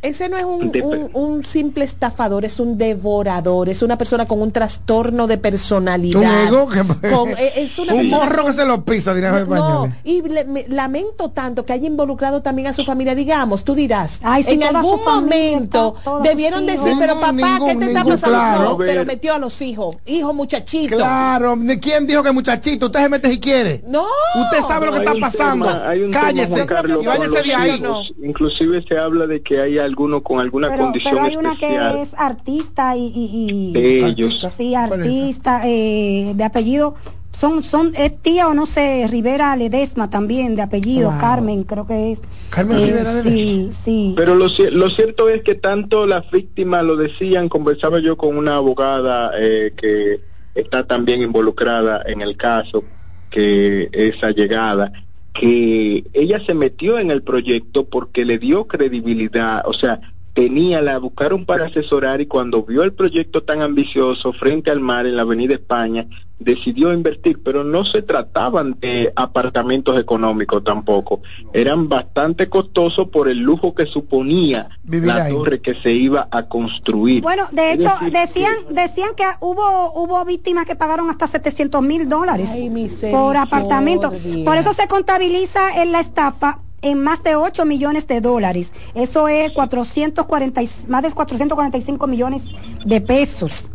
Ese 0.00 0.28
no 0.28 0.36
es 0.38 0.44
un, 0.44 0.70
de- 0.70 0.80
un- 0.80 1.10
un 1.12 1.44
simple 1.44 1.84
estafador, 1.84 2.44
es 2.44 2.60
un 2.60 2.78
devorador, 2.78 3.68
es 3.68 3.82
una 3.82 3.98
persona 3.98 4.26
con 4.28 4.40
un 4.40 4.52
trastorno 4.52 5.26
de 5.26 5.38
personalidad. 5.38 6.20
Un 6.20 6.46
ego 6.46 6.68
que 6.68 6.84
Con- 7.10 7.30
eh, 7.30 7.52
es 7.56 7.76
una 7.80 7.94
un 7.94 8.00
persona 8.02 8.24
morro 8.24 8.42
con- 8.44 8.46
que 8.52 8.58
se 8.60 8.64
lo 8.64 8.84
pisa, 8.84 9.12
dirán 9.12 9.32
No, 9.32 9.38
españoles. 9.38 9.94
y 10.04 10.22
le- 10.22 10.44
me- 10.44 10.68
lamento 10.68 11.30
tanto 11.30 11.64
que 11.66 11.72
haya 11.72 11.88
involucrado 11.88 12.42
también 12.42 12.68
a 12.68 12.72
su 12.72 12.84
familia, 12.84 13.16
digamos, 13.16 13.64
tú 13.64 13.74
dirás, 13.74 14.20
Ay, 14.22 14.44
en 14.46 14.62
algún 14.62 15.00
familia, 15.00 15.20
momento 15.58 15.96
debieron 16.22 16.64
decir, 16.64 16.92
pero 16.98 17.14
Ningún, 17.16 17.20
papá, 17.40 17.58
¿qué 17.66 17.74
ningún, 17.74 17.78
te 17.80 17.86
está 17.86 18.04
pasando? 18.04 18.36
claro. 18.38 18.64
No, 18.70 18.76
pero 18.78 19.04
metió 19.04 19.34
a 19.34 19.38
los 19.38 19.60
hijos, 19.62 19.96
hijo 20.06 20.32
muchachito. 20.32 20.96
Claro, 20.96 21.56
¿de 21.56 21.80
quién 21.80 22.06
dijo 22.06 22.22
que 22.22 22.30
muchachito? 22.30 22.86
Usted 22.86 23.00
se 23.00 23.08
mete 23.08 23.30
si 23.30 23.40
quiere. 23.40 23.82
No. 23.88 24.04
Usted 24.44 24.60
sabe 24.68 24.86
lo 24.86 24.92
que 24.92 24.98
está 24.98 25.14
pasando. 25.20 25.66
tema- 25.66 25.82
Cállese 26.12 26.66
Carlos, 26.66 27.02
y 27.02 27.06
váyase 27.06 27.42
de 27.42 27.54
ahí. 27.54 27.82
Inclusive 28.22 28.84
se 28.88 28.96
habla 28.96 29.26
de 29.26 29.42
que 29.42 29.60
hay 29.60 29.87
alguno 29.88 30.22
con 30.22 30.38
alguna 30.40 30.68
Pero, 30.68 30.84
condición 30.84 31.14
pero 31.14 31.24
hay 31.26 31.36
una 31.36 31.52
especial. 31.52 31.94
que 31.94 32.02
es 32.02 32.14
artista 32.14 32.96
y, 32.96 33.06
y- 33.06 33.70
y- 33.70 33.72
De 33.72 34.06
ellos. 34.06 34.46
sí 34.56 34.74
artista 34.74 35.62
eh, 35.66 36.32
de 36.34 36.44
apellido 36.44 36.94
son 37.32 37.62
son 37.62 37.92
es 37.94 38.20
tía 38.22 38.48
o 38.48 38.54
no 38.54 38.64
sé 38.66 39.06
Rivera 39.10 39.54
Ledesma 39.56 40.08
también 40.10 40.56
de 40.56 40.62
apellido 40.62 41.10
Wow. 41.10 41.20
Carmen 41.20 41.62
creo 41.64 41.86
que 41.86 42.12
es 42.12 42.20
Carmen 42.50 42.78
Eh, 42.78 42.86
Rivera 42.86 43.22
sí 43.22 43.68
sí 43.70 44.14
Pero 44.16 44.34
lo, 44.34 44.46
lo 44.72 44.90
cierto 44.90 45.28
es 45.28 45.42
que 45.42 45.54
tanto 45.54 46.06
las 46.06 46.28
víctimas 46.30 46.84
lo 46.84 46.96
decían, 46.96 47.48
conversaba 47.48 47.98
yo 48.00 48.16
con 48.16 48.36
una 48.36 48.56
abogada 48.56 49.32
eh, 49.38 49.72
que 49.76 50.20
está 50.54 50.86
también 50.86 51.22
involucrada 51.22 52.02
en 52.06 52.20
el 52.22 52.36
caso, 52.36 52.84
que 53.30 53.88
es 53.92 54.24
allegada, 54.24 54.90
que 55.38 56.04
ella 56.14 56.40
se 56.44 56.52
metió 56.52 56.98
en 56.98 57.10
el 57.10 57.22
proyecto 57.22 57.84
porque 57.84 58.24
le 58.24 58.38
dio 58.38 58.66
credibilidad, 58.66 59.62
o 59.66 59.72
sea, 59.72 60.00
tenía, 60.38 60.80
la 60.82 60.98
buscaron 60.98 61.44
para 61.44 61.66
asesorar 61.66 62.20
y 62.20 62.26
cuando 62.26 62.62
vio 62.62 62.84
el 62.84 62.92
proyecto 62.92 63.42
tan 63.42 63.60
ambicioso 63.60 64.32
frente 64.32 64.70
al 64.70 64.78
mar 64.78 65.04
en 65.04 65.16
la 65.16 65.22
Avenida 65.22 65.54
España, 65.54 66.06
decidió 66.38 66.92
invertir, 66.92 67.42
pero 67.42 67.64
no 67.64 67.84
se 67.84 68.02
trataban 68.02 68.76
de 68.78 69.12
apartamentos 69.16 69.98
económicos 69.98 70.62
tampoco, 70.62 71.22
eran 71.52 71.88
bastante 71.88 72.48
costosos 72.48 73.08
por 73.08 73.28
el 73.28 73.40
lujo 73.40 73.74
que 73.74 73.86
suponía 73.86 74.68
Vivir 74.84 75.08
la 75.08 75.24
ahí. 75.24 75.32
torre 75.32 75.60
que 75.60 75.74
se 75.74 75.90
iba 75.90 76.28
a 76.30 76.44
construir. 76.44 77.20
bueno 77.20 77.46
de 77.50 77.72
hecho 77.72 77.90
decir, 78.00 78.12
decían 78.12 78.54
decían 78.70 79.10
que 79.16 79.24
hubo 79.40 79.92
hubo 79.94 80.24
víctimas 80.24 80.66
que 80.66 80.76
pagaron 80.76 81.10
hasta 81.10 81.26
700 81.26 81.82
mil 81.82 82.08
dólares 82.08 82.50
Ay, 82.52 82.70
por 83.10 83.36
apartamento 83.36 84.12
por 84.44 84.56
eso 84.56 84.72
se 84.72 84.86
contabiliza 84.86 85.82
en 85.82 85.90
la 85.90 85.98
estafa 85.98 86.60
en 86.82 87.02
más 87.02 87.22
de 87.22 87.36
8 87.36 87.64
millones 87.64 88.06
de 88.06 88.20
dólares. 88.20 88.72
Eso 88.94 89.28
es 89.28 89.50
440, 89.52 90.62
y- 90.62 90.68
más 90.88 91.02
de 91.02 91.10
445 91.10 92.06
millones 92.06 92.42
de 92.84 93.00
pesos. 93.00 93.70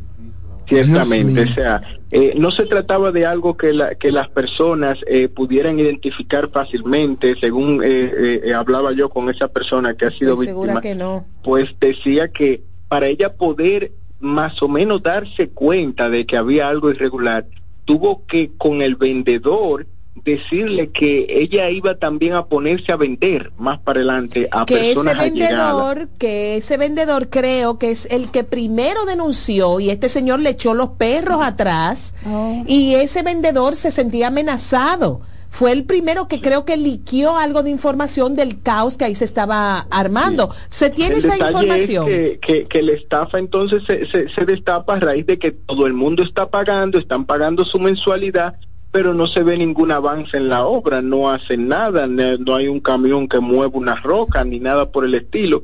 Ciertamente, 0.66 1.42
o 1.42 1.48
sea, 1.54 1.82
eh, 2.10 2.34
no 2.38 2.50
se 2.50 2.64
trataba 2.66 3.12
de 3.12 3.26
algo 3.26 3.58
que, 3.58 3.74
la- 3.74 3.96
que 3.96 4.12
las 4.14 4.30
personas 4.30 4.98
eh, 5.08 5.28
pudieran 5.28 5.78
identificar 5.78 6.50
fácilmente, 6.52 7.36
según 7.40 7.82
eh, 7.84 8.54
hablaba 8.56 8.94
yo 8.94 9.10
con 9.10 9.30
esa 9.30 9.50
persona 9.50 9.94
que 9.96 10.06
ha 10.06 10.12
sido 10.12 10.34
Estoy 10.34 10.48
segura 10.48 10.74
víctima, 10.76 10.82
que 10.82 10.96
no. 10.96 11.26
pues 11.44 11.76
decía 11.82 12.30
que 12.32 12.64
para 12.88 13.08
ella 13.08 13.34
poder 13.34 13.92
más 14.22 14.64
o 14.64 14.70
menos 14.70 15.04
darse 15.04 15.50
cuenta 15.50 16.10
de 16.10 16.26
que 16.26 16.38
había 16.38 16.70
algo 16.70 16.90
irregular, 16.90 17.46
tuvo 17.84 18.26
que 18.26 18.52
con 18.58 18.82
el 18.82 18.96
vendedor 18.96 19.86
decirle 20.26 20.90
que 20.92 21.26
ella 21.30 21.70
iba 21.70 21.96
también 21.96 22.34
a 22.34 22.46
ponerse 22.46 22.92
a 22.92 22.96
vender 22.96 23.52
más 23.58 23.80
para 23.80 24.00
adelante 24.00 24.48
a 24.52 24.66
que 24.66 24.92
ese 24.92 25.10
allegadas. 25.10 25.20
vendedor, 25.32 26.08
que 26.18 26.58
ese 26.58 26.78
vendedor 26.78 27.30
creo 27.30 27.78
que 27.78 27.92
es 27.92 28.06
el 28.10 28.30
que 28.30 28.44
primero 28.44 29.06
denunció 29.06 29.80
y 29.80 29.90
este 29.90 30.08
señor 30.08 30.40
le 30.40 30.52
echó 30.52 30.74
los 30.74 30.90
perros 30.92 31.40
atrás 31.42 32.14
Oh. 32.26 32.64
y 32.68 32.96
ese 32.96 33.22
vendedor 33.24 33.76
se 33.76 33.92
sentía 33.92 34.28
amenazado. 34.28 35.22
Fue 35.50 35.72
el 35.72 35.84
primero 35.84 36.28
que 36.28 36.42
creo 36.42 36.66
que 36.66 36.78
liquió 36.78 37.38
algo 37.38 37.62
de 37.62 37.70
información 37.70 38.36
del 38.36 38.62
caos 38.64 38.98
que 38.98 39.06
ahí 39.06 39.14
se 39.14 39.26
estaba 39.26 39.86
armando. 39.92 40.50
¿Se 40.72 40.90
tiene 40.90 41.16
el 41.18 41.26
esa 41.26 41.38
información? 41.38 42.08
Es 42.08 42.14
que, 42.14 42.40
que, 42.40 42.66
que 42.66 42.82
la 42.82 42.94
estafa 42.94 43.38
entonces 43.38 43.84
se, 43.86 44.08
se, 44.08 44.30
se 44.30 44.46
destapa 44.46 44.96
a 44.96 45.00
raíz 45.00 45.28
de 45.28 45.38
que 45.38 45.52
todo 45.52 45.86
el 45.86 45.94
mundo 45.94 46.24
está 46.24 46.50
pagando, 46.50 46.98
están 46.98 47.26
pagando 47.26 47.66
su 47.66 47.78
mensualidad, 47.78 48.56
pero 48.94 49.16
no 49.16 49.26
se 49.26 49.42
ve 49.42 49.58
ningún 49.58 49.92
avance 49.92 50.38
en 50.38 50.50
la 50.50 50.66
obra, 50.66 51.02
no 51.02 51.32
hacen 51.32 51.68
nada, 51.68 52.06
no 52.06 52.56
hay 52.56 52.68
un 52.68 52.80
camión 52.80 53.28
que 53.28 53.40
mueva 53.40 53.76
una 53.76 53.96
roca 53.96 54.44
ni 54.46 54.60
nada 54.60 54.92
por 54.92 55.04
el 55.04 55.16
estilo. 55.16 55.64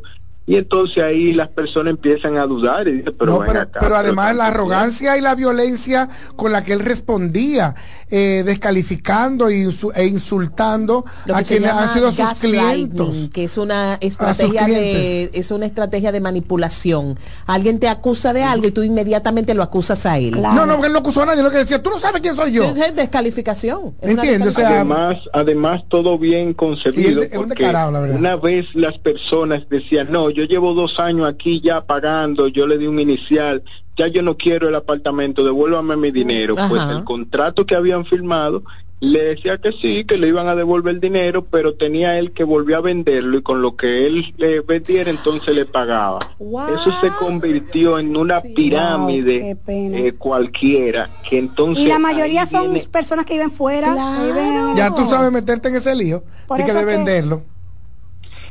Y 0.50 0.56
entonces 0.56 1.04
ahí 1.04 1.32
las 1.34 1.50
personas 1.50 1.92
empiezan 1.92 2.36
a 2.38 2.48
dudar 2.48 2.88
y 2.88 2.94
dicen, 2.94 3.14
pero, 3.20 3.34
No, 3.34 3.46
pero, 3.46 3.62
acá, 3.62 3.80
pero 3.82 3.96
además 3.96 4.36
la 4.36 4.46
tiempo". 4.46 4.60
arrogancia 4.62 5.16
y 5.16 5.22
la 5.22 5.36
violencia 5.36 6.10
con 6.36 6.52
la 6.52 6.64
que 6.64 6.74
él 6.74 6.80
respondía, 6.80 7.76
eh, 8.10 8.42
descalificando 8.44 9.48
e, 9.48 9.66
insu- 9.68 9.92
e 9.96 10.08
insultando 10.08 11.06
a 11.32 11.44
quienes 11.44 11.70
han 11.72 11.94
sido 11.94 12.12
sus 12.12 12.30
clientes. 12.40 13.30
que 13.32 13.44
es 13.44 13.58
una 13.60 14.00
estrategia 14.02 14.66
de 14.66 15.30
es 15.34 15.52
una 15.52 15.68
estrategia 15.68 16.12
de 16.12 16.20
manipulación. 16.20 17.20
Alguien 17.46 17.78
te 17.80 17.88
acusa 17.88 18.34
de 18.34 18.42
algo 18.42 18.68
y 18.68 18.72
tú 18.72 18.82
inmediatamente 18.82 19.54
lo 19.54 19.62
acusas 19.62 20.08
a 20.08 20.18
él. 20.18 20.42
No, 20.42 20.66
no, 20.66 20.74
porque 20.74 20.88
él 20.88 20.94
no 20.94 21.00
acusó 21.00 21.22
a 21.22 21.26
nadie, 21.28 21.44
lo 21.44 21.52
que 21.52 21.58
decía, 21.58 21.84
tú 21.84 21.92
no 21.92 22.00
sabes 22.00 22.22
quién 22.24 22.36
soy 22.36 22.54
yo. 22.54 22.74
Sí, 22.74 22.82
es 22.82 22.96
descalificación. 22.96 23.94
Es 24.02 24.14
una 24.14 24.24
Entiendo, 24.24 24.50
o 24.50 24.52
sea, 24.52 24.70
descalificación. 24.72 24.92
además, 25.04 25.24
además 25.32 25.84
todo 25.90 26.18
bien 26.18 26.56
concebido. 26.56 27.22
Sí, 27.22 27.28
es 27.32 27.38
un 27.38 27.48
porque 27.50 27.72
la. 27.72 27.88
Una 27.90 28.36
vez 28.36 28.66
las 28.74 28.98
personas 28.98 29.62
decían, 29.70 30.08
no, 30.12 30.30
yo 30.32 30.39
llevo 30.46 30.74
dos 30.74 31.00
años 31.00 31.28
aquí 31.28 31.62
ya 31.62 31.86
pagando, 31.86 32.48
yo 32.48 32.68
le 32.68 32.78
di 32.78 32.88
un 32.88 33.00
inicial, 33.00 33.64
ya 33.98 34.08
yo 34.08 34.22
no 34.22 34.38
quiero 34.38 34.70
el 34.70 34.76
apartamento, 34.76 35.44
devuélvame 35.44 35.98
mi 35.98 36.12
dinero. 36.12 36.56
Pues 36.70 36.84
el 36.90 37.04
contrato 37.04 37.66
que 37.66 37.76
habían 37.76 38.06
firmado 38.06 38.64
le 39.02 39.24
decía 39.24 39.58
que 39.58 39.72
sí, 39.72 40.04
que 40.04 40.18
le 40.18 40.28
iban 40.28 40.50
a 40.50 40.56
devolver 40.56 40.94
el 40.96 41.00
dinero, 41.00 41.46
pero 41.46 41.76
tenía 41.76 42.20
él 42.20 42.34
que 42.34 42.44
volver 42.44 42.76
a 42.76 42.82
venderlo 42.82 43.38
y 43.38 43.42
con 43.42 43.62
lo 43.62 43.78
que 43.78 44.06
él 44.06 44.34
le 44.38 44.60
vendiera 44.60 45.10
entonces 45.10 45.56
le 45.56 45.66
pagaba. 45.66 46.20
Eso 46.38 46.92
se 47.00 47.10
convirtió 47.18 47.98
en 47.98 48.18
una 48.18 48.42
pirámide 48.42 49.58
eh, 49.68 50.14
cualquiera, 50.18 51.10
que 51.30 51.38
entonces... 51.38 51.86
Y 51.86 51.88
la 51.88 51.98
mayoría 52.00 52.46
son 52.46 52.74
viene- 52.74 52.90
personas 52.90 53.26
que 53.26 53.36
viven 53.36 53.52
fuera. 53.52 53.94
que 53.94 54.26
viven 54.34 54.54
en 54.72 54.76
Ya 54.76 54.94
tú 54.94 55.08
sabes 55.10 55.32
meterte 55.32 55.70
en 55.70 55.76
ese 55.76 55.96
lío 55.96 56.24
Por 56.48 56.60
y 56.60 56.64
que 56.66 56.74
de 56.74 56.80
que- 56.80 56.86
venderlo. 56.86 57.44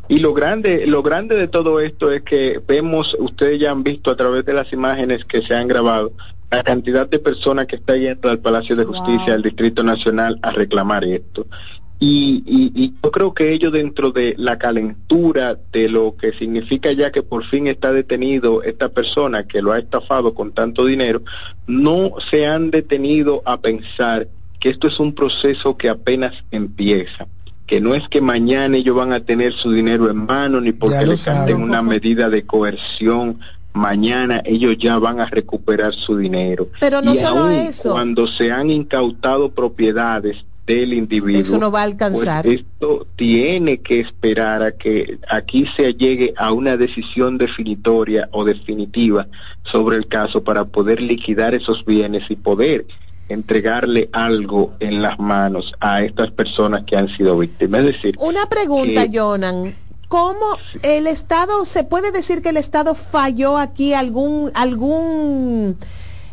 Y 0.08 0.20
lo 0.20 0.32
grande, 0.32 0.86
lo 0.86 1.02
grande 1.02 1.36
de 1.36 1.48
todo 1.48 1.80
esto 1.80 2.10
es 2.10 2.22
que 2.22 2.60
vemos, 2.66 3.14
ustedes 3.18 3.60
ya 3.60 3.70
han 3.70 3.82
visto 3.82 4.10
a 4.10 4.16
través 4.16 4.44
de 4.46 4.54
las 4.54 4.72
imágenes 4.72 5.26
que 5.26 5.42
se 5.42 5.54
han 5.54 5.68
grabado, 5.68 6.12
la 6.50 6.62
cantidad 6.62 7.06
de 7.06 7.18
personas 7.18 7.66
que 7.66 7.76
está 7.76 7.94
yendo 7.94 8.30
al 8.30 8.38
Palacio 8.38 8.74
de 8.74 8.86
Justicia, 8.86 9.34
al 9.34 9.42
Distrito 9.42 9.82
Nacional, 9.82 10.38
a 10.40 10.50
reclamar 10.50 11.04
esto. 11.04 11.46
Y, 12.00 12.42
y, 12.46 12.72
y 12.74 12.94
yo 13.02 13.10
creo 13.10 13.34
que 13.34 13.52
ellos 13.52 13.72
dentro 13.72 14.10
de 14.10 14.34
la 14.38 14.56
calentura 14.56 15.58
de 15.72 15.90
lo 15.90 16.16
que 16.16 16.32
significa 16.32 16.92
ya 16.92 17.10
que 17.10 17.22
por 17.22 17.44
fin 17.44 17.66
está 17.66 17.92
detenido 17.92 18.62
esta 18.62 18.88
persona 18.88 19.46
que 19.46 19.60
lo 19.60 19.72
ha 19.72 19.78
estafado 19.78 20.32
con 20.32 20.52
tanto 20.52 20.86
dinero, 20.86 21.22
no 21.66 22.12
se 22.30 22.46
han 22.46 22.70
detenido 22.70 23.42
a 23.44 23.60
pensar 23.60 24.28
que 24.58 24.70
esto 24.70 24.86
es 24.86 24.98
un 25.00 25.14
proceso 25.14 25.76
que 25.76 25.88
apenas 25.88 26.34
empieza 26.50 27.26
que 27.68 27.80
no 27.80 27.94
es 27.94 28.08
que 28.08 28.20
mañana 28.20 28.76
ellos 28.78 28.96
van 28.96 29.12
a 29.12 29.20
tener 29.20 29.52
su 29.52 29.70
dinero 29.70 30.10
en 30.10 30.16
mano 30.26 30.60
ni 30.60 30.72
porque 30.72 31.06
le 31.06 31.16
canten 31.16 31.62
una 31.62 31.82
medida 31.82 32.28
de 32.30 32.42
coerción 32.44 33.38
mañana 33.74 34.42
ellos 34.44 34.76
ya 34.78 34.98
van 34.98 35.20
a 35.20 35.26
recuperar 35.26 35.94
su 35.94 36.16
dinero 36.16 36.68
Pero 36.80 37.00
no 37.02 37.12
y 37.14 37.18
solo 37.18 37.42
aun 37.44 37.52
eso. 37.52 37.90
cuando 37.92 38.26
se 38.26 38.50
han 38.50 38.70
incautado 38.70 39.50
propiedades 39.50 40.38
del 40.66 40.94
individuo 40.94 41.40
Eso 41.40 41.58
no 41.58 41.70
va 41.70 41.80
a 41.80 41.84
alcanzar. 41.84 42.44
pues 42.44 42.60
esto 42.60 43.06
tiene 43.16 43.78
que 43.78 44.00
esperar 44.00 44.62
a 44.62 44.72
que 44.72 45.18
aquí 45.30 45.66
se 45.76 45.94
llegue 45.94 46.34
a 46.36 46.52
una 46.52 46.76
decisión 46.76 47.38
definitoria 47.38 48.28
o 48.32 48.44
definitiva 48.44 49.28
sobre 49.62 49.96
el 49.98 50.08
caso 50.08 50.42
para 50.42 50.64
poder 50.64 51.00
liquidar 51.00 51.54
esos 51.54 51.84
bienes 51.84 52.24
y 52.30 52.36
poder 52.36 52.86
entregarle 53.28 54.08
algo 54.12 54.72
en 54.80 55.02
las 55.02 55.18
manos 55.18 55.74
a 55.80 56.02
estas 56.02 56.30
personas 56.30 56.84
que 56.84 56.96
han 56.96 57.08
sido 57.08 57.38
víctimas. 57.38 57.80
Es 57.80 57.86
decir, 57.94 58.16
Una 58.18 58.46
pregunta, 58.46 59.08
que- 59.08 59.18
Jonan. 59.18 59.74
¿Cómo 60.08 60.56
el 60.82 61.06
Estado, 61.06 61.66
se 61.66 61.84
puede 61.84 62.10
decir 62.12 62.40
que 62.40 62.48
el 62.48 62.56
Estado 62.56 62.94
falló 62.94 63.58
aquí 63.58 63.92
algún, 63.92 64.50
algún, 64.54 65.76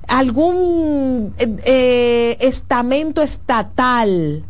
algún 0.08 1.34
eh, 1.38 1.58
eh, 1.65 2.38
estamento 2.39 3.21
estatal 3.21 4.43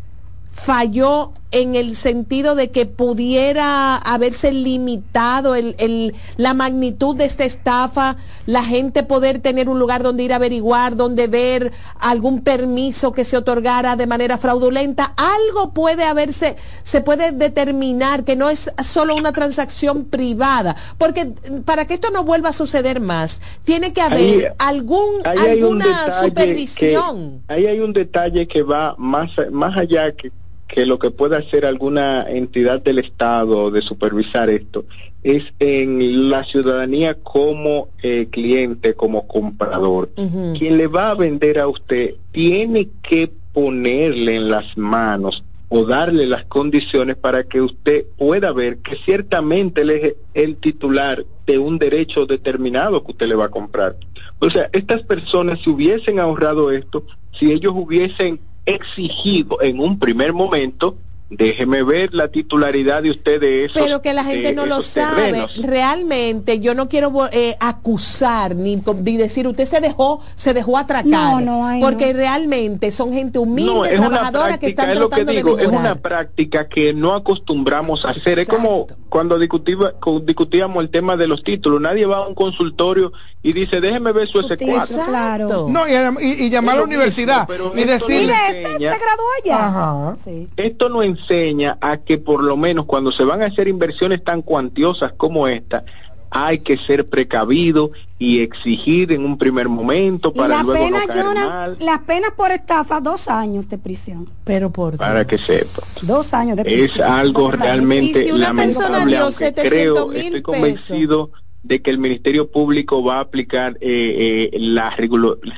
falló 0.51 1.31
en 1.55 1.75
el 1.75 1.95
sentido 1.95 2.53
de 2.53 2.69
que 2.69 2.85
pudiera 2.85 3.95
haberse 3.95 4.51
limitado 4.51 5.55
el, 5.55 5.75
el- 5.77 6.13
la 6.35 6.53
magnitud 6.53 7.15
de 7.15 7.23
esta 7.23 7.45
estafa, 7.45 8.17
la 8.45 8.61
gente 8.65 9.03
poder 9.03 9.39
tener 9.39 9.69
un 9.69 9.79
lugar 9.79 10.03
donde 10.03 10.23
ir 10.23 10.33
a 10.33 10.35
averiguar, 10.35 10.97
donde 10.97 11.27
ver 11.27 11.71
algún 11.97 12.41
permiso 12.41 13.13
que 13.13 13.23
se 13.23 13.37
otorgara 13.37 13.95
de 13.95 14.05
manera 14.05 14.37
fraudulenta, 14.37 15.13
algo 15.15 15.71
puede 15.73 16.03
haberse, 16.03 16.57
se 16.83 16.99
puede 16.99 17.31
determinar 17.31 18.25
que 18.25 18.35
no 18.35 18.49
es 18.49 18.69
solo 18.83 19.15
una 19.15 19.31
transacción 19.31 20.03
privada, 20.03 20.75
porque 20.97 21.31
para 21.63 21.85
que 21.87 21.93
esto 21.93 22.09
no 22.11 22.25
vuelva 22.25 22.49
a 22.49 22.53
suceder 22.53 22.99
más, 22.99 23.39
tiene 23.63 23.93
que 23.93 24.01
haber 24.01 24.17
Ahí- 24.19 24.45
algún, 24.57 25.21
Ahí 25.23 25.37
alguna 25.51 26.11
supervisión. 26.21 27.43
que- 27.47 27.53
ahí 27.53 27.65
hay 27.65 27.79
un 27.79 27.93
detalle 27.93 28.45
que 28.45 28.61
va 28.61 28.93
más, 28.97 29.29
más 29.51 29.77
allá 29.77 30.11
que, 30.11 30.31
que 30.67 30.85
lo 30.85 30.99
que 30.99 31.11
pueda 31.11 31.37
hacer 31.37 31.65
alguna 31.65 32.25
entidad 32.29 32.81
del 32.81 32.99
Estado 32.99 33.69
de 33.71 33.81
supervisar 33.81 34.49
esto, 34.49 34.85
es 35.23 35.43
en 35.59 36.29
la 36.29 36.43
ciudadanía 36.43 37.15
como 37.15 37.89
eh, 38.03 38.27
cliente, 38.29 38.93
como 38.93 39.27
comprador. 39.27 40.09
Quien 40.57 40.77
le 40.77 40.87
va 40.87 41.11
a 41.11 41.15
vender 41.15 41.59
a 41.59 41.67
usted 41.67 42.15
tiene 42.31 42.89
que 43.01 43.31
ponerle 43.53 44.35
en 44.35 44.49
las 44.49 44.77
manos 44.77 45.43
o 45.69 45.83
darle 45.85 46.27
las 46.27 46.45
condiciones 46.45 47.15
para 47.15 47.43
que 47.43 47.61
usted 47.61 48.05
pueda 48.17 48.51
ver 48.51 48.77
que 48.77 48.97
ciertamente 48.97 49.81
él 49.81 49.89
es 49.89 50.15
el 50.33 50.57
titular 50.57 51.25
de 51.47 51.57
un 51.57 51.79
derecho 51.79 52.25
determinado 52.25 53.03
que 53.03 53.11
usted 53.11 53.27
le 53.27 53.35
va 53.35 53.45
a 53.45 53.49
comprar. 53.49 53.95
O 54.39 54.49
sea, 54.49 54.69
estas 54.73 55.01
personas 55.03 55.59
si 55.61 55.69
hubiesen 55.69 56.19
ahorrado 56.19 56.71
esto, 56.71 57.05
si 57.31 57.51
ellos 57.51 57.73
hubiesen 57.75 58.39
exigido 58.65 59.61
en 59.61 59.79
un 59.79 59.99
primer 59.99 60.33
momento, 60.33 60.97
déjeme 61.29 61.83
ver 61.83 62.13
la 62.13 62.27
titularidad 62.27 63.01
de 63.03 63.09
usted 63.11 63.41
de 63.41 63.65
esos 63.65 63.81
Pero 63.81 64.01
que 64.01 64.13
la 64.13 64.23
gente 64.23 64.49
de 64.49 64.53
no 64.53 64.65
lo 64.65 64.81
sabe. 64.81 65.15
terrenos. 65.15 65.57
Realmente, 65.57 66.59
yo 66.59 66.73
no 66.75 66.87
quiero 66.87 67.11
eh, 67.31 67.55
acusar 67.59 68.55
ni, 68.55 68.75
ni 69.03 69.17
decir 69.17 69.47
usted 69.47 69.65
se 69.65 69.79
dejó, 69.81 70.21
se 70.35 70.53
dejó 70.53 70.77
atracar. 70.77 71.05
No, 71.05 71.41
no, 71.41 71.67
ay, 71.67 71.81
porque 71.81 72.13
no. 72.13 72.19
realmente 72.19 72.91
son 72.91 73.13
gente 73.13 73.39
humilde, 73.39 73.71
No, 73.73 73.85
es 73.85 73.97
una 73.99 74.09
trabajadora 74.09 74.57
que 74.59 74.67
práctica, 74.67 74.67
están 74.83 74.89
es 74.91 74.99
lo 74.99 75.09
que 75.09 75.15
tratando 75.15 75.31
digo, 75.31 75.55
de 75.57 75.63
es 75.63 75.69
una 75.69 75.95
práctica 75.95 76.67
que 76.67 76.93
no 76.93 77.13
acostumbramos 77.13 78.05
a 78.05 78.09
hacer. 78.11 78.39
Es 78.39 78.47
como 78.47 78.87
cuando 79.09 79.39
discutiva- 79.39 79.93
cu- 79.93 80.19
discutíamos 80.23 80.83
el 80.83 80.89
tema 80.89 81.15
de 81.17 81.27
los 81.27 81.43
títulos. 81.43 81.81
Nadie 81.81 82.05
va 82.05 82.17
a 82.17 82.27
un 82.27 82.35
consultorio 82.35 83.11
y 83.41 83.53
dice, 83.53 83.79
déjeme 83.81 84.11
ver 84.11 84.27
su 84.27 84.39
S4. 84.41 85.05
Claro. 85.07 85.67
No, 85.69 85.87
y, 85.87 85.91
y- 86.21 86.45
y 86.45 86.49
llamar 86.49 86.75
a 86.75 86.77
la 86.79 86.83
universidad 86.83 87.47
mismo, 87.47 87.71
pero 87.71 87.81
y 87.81 87.83
decir. 87.85 88.21
no 88.27 88.33
Mire, 88.33 88.61
este 88.63 88.77
se 88.77 88.79
graduó 88.79 89.27
ya. 89.45 89.67
Ajá. 89.67 90.15
Sí. 90.23 90.49
Esto 90.57 90.89
no 90.89 91.03
enseña 91.17 91.77
a 91.81 91.97
que 91.97 92.17
por 92.17 92.43
lo 92.43 92.57
menos 92.57 92.85
cuando 92.85 93.11
se 93.11 93.23
van 93.23 93.41
a 93.41 93.47
hacer 93.47 93.67
inversiones 93.67 94.23
tan 94.23 94.41
cuantiosas 94.41 95.13
como 95.13 95.47
esta, 95.47 95.83
hay 96.29 96.59
que 96.59 96.77
ser 96.77 97.07
precavido 97.07 97.91
y 98.19 98.41
exigir 98.41 99.11
en 99.11 99.23
un 99.23 99.37
primer 99.37 99.69
momento 99.69 100.33
para 100.33 100.57
la 100.57 100.63
luego 100.63 100.85
pena, 100.85 100.99
no 100.99 101.07
caer 101.07 101.25
Jonah, 101.25 101.47
mal, 101.47 101.77
las 101.79 101.99
penas 102.01 102.31
por 102.35 102.51
estafa, 102.51 102.99
dos 102.99 103.27
años 103.27 103.69
de 103.69 103.77
prisión. 103.77 104.29
Pero 104.43 104.69
por 104.69 104.97
para 104.97 105.25
que 105.25 105.37
sepa. 105.37 105.81
Dos 106.03 106.33
años 106.33 106.57
de 106.57 106.63
prisión. 106.63 106.85
Es 106.85 106.99
algo 106.99 107.51
realmente 107.51 108.23
si 108.23 108.31
lamentable, 108.31 109.17
aunque 109.17 109.33
700 109.33 109.71
creo, 109.71 110.11
estoy 110.11 110.41
convencido 110.41 111.31
de 111.63 111.81
que 111.81 111.89
el 111.89 111.97
Ministerio 111.97 112.51
Público 112.51 113.03
va 113.03 113.17
a 113.17 113.21
aplicar 113.21 113.77
eh, 113.81 114.51
eh, 114.51 114.57
la 114.59 114.95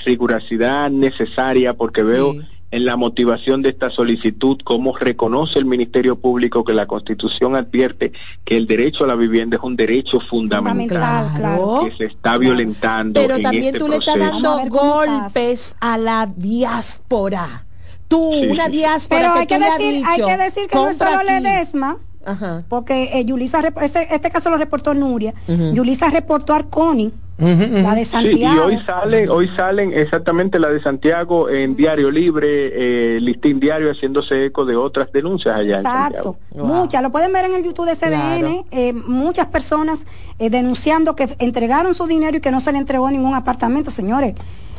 rigurosidad 0.05 0.89
necesaria 0.89 1.73
porque 1.73 2.03
veo 2.03 2.35
en 2.69 2.85
la 2.85 2.97
motivación 2.97 3.61
de 3.61 3.69
esta 3.69 3.89
solicitud 3.89 4.57
cómo 4.63 4.95
reconoce 4.97 5.57
el 5.57 5.65
Ministerio 5.65 6.17
Público 6.19 6.63
que 6.65 6.73
la 6.73 6.85
Constitución 6.85 7.55
advierte 7.55 8.11
que 8.43 8.57
el 8.57 8.67
derecho 8.67 9.05
a 9.05 9.07
la 9.07 9.15
vivienda 9.15 9.55
es 9.57 9.63
un 9.63 9.75
derecho 9.77 10.19
fundamental, 10.19 11.27
Claro. 11.37 11.81
que 11.85 11.95
se 11.95 12.05
está 12.11 12.37
violentando 12.37 13.21
Pero 13.21 13.35
en 13.35 13.43
también 13.43 13.63
este 13.65 13.79
tú 13.79 13.87
le 13.87 13.97
estás 13.97 14.17
dando 14.19 14.59
golpes 14.69 15.75
a 15.79 15.97
la 15.97 16.29
diáspora. 16.35 17.63
Tú, 18.07 18.31
Sí, 18.33 18.47
una 18.47 18.69
diáspora 18.69 19.19
Pero 19.21 19.33
que, 19.33 19.39
hay 19.39 19.47
que, 19.47 19.59
decir, 19.59 20.03
hay 20.05 20.21
que 20.21 20.37
decir 20.37 20.67
que 20.67 20.75
no 20.75 20.89
es 20.89 20.97
solo. 20.97 21.23
Ledesma, 21.23 21.97
Ajá. 22.25 22.63
porque 22.69 23.11
eh, 23.19 23.25
Yulisa, 23.25 23.61
este, 23.81 24.13
este 24.13 24.29
caso 24.29 24.49
lo 24.49 24.57
reportó 24.57 24.93
Nuria. 24.93 25.33
Ujú. 25.47 25.73
Yulisa 25.73 26.09
reportó 26.09 26.53
a 26.53 26.57
Arconi, 26.57 27.11
la 27.37 27.93
de 27.95 28.03
Sí, 28.03 28.09
y 28.09 28.29
Santiago. 28.29 28.65
hoy 28.65 28.79
sale, 28.85 29.29
hoy 29.29 29.47
salen 29.55 29.93
exactamente 29.93 30.57
la 30.59 30.69
de 30.69 30.81
Santiago 30.81 31.49
en 31.49 31.75
Diario 31.75 32.09
Libre, 32.09 32.47
eh, 32.47 33.19
Listín 33.21 33.59
Diario 33.59 33.91
haciéndose 33.91 34.45
eco 34.45 34.65
de 34.65 34.75
otras 34.75 35.11
denuncias 35.11 35.55
allá 35.55 35.79
en 35.79 35.85
Exacto, 35.85 36.37
Santiago. 36.49 36.67
muchas, 36.67 37.01
lo 37.03 37.11
pueden 37.11 37.31
ver 37.31 37.45
en 37.45 37.53
el 37.55 37.63
YouTube 37.63 37.85
de 37.85 37.95
CDN, 37.95 38.39
Claro. 38.39 38.65
eh, 38.71 38.93
muchas 38.93 39.45
personas 39.47 40.05
eh, 40.39 40.49
denunciando 40.49 41.15
que 41.15 41.29
entregaron 41.39 41.93
su 41.93 42.07
dinero 42.07 42.37
y 42.37 42.41
que 42.41 42.49
no 42.51 42.59
se 42.59 42.71
le 42.71 42.79
entregó 42.79 43.09
ningún 43.11 43.35
apartamento, 43.35 43.91
señores. 43.91 44.33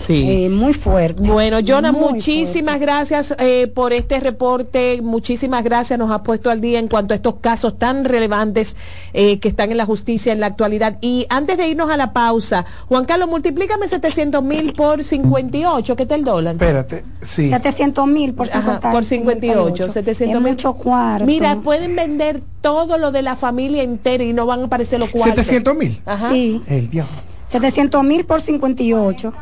Sí. 0.06 0.44
Eh, 0.44 0.48
muy 0.48 0.74
fuerte. 0.74 1.20
Bueno, 1.28 1.58
Jonah, 1.66 1.92
muchísimas 1.92 2.78
gracias 2.80 3.34
eh, 3.38 3.66
por 3.66 3.92
este 3.92 4.20
reporte, 4.20 5.00
muchísimas 5.02 5.64
gracias, 5.64 5.98
nos 5.98 6.10
ha 6.10 6.22
puesto 6.22 6.50
al 6.50 6.60
día 6.60 6.78
en 6.78 6.88
cuanto 6.88 7.14
a 7.14 7.16
estos 7.16 7.36
casos 7.40 7.78
tan 7.78 8.04
relevantes 8.04 8.76
eh, 9.12 9.38
que 9.40 9.48
están 9.48 9.70
en 9.70 9.76
la 9.76 9.84
justicia 9.86 10.32
en 10.32 10.40
la 10.40 10.46
actualidad. 10.46 10.98
Y 11.00 11.26
antes 11.28 11.56
de 11.58 11.68
irnos 11.68 11.90
a 11.90 11.96
la 11.96 12.12
pausa, 12.12 12.64
Juan 12.88 13.04
Carlos, 13.06 13.28
multiplícame 13.28 13.88
700 13.88 14.42
mil 14.42 14.72
por 14.74 15.02
58, 15.02 15.96
¿qué 15.96 16.02
está 16.04 16.14
el 16.14 16.24
dólar? 16.24 16.54
Espérate, 16.54 17.04
sí. 17.20 17.48
700 17.48 18.06
mil 18.06 18.34
por, 18.34 18.46
Ajá, 18.48 18.60
50, 18.60 18.92
por 18.92 19.04
58, 19.04 19.92
700 19.92 20.20
Es 20.36 20.42
mil. 20.42 20.52
mucho 20.52 20.74
cuarto. 20.74 21.26
Mira, 21.26 21.56
pueden 21.60 21.96
vender 21.96 22.40
todo 22.60 22.98
lo 22.98 23.10
de 23.10 23.22
la 23.22 23.36
familia 23.36 23.82
entera 23.82 24.22
y 24.24 24.32
no 24.32 24.46
van 24.46 24.60
a 24.60 24.64
aparecer 24.64 25.00
los 25.00 25.10
cuartos. 25.10 25.44
700 25.44 25.74
mil. 25.76 26.00
Ajá. 26.06 26.30
Sí, 26.30 26.62
El 26.68 26.88
diablo. 26.88 27.12
700 27.48 28.04
mil 28.04 28.24
por 28.26 28.40
58. 28.40 29.32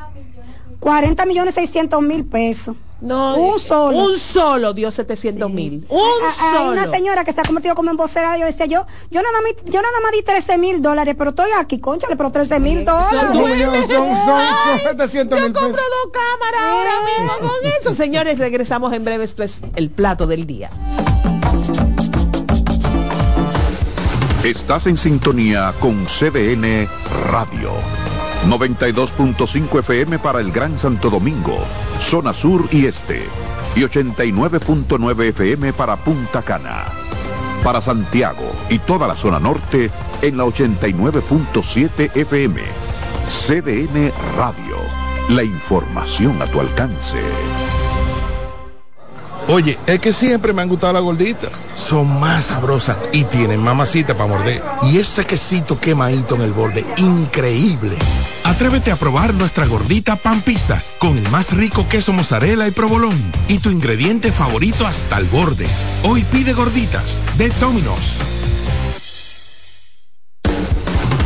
40 0.80 1.26
millones 1.26 1.54
600 1.54 2.00
mil 2.02 2.24
pesos. 2.24 2.76
No, 2.98 3.36
un 3.36 3.58
solo. 3.60 3.98
Un 3.98 4.16
solo 4.16 4.72
dio 4.72 4.90
700 4.90 5.50
mil. 5.50 5.84
Un 5.90 6.00
Ah, 6.24 6.32
Hay 6.40 6.56
solo. 6.56 6.72
una 6.72 6.86
señora 6.90 7.24
que 7.24 7.32
se 7.34 7.40
ha 7.42 7.44
convertido 7.44 7.74
como 7.74 7.90
en 7.90 7.96
vocera. 7.98 8.38
Yo 8.38 8.46
decía 8.46 8.64
yo, 8.64 8.86
yo 9.10 9.20
nada 9.22 9.40
más, 9.42 9.52
yo 9.66 9.82
nada 9.82 10.00
más 10.02 10.12
di 10.12 10.22
13 10.22 10.56
mil 10.56 10.80
dólares, 10.80 11.14
pero 11.18 11.30
estoy 11.30 11.50
aquí, 11.58 11.78
conchale, 11.78 12.16
pero 12.16 12.32
13 12.32 12.58
mil 12.58 12.86
dólares. 12.86 13.10
Son, 13.20 13.32
son, 13.34 13.88
son, 13.88 14.16
son 14.24 14.80
700 14.98 15.40
mil 15.42 15.52
pesos. 15.52 15.72
dos 15.72 16.12
cámaras 16.12 16.60
ahora 16.62 16.92
mismo 17.04 17.32
con 17.50 17.70
eso. 17.80 17.92
Señores, 17.94 18.38
regresamos 18.38 18.92
en 18.94 19.04
breve. 19.04 19.24
Esto 19.24 19.42
es 19.42 19.60
el 19.74 19.90
plato 19.90 20.26
del 20.26 20.46
día. 20.46 20.70
Estás 24.42 24.86
en 24.86 24.96
sintonía 24.96 25.74
con 25.80 26.06
CDN 26.06 26.88
Radio. 27.30 27.72
92.5 28.44 29.78
FM 29.80 30.18
para 30.18 30.40
el 30.40 30.52
Gran 30.52 30.78
Santo 30.78 31.10
Domingo, 31.10 31.58
zona 32.00 32.32
sur 32.32 32.68
y 32.70 32.86
este. 32.86 33.26
Y 33.74 33.80
89.9 33.80 35.28
FM 35.30 35.72
para 35.72 35.96
Punta 35.96 36.42
Cana. 36.42 36.84
Para 37.64 37.80
Santiago 37.80 38.52
y 38.70 38.78
toda 38.78 39.08
la 39.08 39.14
zona 39.14 39.40
norte 39.40 39.90
en 40.22 40.36
la 40.36 40.44
89.7 40.44 42.10
FM. 42.14 42.62
CDN 43.28 44.12
Radio. 44.36 44.76
La 45.30 45.42
información 45.42 46.40
a 46.40 46.46
tu 46.46 46.60
alcance. 46.60 47.18
Oye, 49.48 49.78
es 49.86 50.00
que 50.00 50.12
siempre 50.12 50.52
me 50.52 50.62
han 50.62 50.68
gustado 50.68 50.94
las 50.94 51.02
gorditas. 51.02 51.50
Son 51.74 52.18
más 52.18 52.46
sabrosas 52.46 52.96
y 53.12 53.24
tienen 53.24 53.62
mamacita 53.62 54.14
para 54.14 54.28
morder. 54.28 54.62
Y 54.82 54.98
ese 54.98 55.24
quesito 55.24 55.78
quemadito 55.78 56.34
en 56.34 56.42
el 56.42 56.52
borde, 56.52 56.84
increíble. 56.96 57.96
Atrévete 58.46 58.92
a 58.92 58.96
probar 58.96 59.34
nuestra 59.34 59.66
gordita 59.66 60.14
pan 60.14 60.40
pizza 60.40 60.80
con 61.00 61.18
el 61.18 61.28
más 61.30 61.52
rico 61.52 61.88
queso 61.88 62.12
mozzarella 62.12 62.68
y 62.68 62.70
provolón 62.70 63.18
y 63.48 63.58
tu 63.58 63.70
ingrediente 63.70 64.30
favorito 64.30 64.86
hasta 64.86 65.18
el 65.18 65.24
borde. 65.26 65.66
Hoy 66.04 66.22
pide 66.30 66.52
gorditas 66.52 67.20
de 67.36 67.48
Domino's. 67.60 68.18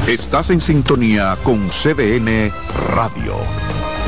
Estás 0.06 0.48
en 0.48 0.62
sintonía 0.62 1.36
con 1.44 1.68
CDN 1.68 2.50
Radio. 2.88 3.36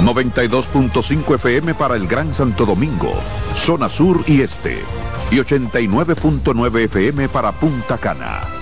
92.5 0.02 1.34
FM 1.34 1.74
para 1.74 1.96
el 1.96 2.08
Gran 2.08 2.34
Santo 2.34 2.64
Domingo, 2.64 3.12
zona 3.54 3.90
sur 3.90 4.24
y 4.26 4.40
este. 4.40 4.82
Y 5.30 5.36
89.9 5.36 6.84
FM 6.84 7.28
para 7.28 7.52
Punta 7.52 7.98
Cana. 7.98 8.61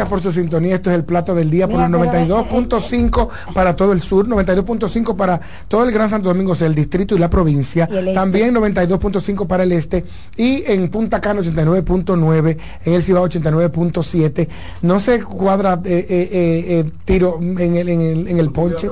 Gracias 0.00 0.18
por 0.18 0.32
su 0.32 0.40
sintonía. 0.40 0.76
Esto 0.76 0.88
es 0.88 0.96
el 0.96 1.04
plato 1.04 1.34
del 1.34 1.50
día 1.50 1.68
por 1.68 1.82
el 1.82 1.88
92.5 1.88 3.28
para 3.52 3.76
todo 3.76 3.92
el 3.92 4.00
sur, 4.00 4.26
92.5 4.26 5.14
para 5.14 5.38
todo 5.68 5.84
el 5.84 5.92
Gran 5.92 6.08
Santo 6.08 6.30
Domingo, 6.30 6.52
o 6.52 6.54
sea, 6.54 6.68
el 6.68 6.74
distrito 6.74 7.14
y 7.14 7.18
la 7.18 7.28
provincia. 7.28 7.86
Y 7.92 7.96
este. 7.98 8.14
También 8.14 8.54
92.5 8.54 9.46
para 9.46 9.64
el 9.64 9.72
este. 9.72 10.06
Y 10.38 10.64
en 10.66 10.88
Punta 10.88 11.20
Cana 11.20 11.42
89.9, 11.42 12.56
en 12.86 12.94
el 12.94 13.02
Cibao 13.02 13.28
89.7. 13.28 14.48
No 14.80 15.00
se 15.00 15.22
cuadra 15.22 15.78
eh, 15.84 16.06
eh, 16.08 16.28
eh, 16.30 16.90
tiro 17.04 17.38
en 17.38 17.76
el, 17.76 17.88
en, 17.90 18.00
el, 18.00 18.28
en 18.28 18.38
el 18.38 18.50
ponche. 18.52 18.88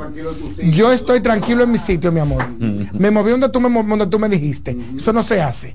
Yo 0.70 0.92
estoy 0.92 1.22
tranquilo 1.22 1.64
en 1.64 1.72
mi 1.72 1.78
sitio, 1.78 2.12
mi 2.12 2.20
amor. 2.20 2.44
Me 2.92 3.11
moví 3.11 3.30
donde 3.30 3.48
tú 3.48 3.61
me, 3.62 3.82
donde 3.82 4.06
tú 4.09 4.18
me 4.18 4.28
dijiste. 4.28 4.76
Eso 4.94 5.14
no 5.14 5.22
se 5.22 5.40
hace. 5.40 5.74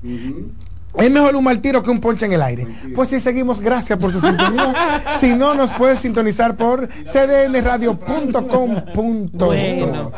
Es 0.96 1.10
mejor 1.10 1.34
un 1.34 1.42
mal 1.44 1.60
tiro 1.60 1.82
que 1.82 1.90
un 1.90 2.00
ponche 2.00 2.24
en 2.26 2.32
el 2.34 2.42
aire. 2.42 2.68
Pues 2.94 3.08
si 3.08 3.18
seguimos, 3.20 3.60
gracias 3.60 3.98
por 3.98 4.12
su 4.12 4.20
sintonía. 4.20 5.02
si 5.20 5.34
no, 5.34 5.54
nos 5.54 5.70
puedes 5.70 5.98
sintonizar 5.98 6.56
por 6.56 6.88
cdnradio.com. 7.12 8.84
Bueno. 9.32 10.12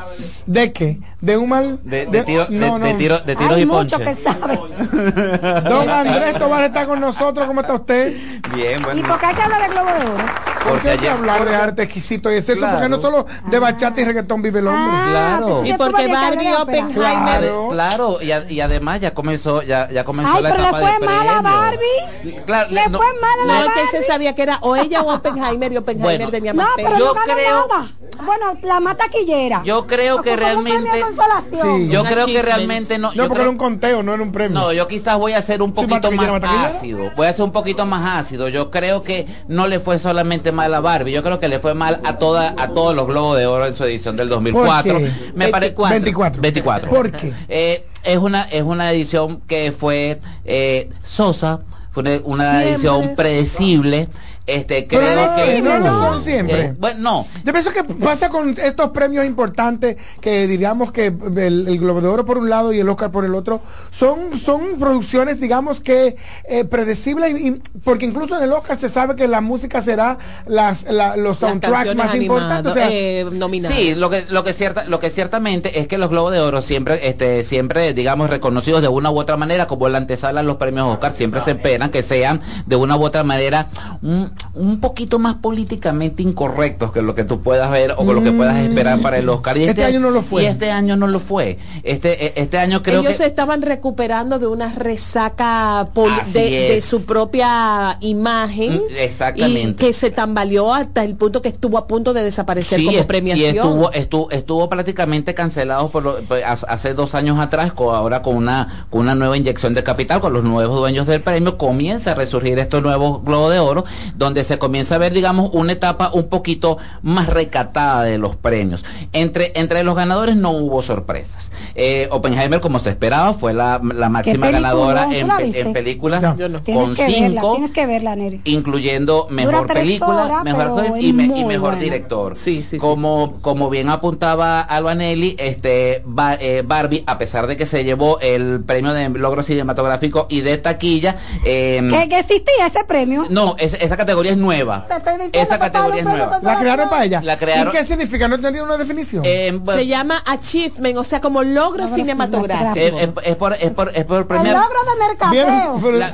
¿De 0.46 0.72
qué? 0.72 1.00
¿De 1.20 1.36
un 1.36 1.48
mal? 1.48 1.80
De, 1.82 2.06
de 2.06 2.22
tiro, 2.22 2.46
de, 2.46 2.58
de 2.58 2.94
tiro, 2.94 3.18
de 3.20 3.36
tiros 3.36 3.54
Hay 3.56 3.62
y 3.62 3.66
ponche. 3.66 3.96
que 3.96 4.14
sabe. 4.14 4.58
Don 5.68 5.88
Andrés 5.88 6.38
Tobar 6.38 6.64
está 6.64 6.86
con 6.86 7.00
nosotros. 7.00 7.46
¿Cómo 7.46 7.60
está 7.62 7.74
usted? 7.74 8.14
Bien, 8.54 8.80
¿Y 8.80 8.84
bueno. 8.84 9.08
por 9.08 9.18
qué 9.18 9.26
hay 9.26 9.34
que 9.34 9.42
hablar 9.42 9.62
de 9.62 9.68
Globo 9.68 9.88
de 9.90 10.10
Oro? 10.10 10.24
¿Por 10.68 10.80
qué 10.82 10.90
hay 10.90 10.98
que 10.98 11.08
hablar 11.08 11.44
de 11.44 11.54
arte 11.54 11.82
exquisito 11.84 12.30
y 12.30 12.34
exceso? 12.36 12.58
Claro. 12.58 12.74
Porque 12.74 12.88
no 12.88 12.98
solo 13.00 13.26
de 13.50 13.58
bachata 13.58 14.00
y 14.00 14.04
reggaetón 14.04 14.42
vive 14.42 14.58
el 14.58 14.66
hombre. 14.68 15.10
Claro. 15.10 15.64
Y 15.64 15.72
porque 15.74 16.06
Barbie 16.12 16.52
Oppenheimer. 16.52 16.92
Claro, 16.94 17.68
claro, 17.70 18.18
y, 18.20 18.32
a- 18.32 18.50
y 18.50 18.60
además 18.60 19.00
ya 19.00 19.14
comenzó, 19.14 19.62
ya, 19.62 19.88
ya 19.90 20.02
comenzó 20.04 20.32
Ay, 20.36 20.42
la 20.42 20.54
le 20.72 20.78
fue 20.78 20.98
mal 21.06 21.28
a. 21.28 21.42
Barbie. 21.42 22.42
Claro, 22.46 22.70
Le 22.70 22.88
no- 22.88 22.98
fue 22.98 23.06
mal 23.20 23.40
a 23.42 23.46
la 23.46 23.52
No, 23.54 23.58
es 23.60 23.72
que 23.72 23.80
Barbie. 23.80 23.90
se 23.90 24.02
sabía 24.02 24.34
que 24.34 24.42
era 24.42 24.58
o 24.62 24.76
ella 24.76 25.02
o 25.02 25.14
Oppenheimer 25.14 25.72
y 25.72 25.76
Oppenheimer 25.78 26.16
Bueno. 26.18 26.30
tenía 26.30 26.52
No, 26.52 26.62
más 26.62 26.72
pero 26.76 26.90
no 26.90 26.98
Yo 26.98 27.14
ganó 27.14 27.34
creo- 27.34 27.66
nada. 27.68 27.88
Bueno, 28.24 28.58
la 28.62 28.80
más 28.80 28.96
taquillera. 28.96 29.62
Yo 29.64 29.86
creo 29.86 30.22
que 30.22 30.36
realmente. 30.36 31.02
Sí. 31.50 31.88
yo 31.90 32.02
creo 32.04 32.26
que 32.26 32.40
realmente 32.42 32.98
no. 32.98 33.08
No, 33.08 33.14
yo 33.14 33.22
porque 33.24 33.34
creo- 33.34 33.42
era 33.42 33.50
un 33.50 33.58
conteo, 33.58 34.02
no 34.02 34.14
era 34.14 34.22
un 34.22 34.32
premio. 34.32 34.58
No, 34.58 34.72
yo 34.72 34.88
quizás 34.88 35.18
voy 35.18 35.32
a 35.34 35.42
ser 35.42 35.60
un 35.62 35.72
poquito 35.72 36.10
más 36.12 36.28
ácido. 36.42 37.10
Voy 37.16 37.26
a 37.26 37.32
ser 37.32 37.44
un 37.44 37.52
poquito 37.52 37.84
más 37.86 38.18
ácido. 38.20 38.48
Yo 38.48 38.70
creo 38.70 39.02
que 39.02 39.26
no 39.48 39.66
le 39.66 39.80
fue 39.80 39.98
solamente 39.98 40.50
mal 40.52 40.72
a 40.74 40.80
Barbie. 40.80 41.12
Yo 41.12 41.22
creo 41.22 41.38
que 41.40 41.48
le 41.48 41.58
fue 41.58 41.74
mal 41.74 42.00
a 42.04 42.16
toda 42.16 42.54
a 42.56 42.68
todos 42.68 42.94
los 42.96 43.06
Globos 43.06 43.36
de 43.36 43.46
Oro 43.46 43.66
en 43.66 43.76
su 43.76 43.84
edición 43.84 44.16
del 44.16 44.28
2004. 44.28 44.92
¿Por 44.94 45.02
qué? 45.02 45.12
Me 45.34 45.48
pare- 45.48 45.74
24. 45.76 46.40
24. 46.40 46.88
¿Por 46.90 47.12
qué? 47.12 47.32
Eh, 47.48 47.86
es 48.02 48.18
una 48.18 48.42
es 48.42 48.62
una 48.62 48.90
edición 48.92 49.40
que 49.42 49.72
fue 49.72 50.20
eh, 50.44 50.90
sosa. 51.02 51.60
Fue 51.92 52.20
una, 52.24 52.62
edición 52.64 53.14
predecible. 53.16 54.10
Este, 54.46 54.86
creo 54.86 55.00
Pero 55.00 55.26
no, 55.26 55.36
que 55.36 55.62
no 55.62 55.78
lo 55.78 55.86
son 55.86 56.22
siempre. 56.22 56.60
Eh, 56.66 56.74
bueno, 56.78 57.00
no. 57.00 57.26
Yo 57.44 57.52
pienso 57.52 57.72
que 57.72 57.82
pasa 57.82 58.28
con 58.28 58.54
estos 58.62 58.90
premios 58.90 59.24
importantes 59.26 59.96
que 60.20 60.46
diríamos 60.46 60.92
que 60.92 61.06
el, 61.06 61.66
el 61.66 61.78
Globo 61.78 62.00
de 62.00 62.06
Oro 62.08 62.24
por 62.24 62.38
un 62.38 62.48
lado 62.48 62.72
y 62.72 62.78
el 62.78 62.88
Oscar 62.88 63.10
por 63.10 63.24
el 63.24 63.34
otro 63.34 63.60
son, 63.90 64.38
son 64.38 64.78
producciones 64.78 65.40
digamos 65.40 65.80
que 65.80 66.16
eh, 66.48 66.64
predecibles 66.64 67.40
y- 67.40 67.48
y- 67.48 67.62
porque 67.82 68.04
incluso 68.06 68.36
en 68.36 68.44
el 68.44 68.52
Oscar 68.52 68.78
se 68.78 68.88
sabe 68.88 69.16
que 69.16 69.26
la 69.26 69.40
música 69.40 69.80
será 69.82 70.18
las, 70.46 70.84
la- 70.84 71.16
los 71.16 71.38
soundtracks 71.38 71.94
más 71.96 72.14
importantes. 72.14 72.70
o 72.70 72.74
sea, 72.74 72.86
animadas, 72.86 73.02
eh, 73.02 73.26
nominadas. 73.32 73.76
Sí, 73.76 73.94
lo 73.96 74.10
que 74.10 74.24
lo 74.28 74.44
que 74.44 74.52
cierta 74.52 74.84
lo 74.84 75.00
que 75.00 75.10
ciertamente 75.10 75.80
es 75.80 75.88
que 75.88 75.98
los 75.98 76.08
Globos 76.10 76.32
de 76.32 76.38
Oro 76.40 76.62
siempre 76.62 77.08
este 77.08 77.42
siempre 77.42 77.94
digamos 77.94 78.30
reconocidos 78.30 78.80
de 78.80 78.88
una 78.88 79.10
u 79.10 79.18
otra 79.18 79.36
manera 79.36 79.66
como 79.66 79.88
la 79.88 79.98
antesala 79.98 80.40
a 80.40 80.42
los 80.44 80.56
premios 80.56 80.86
Oscar 80.86 81.14
siempre 81.14 81.40
se 81.40 81.50
esperan 81.52 81.90
que 81.90 82.02
sean 82.04 82.40
de 82.66 82.76
una 82.76 82.96
u 82.96 83.04
otra 83.04 83.24
manera 83.24 83.68
un, 84.02 84.35
un 84.54 84.80
poquito 84.80 85.18
más 85.18 85.34
políticamente 85.36 86.22
incorrectos 86.22 86.92
que 86.92 87.02
lo 87.02 87.14
que 87.14 87.24
tú 87.24 87.42
puedas 87.42 87.70
ver 87.70 87.94
o 87.96 88.04
lo 88.12 88.22
que 88.22 88.32
puedas 88.32 88.56
esperar 88.58 89.00
para 89.00 89.18
el 89.18 89.28
Oscar. 89.28 89.56
Y 89.58 89.64
Este 89.64 89.84
año 89.84 90.00
no 90.00 90.10
lo 90.10 90.22
fue. 90.22 90.42
Y 90.44 90.46
este 90.46 90.70
año 90.70 90.96
no 90.96 91.06
lo 91.06 91.20
fue. 91.20 91.58
Este 91.82 92.26
eh, 92.26 92.32
este 92.36 92.58
año 92.58 92.82
creo 92.82 93.00
Ellos 93.00 93.12
que 93.12 93.18
se 93.18 93.26
estaban 93.26 93.62
recuperando 93.62 94.38
de 94.38 94.46
una 94.46 94.72
resaca 94.72 95.88
de, 96.32 96.80
su 96.82 97.04
propia 97.06 97.96
imagen 98.00 98.76
Mm, 98.76 98.80
exactamente. 98.98 99.60
y 99.70 99.74
que 99.74 99.92
se 99.92 100.10
tambaleó 100.10 100.74
hasta 100.74 101.04
el 101.04 101.14
punto 101.14 101.40
que 101.42 101.48
estuvo 101.48 101.78
a 101.78 101.86
punto 101.86 102.12
de 102.12 102.22
desaparecer 102.22 102.82
como 102.84 102.98
es- 102.98 103.06
premiación. 103.06 103.54
Y 103.54 103.58
estuvo, 103.58 103.92
estuvo, 103.92 104.30
estuvo 104.30 104.68
prácticamente 104.68 105.34
cancelado 105.34 105.88
por, 105.90 106.02
lo- 106.02 106.16
por- 106.20 106.42
hace- 106.42 106.66
hace 106.68 106.94
dos 106.94 107.14
años 107.14 107.38
atrás, 107.38 107.72
co- 107.72 107.94
ahora 107.94 108.22
con 108.22 108.36
una, 108.36 108.86
con 108.90 109.02
una 109.02 109.14
nueva 109.14 109.36
inyección 109.36 109.74
de 109.74 109.82
capital, 109.82 110.20
con 110.20 110.32
los 110.32 110.44
nuevos 110.44 110.78
dueños 110.78 111.06
del 111.06 111.20
premio, 111.22 111.56
comienza 111.56 112.12
a 112.12 112.14
resurgir 112.14 112.58
estos 112.58 112.82
nuevos 112.82 113.22
Globo 113.24 113.50
de 113.50 113.58
Oro, 113.58 113.84
donde 114.16 114.25
se 114.34 114.58
comienza 114.58 114.94
a 114.96 114.98
ver, 114.98 115.12
digamos, 115.12 115.50
una 115.52 115.72
etapa 115.72 116.10
un 116.12 116.28
poquito 116.28 116.78
más 117.02 117.28
recatada 117.28 118.04
de 118.04 118.18
los 118.18 118.36
premios. 118.36 118.84
Entre, 119.12 119.52
entre 119.56 119.82
los 119.84 119.94
ganadores 119.94 120.36
no 120.36 120.50
hubo 120.52 120.82
sorpresas. 120.82 121.50
Eh, 121.74 122.08
Oppenheimer, 122.10 122.60
como 122.60 122.78
se 122.78 122.90
esperaba, 122.90 123.32
fue 123.34 123.52
la, 123.52 123.80
la 123.94 124.08
máxima 124.08 124.50
ganadora 124.50 125.06
¿Tú 125.06 125.12
en, 125.12 125.72
películas 125.72 126.22
No. 126.22 126.36
Yo 126.36 126.48
no. 126.48 126.62
Tienes 126.62 126.84
con 126.86 126.94
verla, 126.96 127.06
cinco 127.34 127.52
tienes 127.52 127.70
que 127.70 127.86
verla, 127.86 128.16
Neri. 128.16 128.40
incluyendo 128.44 129.26
mejor 129.30 129.66
película, 129.66 130.24
horas, 130.26 130.44
mejor 130.44 130.84
es 130.86 131.02
y, 131.02 131.12
me- 131.12 131.24
y 131.24 131.28
muy 131.28 131.44
mejor 131.44 131.70
buena. 131.72 131.82
director. 131.82 132.34
Sí, 132.36 132.62
sí, 132.62 132.70
sí. 132.70 132.78
Como 132.78 133.38
como 133.42 133.68
bien 133.70 133.88
apuntaba 133.90 134.60
Albanelli, 134.60 135.36
este 135.38 136.02
eh, 136.40 136.62
Barbie, 136.66 137.04
a 137.06 137.18
pesar 137.18 137.46
de 137.46 137.56
que 137.56 137.66
se 137.66 137.84
llevó 137.84 138.18
el 138.20 138.62
premio 138.64 138.92
de 138.92 139.08
logro 139.10 139.42
cinematográfico 139.42 140.26
y 140.28 140.40
de 140.40 140.58
taquilla, 140.58 141.16
eh, 141.44 141.82
¿Que, 141.90 142.08
que 142.08 142.18
existía 142.20 142.66
ese 142.66 142.84
premio? 142.84 143.26
no, 143.30 143.54
es- 143.58 143.74
esa 143.74 143.96
categoría 143.96 144.15
es 144.24 144.36
nueva. 144.36 144.86
Esa 145.32 145.58
categoría 145.58 146.00
es 146.00 146.04
nueva. 146.06 146.38
la 146.42 146.58
crearon 146.58 146.88
para 146.88 147.04
ella. 147.04 147.20
La 147.22 147.38
crearon- 147.38 147.68
¿Y 147.74 147.76
qué 147.78 147.84
significa? 147.84 148.28
No 148.28 148.40
tenía 148.40 148.62
una 148.62 148.76
definición. 148.76 149.22
Eh, 149.26 149.58
bueno, 149.62 149.80
Se 149.80 149.86
llama 149.86 150.22
Achievement, 150.26 150.96
o 150.98 151.04
sea, 151.04 151.20
como 151.20 151.42
logro 151.42 151.86
cinematográfico. 151.86 152.76
eh, 152.76 152.94
es, 153.22 153.26
es 153.30 153.36
por 153.36 153.52
es 153.54 153.70
por 153.72 153.90
es 153.94 154.04
por 154.04 154.20
El 154.20 154.26
logro 154.52 154.78
de 154.84 155.06
mercadeo. 155.08 155.90
La, 155.92 156.12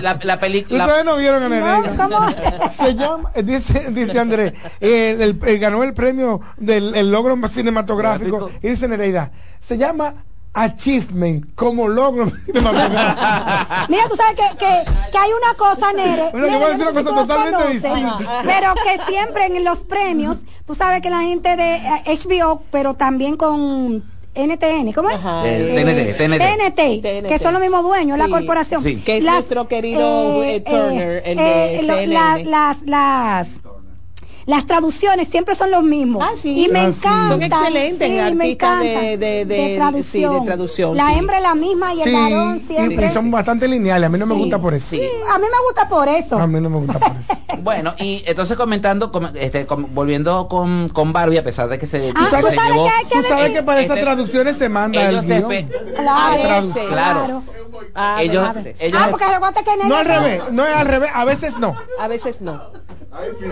la, 0.00 0.18
la 0.22 0.38
película 0.40 0.86
Ustedes 0.86 1.04
no 1.04 1.16
vieron 1.16 1.42
No, 1.42 1.48
Nereida. 1.48 1.96
¿cómo? 1.96 2.70
Se 2.70 2.94
llama, 2.94 3.30
eh, 3.34 3.42
dice, 3.42 3.90
dice 3.90 4.18
Andrés, 4.18 4.52
eh, 4.80 5.16
el- 5.20 5.38
eh, 5.46 5.58
ganó 5.58 5.82
el 5.82 5.94
premio 5.94 6.40
del 6.56 6.94
el 6.94 7.10
logro 7.10 7.36
cinematográfico. 7.48 8.50
Y 8.62 8.68
dice 8.70 8.88
Nereida, 8.88 9.30
se 9.60 9.78
llama 9.78 10.14
Achievement 10.54 11.46
como 11.54 11.88
logro. 11.88 12.26
Mira, 13.88 14.04
tú 14.08 14.16
sabes 14.16 14.34
que, 14.36 14.56
que, 14.58 14.84
que 15.10 15.18
hay 15.18 15.30
una 15.32 15.54
cosa, 15.56 15.92
Nere. 15.92 16.30
Mira, 16.34 16.46
yo 16.48 16.58
voy 16.58 16.66
a 16.66 16.68
decir 16.70 16.86
una 16.88 17.02
cosa 17.02 17.14
totalmente 17.14 17.68
distinta. 17.72 18.18
Pero 18.44 18.74
que 18.74 19.12
siempre 19.12 19.46
en 19.46 19.64
los 19.64 19.80
premios, 19.80 20.38
tú 20.66 20.74
sabes 20.74 21.00
que 21.02 21.10
la 21.10 21.20
gente 21.22 21.56
de 21.56 21.76
eh, 21.76 22.02
HBO, 22.06 22.62
pero 22.70 22.94
también 22.94 23.36
con 23.36 24.04
NTN, 24.34 24.92
¿cómo 24.94 25.10
es? 25.10 25.18
Eh, 25.44 26.16
TNT, 26.16 26.16
TNT. 26.16 27.02
TNT, 27.02 27.28
que 27.28 27.38
son 27.38 27.52
los 27.52 27.60
mismos 27.60 27.82
dueños, 27.82 28.16
la 28.18 28.26
Sí, 28.26 28.30
corporación. 28.30 28.82
sí. 28.82 28.96
Que 28.96 29.18
es 29.18 29.24
nuestro 29.24 29.68
querido, 29.68 30.42
eh, 30.42 30.60
Turner, 30.60 31.22
el 31.26 31.36
de 31.36 31.80
lo- 31.82 31.94
CNN. 31.96 32.14
la- 32.14 32.38
las, 32.44 32.82
las, 32.82 33.48
las 34.46 34.66
traducciones 34.66 35.28
siempre 35.28 35.54
son 35.54 35.70
los 35.70 35.82
mismos. 35.82 36.24
Y 36.44 36.68
me 36.70 36.80
Ah, 36.80 36.92
sí. 36.92 36.98
encanta. 36.98 37.28
Son 37.28 37.42
excelentes 37.42 38.08
sí, 38.08 38.12
me 38.14 38.20
artistas 38.20 38.82
encanta. 38.82 39.00
de- 39.00 39.16
de- 39.18 39.44
de- 39.44 39.76
traducción. 39.76 40.32
sí, 40.34 40.40
de 40.40 40.46
traducción, 40.46 40.96
La 40.96 41.08
sí. 41.08 41.14
hembra 41.18 41.36
es 41.36 41.42
la 41.42 41.54
misma 41.54 41.94
y 41.94 42.02
el 42.02 42.08
Sí, 42.08 42.12
varón 42.14 42.56
y, 42.56 42.66
siempre. 42.74 43.06
y 43.06 43.10
son 43.10 43.30
bastante 43.30 43.68
lineales. 43.68 44.06
A 44.06 44.10
mí 44.10 44.18
no 44.18 44.26
me 44.26 44.34
Sí. 44.34 44.40
gusta 44.40 44.60
por 44.60 44.74
eso. 44.74 44.86
Sí, 44.90 45.02
a 45.30 45.38
mí 45.38 45.44
me 45.44 45.58
gusta 45.66 45.88
por 45.88 46.08
eso. 46.08 46.38
A 46.38 46.46
mí 46.46 46.60
no 46.60 46.68
me 46.70 46.76
gusta 46.78 46.98
por 46.98 47.16
eso. 47.16 47.32
Bueno, 47.62 47.94
y 47.98 48.24
entonces 48.26 48.56
comentando, 48.56 49.12
com- 49.12 49.28
este, 49.34 49.66
com- 49.66 49.86
volviendo 49.94 50.48
con, 50.48 50.88
con 50.88 51.12
Barbie, 51.12 51.38
a 51.38 51.44
pesar 51.44 51.68
de 51.68 51.78
que 51.78 51.86
se, 51.86 52.12
Tú 52.12 52.14
que 52.24 52.30
sabes, 52.30 52.46
se 52.54 52.56
llevó... 52.60 52.88
tú 53.10 53.22
sabes 53.28 53.52
que 53.52 53.62
para 53.62 53.80
esas 53.82 53.98
Este, 53.98 54.04
traducciones 54.04 54.56
se 54.56 54.68
manda 54.68 55.08
ellos 55.08 55.24
el 55.30 55.46
guion. 55.46 55.68
Claro, 55.94 56.42
Traducción. 56.42 56.86
Claro. 56.88 57.42
Ah, 57.94 58.18
ellos, 58.22 58.48
ellos 58.80 59.00
Ah, 59.00 59.08
porque 59.10 59.26
recuerda 59.28 59.62
que 59.62 59.76
Nere. 59.76 59.88
No 59.88 59.96
al 59.96 60.06
revés, 60.06 60.42
no 60.50 60.64
es 60.64 60.74
al 60.74 60.86
revés, 60.88 61.10
a 61.14 61.24
veces 61.24 61.56
no. 61.58 61.76
A 62.00 62.08
veces 62.08 62.40
no. 62.40 62.60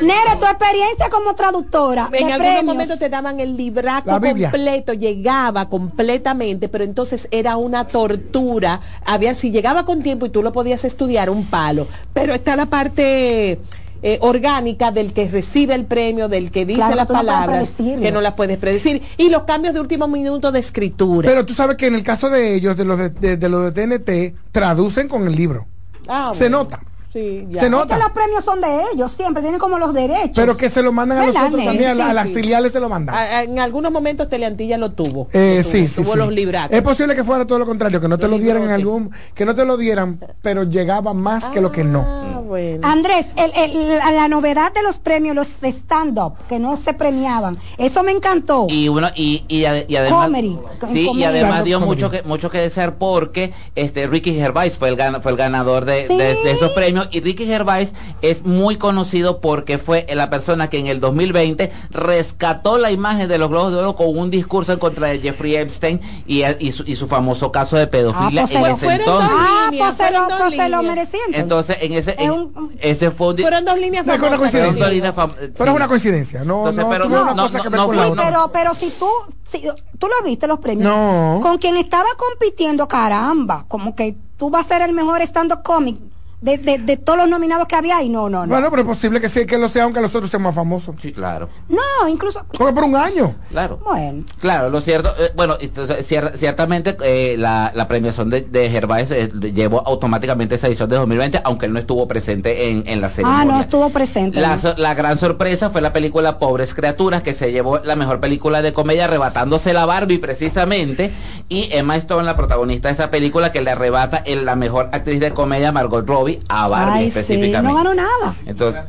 Nere, 0.00 0.36
tu 0.38 0.46
experiencia 0.46 1.10
como 1.10 1.34
traductora. 1.34 2.08
En 2.12 2.26
de 2.26 2.32
algunos 2.32 2.38
premios. 2.38 2.64
momentos 2.64 2.98
te 2.98 3.08
daban 3.10 3.40
el 3.40 3.56
libraco 3.56 4.10
completo, 4.18 4.94
llegaba 4.94 5.68
completamente, 5.68 6.68
pero 6.68 6.84
entonces 6.84 7.28
era 7.30 7.56
una 7.56 7.86
tortura. 7.86 8.80
Había, 9.04 9.34
si 9.34 9.50
llegaba 9.50 9.84
con 9.84 10.02
tiempo 10.02 10.26
y 10.26 10.30
tú 10.30 10.42
lo 10.42 10.52
podías 10.52 10.84
estudiar, 10.84 11.28
un 11.30 11.44
palo. 11.46 11.88
Pero 12.14 12.32
está 12.32 12.56
la 12.56 12.66
parte 12.66 13.60
eh, 14.02 14.18
orgánica 14.22 14.90
del 14.92 15.12
que 15.12 15.28
recibe 15.28 15.74
el 15.74 15.84
premio, 15.84 16.28
del 16.28 16.50
que 16.50 16.64
dice 16.64 16.78
Claro, 16.78 16.96
las 16.96 17.08
no 17.08 17.14
palabras, 17.14 17.72
que 17.76 18.10
no 18.12 18.22
las 18.22 18.32
puedes 18.34 18.56
predecir. 18.56 19.02
Y 19.18 19.28
los 19.28 19.42
cambios 19.42 19.74
de 19.74 19.80
último 19.80 20.08
minuto 20.08 20.52
de 20.52 20.60
escritura. 20.60 21.28
Pero 21.28 21.44
tú 21.44 21.52
sabes 21.52 21.76
que 21.76 21.86
en 21.86 21.96
el 21.96 22.02
caso 22.02 22.30
de 22.30 22.54
ellos, 22.54 22.78
de 22.78 22.84
los 22.86 22.96
de, 22.98 23.10
de- 23.10 23.36
de 23.36 23.48
los 23.50 23.74
de 23.74 23.98
TNT, 23.98 24.36
traducen 24.52 25.06
con 25.06 25.26
el 25.26 25.36
libro. 25.36 25.66
Ah, 26.08 26.30
Se 26.32 26.44
bueno. 26.44 26.58
nota. 26.64 26.82
Sí, 27.12 27.44
ya. 27.50 27.58
Se 27.60 27.66
Es 27.66 27.70
nota. 27.72 27.96
que 27.96 28.02
los 28.02 28.12
premios 28.12 28.44
son 28.44 28.60
de 28.60 28.68
ellos, 28.94 29.10
siempre 29.10 29.42
tienen 29.42 29.58
como 29.58 29.80
los 29.80 29.92
derechos. 29.92 30.30
Pero 30.36 30.56
que 30.56 30.70
se 30.70 30.80
lo 30.80 30.92
mandan 30.92 31.18
a 31.18 31.26
¿Verdad, 31.26 31.40
nosotros 31.42 31.64
también, 31.64 31.90
a, 31.90 31.94
la- 31.94 32.04
a 32.04 32.08
Sí, 32.10 32.14
las 32.14 32.26
sí. 32.28 32.34
filiales 32.34 32.72
se 32.72 32.78
lo 32.78 32.88
mandan. 32.88 33.14
A- 33.16 33.18
a- 33.38 33.42
en 33.42 33.58
algunos 33.58 33.90
momentos 33.90 34.28
Teleantilla 34.28 34.78
lo 34.78 34.92
tuvo. 34.92 35.26
Eh, 35.32 35.56
Lo 35.56 35.62
tuvo, 35.62 35.72
sí, 35.72 35.88
sí, 35.88 36.02
tuvo 36.02 36.12
sí. 36.12 36.18
los 36.18 36.30
libracos. 36.32 36.76
Es 36.76 36.82
posible 36.82 37.16
que 37.16 37.24
fuera 37.24 37.44
todo 37.46 37.58
lo 37.58 37.66
contrario, 37.66 38.00
que 38.00 38.06
no 38.06 38.16
te 38.16 38.28
lo 38.28 38.38
dieran 38.38 38.62
en 38.62 38.70
algún, 38.70 39.10
que 39.34 39.44
no 39.44 39.54
te 39.56 39.64
lo 39.64 39.76
dieran, 39.76 40.20
pero 40.40 40.62
llegaba 40.62 41.12
más 41.12 41.46
que 41.46 41.60
lo 41.60 41.72
que 41.72 41.82
no. 41.82 42.04
Ah, 42.06 42.40
bueno. 42.46 42.86
Andrés, 42.86 43.26
el- 43.34 43.52
el- 43.56 43.98
la, 43.98 44.12
la 44.12 44.28
novedad 44.28 44.72
de 44.72 44.82
los 44.84 44.98
premios, 44.98 45.34
los 45.34 45.48
stand-up, 45.62 46.34
que 46.48 46.60
no 46.60 46.76
se 46.76 46.94
premiaban, 46.94 47.58
eso 47.78 48.04
me 48.04 48.12
encantó. 48.12 48.66
Y 48.68 48.88
uno 48.88 49.08
y, 49.16 49.44
y, 49.48 49.62
ade- 49.64 49.86
y 49.88 49.96
además 49.96 50.26
Comedy, 50.26 50.58
sí 50.92 51.06
comedy. 51.06 51.20
y 51.20 51.24
además 51.24 51.64
dio 51.64 51.78
comedy. 51.80 51.90
mucho 51.96 52.10
que 52.10 52.22
mucho 52.22 52.50
que 52.50 52.58
desear 52.58 52.94
porque 52.98 53.52
este 53.74 54.06
Ricky 54.06 54.34
Gervais 54.34 54.78
fue 54.78 54.88
el 54.90 54.96
gan- 54.96 55.20
fue 55.20 55.32
el 55.32 55.36
ganador 55.38 55.84
de, 55.84 56.06
Sí. 56.06 56.16
de- 56.16 56.34
de 56.36 56.50
esos 56.52 56.70
premios 56.72 56.99
y 57.10 57.20
Ricky 57.20 57.46
Gervais 57.46 57.94
es 58.22 58.44
muy 58.44 58.76
conocido 58.76 59.40
porque 59.40 59.78
fue 59.78 60.06
la 60.14 60.30
persona 60.30 60.68
que 60.70 60.78
en 60.78 60.86
el 60.86 61.00
2020 61.00 61.70
rescató 61.90 62.78
la 62.78 62.90
imagen 62.90 63.28
de 63.28 63.38
los 63.38 63.48
Globos 63.50 63.72
de 63.72 63.78
Oro 63.78 63.94
con 63.96 64.16
un 64.18 64.30
discurso 64.30 64.72
en 64.72 64.78
contra 64.78 65.08
de 65.08 65.18
Jeffrey 65.20 65.56
Epstein 65.56 66.00
y, 66.26 66.42
y 66.58 66.72
su, 66.72 66.82
y 66.86 66.96
su 66.96 67.06
famoso 67.06 67.52
caso 67.52 67.76
de 67.76 67.86
pedofilia 67.86 68.42
Ah, 68.44 68.46
pues 68.50 68.60
en 68.60 68.66
ese 68.66 68.84
fueron 68.86 69.06
dos 69.06 69.22
entonces. 69.22 69.38
Ah, 69.38 69.68
líneas, 69.70 69.94
pues 69.96 70.08
se 70.08 70.12
lo, 70.12 70.18
fueron 70.20 70.28
dos 70.28 70.38
pues 70.48 70.56
se 70.56 70.68
lo 70.68 70.76
líneas. 70.82 70.96
merecía 70.96 71.20
entonces. 71.32 71.40
Entonces 71.40 71.76
en 71.80 71.92
ese 71.92 72.10
Es 72.12 72.18
en- 72.20 72.30
un- 72.30 72.76
ese 72.80 73.10
fue 73.10 73.28
un 73.28 73.38
Fueron 73.38 73.64
dos 73.64 73.78
líneas 73.78 74.06
No, 74.06 74.12
una 74.14 74.20
famosas. 74.22 74.38
coincidencia. 74.40 74.84
dos 74.84 74.94
líneas 74.94 75.14
fam- 75.14 75.34
Pero 75.56 75.70
es 75.70 75.76
una 75.76 75.88
coincidencia, 75.88 76.44
no, 76.44 76.58
Entonces, 76.58 76.84
no 76.84 76.90
pero 76.90 77.08
no, 77.08 77.22
una 77.22 77.34
no, 77.34 77.42
cosa 77.44 77.60
que 77.60 77.68
Sí, 77.70 78.14
pero, 78.16 78.50
pero 78.52 78.74
si 78.74 78.90
tú, 78.90 79.06
si, 79.50 79.62
tú 79.98 80.06
lo 80.06 80.24
viste 80.24 80.46
los 80.46 80.58
premios. 80.58 80.88
No. 80.90 81.38
Con 81.42 81.58
quien 81.58 81.76
estaba 81.76 82.08
compitiendo, 82.16 82.88
caramba, 82.88 83.64
como 83.68 83.94
que 83.94 84.16
tú 84.36 84.50
vas 84.50 84.66
a 84.66 84.68
ser 84.68 84.82
el 84.82 84.92
mejor 84.94 85.20
stand-up 85.22 85.62
comic 85.62 85.96
de, 86.40 86.56
de, 86.58 86.78
de 86.78 86.96
todos 86.96 87.18
los 87.18 87.28
nominados 87.28 87.66
que 87.68 87.76
había 87.76 88.02
y 88.02 88.08
no, 88.08 88.30
no, 88.30 88.46
no. 88.46 88.52
Bueno, 88.52 88.70
pero 88.70 88.82
es 88.82 88.88
posible 88.88 89.20
que 89.20 89.28
sí, 89.28 89.44
que 89.46 89.58
lo 89.58 89.68
sea, 89.68 89.84
aunque 89.84 90.00
los 90.00 90.14
otros 90.14 90.30
sean 90.30 90.42
más 90.42 90.54
famosos. 90.54 90.94
Sí, 91.00 91.12
claro. 91.12 91.48
no, 91.68 92.08
incluso, 92.08 92.44
Porque 92.56 92.72
por 92.72 92.84
un 92.84 92.96
año. 92.96 93.34
Claro. 93.50 93.78
bueno. 93.84 94.24
Claro, 94.40 94.70
lo 94.70 94.80
cierto, 94.80 95.14
eh, 95.18 95.30
bueno, 95.36 95.58
cier- 95.58 96.34
ciertamente 96.36 96.96
eh, 97.02 97.36
la, 97.38 97.72
la 97.74 97.88
premiación 97.88 98.30
de, 98.30 98.40
de 98.42 98.70
Gervais 98.70 99.10
eh, 99.10 99.28
llevó 99.52 99.86
automáticamente 99.86 100.54
esa 100.54 100.68
edición 100.68 100.88
de 100.88 100.96
2020, 100.96 101.42
aunque 101.44 101.66
él 101.66 101.72
no 101.72 101.78
estuvo 101.78 102.08
presente 102.08 102.70
en, 102.70 102.84
en 102.86 103.00
la 103.00 103.10
ceremonia. 103.10 103.40
Ah, 103.42 103.44
no 103.44 103.60
estuvo 103.60 103.90
presente. 103.90 104.40
La, 104.40 104.52
¿no? 104.52 104.58
so- 104.58 104.74
la 104.78 104.94
gran 104.94 105.18
sorpresa 105.18 105.70
fue 105.70 105.80
la 105.82 105.92
película 105.92 106.38
Pobres 106.38 106.72
Criaturas, 106.74 107.22
que 107.22 107.34
se 107.34 107.52
llevó 107.52 107.78
la 107.80 107.96
mejor 107.96 108.20
película 108.20 108.62
de 108.62 108.72
comedia, 108.72 109.04
arrebatándose 109.04 109.72
la 109.74 109.84
Barbie 109.86 110.18
precisamente, 110.18 111.10
y 111.48 111.68
Emma 111.72 111.96
Stone, 111.96 112.24
la 112.24 112.36
protagonista 112.36 112.88
de 112.88 112.94
esa 112.94 113.10
película, 113.10 113.52
que 113.52 113.60
le 113.60 113.70
arrebata 113.72 114.18
el- 114.24 114.44
la 114.46 114.56
mejor 114.56 114.88
actriz 114.92 115.20
de 115.20 115.32
comedia, 115.32 115.70
Margot 115.72 116.06
Robbie, 116.06 116.29
a 116.48 116.68
Barbie 116.68 116.98
Ay, 116.98 117.10
sí, 117.10 117.18
específicamente. 117.18 117.62
no 117.62 117.74
ganó 117.74 117.94
nada. 117.94 118.34
Entonces, 118.46 118.84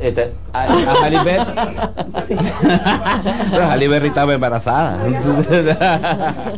este, 0.00 0.32
a, 0.52 0.62
a 0.62 0.92
Halle 1.04 1.18
Berry. 1.24 1.44
Pero 3.50 3.64
Halle 3.70 3.88
Berry 3.88 4.08
estaba 4.08 4.34
embarazada. 4.34 4.98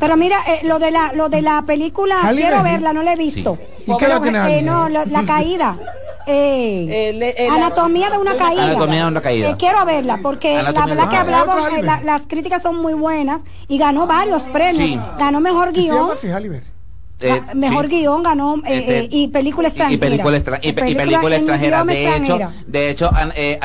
Pero 0.01 0.17
mira, 0.17 0.37
eh, 0.49 0.61
lo 0.65 0.79
de 0.79 0.91
la 0.91 1.13
lo 1.13 1.29
de 1.29 1.43
la 1.43 1.63
película, 1.63 2.21
Halle 2.23 2.41
quiero 2.43 2.59
Berry. 2.59 2.71
verla, 2.73 2.93
no 2.93 3.03
la 3.03 3.13
he 3.13 3.17
visto. 3.17 3.59
¿Y 3.87 3.97
qué 3.97 4.05
edad 4.07 4.21
Pero, 4.21 4.23
tiene 4.23 4.39
eh, 4.39 4.43
Halle? 4.43 4.63
no, 4.63 4.89
lo- 4.89 5.05
la 5.07 5.25
caída. 5.25 5.77
Eh, 6.27 7.11
El- 7.11 7.23
el- 7.23 7.51
anatomía 7.51 8.09
de 8.11 8.19
una 8.19 8.37
caída. 8.37 8.65
Anatomía 8.65 9.03
de 9.03 9.09
una 9.09 9.21
caída. 9.21 9.51
Eh, 9.51 9.57
quiero 9.59 9.85
verla 9.85 10.21
porque 10.23 10.57
Anatomía 10.57 10.81
la 10.81 10.87
verdad 10.95 11.11
que 11.11 11.17
hablamos, 11.17 11.73
eh, 11.79 11.83
la- 11.83 12.01
las 12.03 12.23
críticas 12.29 12.63
son 12.63 12.77
muy 12.77 12.95
buenas 12.95 13.43
y 13.67 13.77
ganó 13.79 14.07
varios 14.07 14.43
premios. 14.45 14.77
Sí. 14.77 15.01
Ganó 15.19 15.41
mejor 15.41 15.71
¿Y 15.73 15.75
se 15.75 15.81
guion, 15.83 16.11
Eh, 17.23 17.29
ga- 17.31 17.55
mejor 17.55 17.89
sí. 17.89 17.97
guion 18.01 18.23
ganó 18.23 18.57
eh, 18.67 18.79
Este, 18.79 18.99
eh, 19.01 19.09
y 19.11 19.29
película 19.29 19.69
y 19.69 19.71
extranjera. 19.71 20.01
película, 20.01 20.37
extra- 20.37 20.59
y, 20.63 20.73
pe- 20.73 20.91
y 20.91 20.95
película 20.95 21.37
extranjera 21.37 21.85
de 21.85 22.17
hecho 22.17 22.39
de 22.67 22.91
hecho 22.91 23.11
an- 23.15 23.33
eh, 23.37 23.59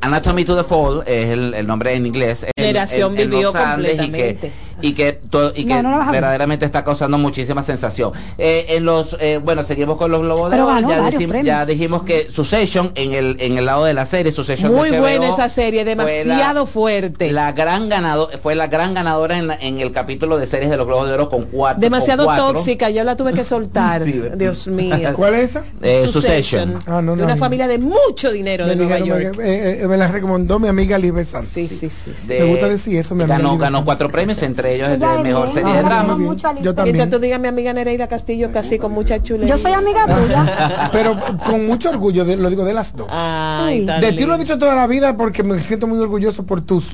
Anatomy 0.00 0.44
to 0.44 0.56
the 0.56 0.64
Fall 0.64 1.02
es 1.06 1.26
el, 1.28 1.54
el 1.54 1.66
nombre 1.66 1.94
en 1.94 2.06
inglés 2.06 2.44
en- 2.44 2.50
Generación 2.56 3.14
en- 3.14 3.20
en 3.22 3.30
vivió 3.30 3.52
los 3.52 3.54
Andes 3.56 4.00
y 4.02 4.10
que. 4.10 4.50
Y 4.80 4.92
que 4.92 5.12
to- 5.12 5.52
y 5.54 5.64
que 5.64 5.82
no 5.82 6.10
verdaderamente 6.10 6.64
está 6.66 6.84
causando 6.84 7.18
muchísima 7.18 7.62
sensación 7.62 8.12
Eh, 8.38 8.66
en 8.70 8.84
los 8.84 9.16
eh, 9.20 9.40
bueno 9.42 9.62
seguimos 9.64 9.96
con 9.98 10.10
los 10.10 10.22
globos 10.22 10.50
de 10.50 10.60
oro 10.60 10.80
ya, 10.88 11.10
decim- 11.10 11.42
ya 11.42 11.66
dijimos 11.66 12.02
que 12.04 12.30
Succession 12.30 12.92
en 12.94 13.12
el 13.12 13.36
en 13.40 13.58
el 13.58 13.66
lado 13.66 13.84
de 13.84 13.94
la 13.94 14.04
serie 14.06 14.32
Succession 14.32 14.72
Muy 14.72 14.90
de 14.90 14.96
HBO, 14.98 15.02
buena 15.02 15.28
esa 15.28 15.48
serie, 15.48 15.84
fue 15.84 15.94
la- 15.94 16.04
demasiado 16.04 16.66
fuerte. 16.66 17.32
la 17.32 17.52
gran 17.52 17.88
ganador 17.88 18.30
fue 18.42 18.54
la 18.54 18.66
gran 18.68 18.94
ganadora 18.94 19.36
en, 19.38 19.46
la- 19.48 19.56
en 19.56 19.80
el 19.80 19.92
capítulo 19.92 20.38
de 20.38 20.46
series 20.46 20.70
de 20.70 20.76
los 20.76 20.86
globos 20.86 21.08
de 21.08 21.14
oro 21.14 21.28
con 21.28 21.44
cuatro 21.44 21.80
Demasiado 21.80 22.24
con 22.24 22.36
cuatro. 22.36 22.54
tóxica, 22.54 22.90
yo 22.90 23.04
la 23.04 23.16
tuve 23.16 23.32
que 23.32 23.44
soltar. 23.44 24.04
Sí, 24.04 24.22
Dios 24.36 24.66
mío. 24.68 24.96
¿Cuál 25.16 25.34
es 25.34 25.50
esa? 25.50 25.64
Eh, 25.82 26.06
Succession. 26.08 26.82
Ah, 26.86 27.00
no, 27.02 27.16
de 27.16 27.22
una 27.24 27.34
no. 27.34 27.38
familia 27.40 27.66
de 27.68 27.78
mucho 27.78 28.30
dinero 28.32 28.64
Me, 28.64 28.70
de 28.70 28.76
Nueva 28.76 28.98
York. 28.98 29.36
me, 29.38 29.82
eh, 29.82 29.88
me 29.88 29.96
la 29.96 30.08
recomendó 30.08 30.58
mi 30.58 30.68
amiga 30.68 30.98
Libre 30.98 31.24
Santos. 31.24 31.50
Sí, 31.52 31.66
sí, 31.66 31.90
sí. 31.90 32.12
sí. 32.14 32.26
de- 32.28 32.40
Me 32.40 32.46
gusta 32.46 32.68
decir 32.68 32.98
eso, 32.98 33.14
mi 33.14 33.22
amiga 33.24 33.38
ganó, 33.38 33.58
ganó 33.58 33.84
cuatro 33.84 34.10
premios, 34.10 34.42
entre 34.42 34.67
ellos 34.74 34.88
el 34.88 35.02
es 35.02 35.22
mejor 35.22 35.42
bien, 35.44 35.54
serie 35.54 35.72
de 35.74 35.82
drama. 35.82 36.12
Yo 36.12 36.18
Mientras 36.54 36.74
también. 36.76 37.10
tú 37.10 37.18
digas 37.18 37.40
mi 37.40 37.48
amiga 37.48 37.72
Nereida 37.72 38.06
Castillo 38.08 38.50
casi 38.52 38.78
con 38.78 38.92
mucha 38.92 39.22
chulería. 39.22 39.54
Yo 39.54 39.60
soy 39.60 39.72
amiga 39.72 40.04
tuya. 40.06 40.88
Pero 40.92 41.16
con 41.46 41.66
mucho 41.66 41.90
orgullo, 41.90 42.24
de- 42.24 42.36
lo 42.36 42.50
digo 42.50 42.64
de 42.64 42.74
las 42.74 42.94
dos. 42.96 43.08
Ay, 43.10 43.80
Sí. 43.80 43.86
tan 43.86 44.00
De 44.00 44.12
ti 44.12 44.24
lo 44.24 44.34
he 44.34 44.38
dicho 44.38 44.58
toda 44.58 44.74
la 44.74 44.86
vida 44.86 45.16
porque 45.16 45.42
me 45.42 45.58
siento 45.60 45.86
muy 45.86 45.98
orgulloso 45.98 46.44
por 46.46 46.60
tus 46.62 46.90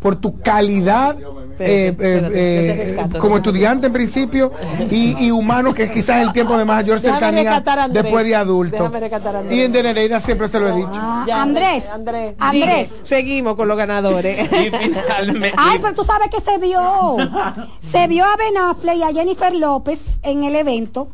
por 0.00 0.16
tu 0.16 0.40
calidad 0.40 1.16
eh, 1.58 1.94
eh, 1.98 2.30
eh, 2.34 3.06
como 3.18 3.36
estudiante 3.38 3.86
en 3.86 3.92
principio 3.92 4.52
y, 4.90 5.26
y 5.26 5.30
humano 5.30 5.72
que 5.72 5.84
es 5.84 5.90
quizás 5.90 6.20
el 6.22 6.32
tiempo 6.32 6.58
de 6.58 6.64
mayor 6.66 7.00
cercanía 7.00 7.62
después 7.90 8.24
de 8.26 8.34
adulto. 8.36 8.90
Y 9.50 9.60
en 9.60 9.72
de 9.72 9.82
Nereida 9.82 10.20
siempre 10.20 10.48
se 10.48 10.60
lo 10.60 10.68
he 10.68 10.72
dicho. 10.72 10.90
Ah, 10.96 11.24
Ya, 11.26 11.40
Andrés, 11.42 11.88
Andrés. 11.90 12.34
Andrés. 12.38 12.90
Seguimos 13.02 13.56
con 13.56 13.68
los 13.68 13.76
ganadores. 13.76 14.48
Y 14.56 14.70
finalmente, 14.70 15.54
Ay, 15.56 15.78
pero 15.80 15.94
tú 15.94 16.04
sabes 16.04 16.28
que 16.30 16.40
se 16.40 16.58
vio. 16.58 17.15
Se 17.80 18.06
vio 18.06 18.24
a 18.24 18.36
Ben 18.36 18.56
Affleck 18.56 18.96
y 18.96 19.02
a 19.02 19.12
Jennifer 19.12 19.54
López 19.54 20.18
en 20.22 20.44
el 20.44 20.56
evento. 20.56 21.08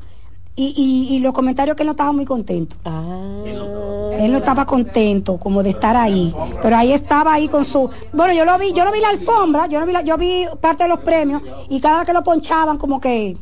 Y, 0.55 0.75
y, 0.77 1.17
y 1.17 1.19
los 1.21 1.33
comentarios 1.33 1.75
que 1.77 1.83
él 1.83 1.87
no 1.87 1.93
estaba 1.93 2.13
muy 2.13 2.27
contento. 2.27 2.77
Él 2.85 4.31
no 4.31 4.39
estaba 4.39 4.67
contento 4.67 5.39
como 5.39 5.63
de 5.63 5.71
estar 5.71 5.97
ahí. 5.97 6.35
Pero 6.63 6.77
ahí 6.77 6.93
estaba 6.93 7.33
ahí 7.33 7.49
con 7.49 7.65
su. 7.65 7.89
Bueno, 8.13 8.35
yo 8.35 8.45
lo 8.45 8.59
vi, 8.59 8.73
yo 8.73 8.85
no 8.85 8.93
vi 8.93 9.01
la 9.01 9.09
alfombra, 9.09 9.67
yo 9.67 9.81
no 9.81 9.87
vi 9.87 9.93
la, 9.93 10.03
yo 10.03 10.19
vi 10.19 10.45
parte 10.61 10.85
de 10.85 10.91
los 10.91 11.01
premios 11.01 11.43
y 11.71 11.81
cada 11.81 11.99
vez 11.99 12.07
que 12.07 12.13
lo 12.13 12.23
ponchaban 12.23 12.77
como 12.77 13.01
que. 13.01 13.37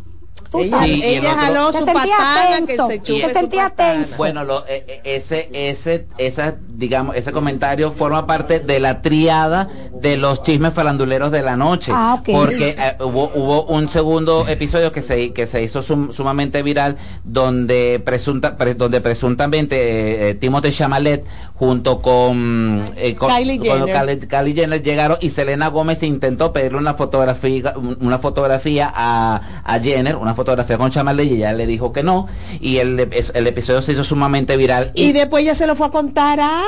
Tú 0.51 0.59
Ella, 0.59 0.71
sabes. 0.79 0.91
Sí, 0.91 0.99
y 0.99 1.03
el 1.03 1.09
ella 1.21 1.31
otro- 1.31 1.41
jaló 1.43 1.73
Se 1.73 1.79
su 1.79 1.87
patana 1.87 2.67
que 2.67 2.77
se 2.77 3.03
chupe 3.03 3.21
se 3.29 3.35
sentía 3.35 3.71
tenso. 3.71 4.17
Bueno, 4.17 4.45
lo, 4.45 4.67
eh, 4.67 4.85
eh, 4.89 5.01
ese, 5.05 5.49
ese, 5.53 6.07
esa 6.19 6.57
digamos, 6.69 7.15
ese 7.15 7.31
comentario 7.31 7.93
forma 7.93 8.27
parte 8.27 8.59
de 8.59 8.81
la 8.81 9.01
triada 9.01 9.69
de 9.95 10.17
los 10.17 10.43
chismes 10.43 10.73
faranduleros 10.75 11.31
de 11.31 11.43
la 11.43 11.57
noche. 11.57 11.93
Ah. 11.95 12.21
Porque 12.25 12.75
eh, 12.77 12.97
hubo, 13.01 13.31
hubo 13.35 13.65
un 13.67 13.89
segundo 13.89 14.49
episodio 14.49 14.91
que 14.91 15.03
se, 15.03 15.33
que 15.33 15.47
se 15.47 15.63
hizo 15.63 15.83
sum- 15.83 16.11
sumamente 16.13 16.63
viral 16.65 16.97
donde, 17.25 18.03
presunta, 18.05 18.57
pre- 18.57 18.75
donde 18.75 19.01
presuntamente 19.01 19.77
eh, 19.77 20.31
eh, 20.31 20.35
Timothée 20.35 20.73
Chalamet 20.73 21.25
junto 21.55 22.01
con, 22.01 22.85
eh, 22.97 23.15
con, 23.15 23.29
Kylie 23.31 23.59
con 23.59 23.87
Jenner. 23.87 23.97
Kylie- 23.97 24.27
Kylie 24.27 24.55
Jenner 24.55 24.83
llegaron 24.83 25.19
y 25.21 25.31
Selena 25.31 25.69
Gómez 25.69 26.03
intentó 26.03 26.53
pedirle 26.53 26.79
una 26.79 26.95
fotografía 26.95 27.75
una 28.01 28.19
fotografía 28.19 28.91
a, 28.95 29.41
a 29.65 29.79
Jenner, 29.79 30.17
una 30.17 30.35
fotografía 30.41 30.79
con 30.79 30.91
Chalamet 30.91 31.27
y 31.27 31.35
ella 31.35 31.53
le 31.53 31.67
dijo 31.67 31.93
que 31.93 32.03
no 32.03 32.27
y 32.61 32.79
el, 32.79 32.99
el 33.35 33.47
episodio 33.47 33.83
se 33.83 33.93
hizo 33.93 34.05
sumamente 34.05 34.57
viral 34.57 34.91
Y 34.95 35.13
después 35.13 35.43
ella 35.43 35.55
se 35.55 35.67
lo 35.67 35.75
fue 35.75 35.87
a 35.89 35.91
contar 35.91 36.41
a 36.41 36.63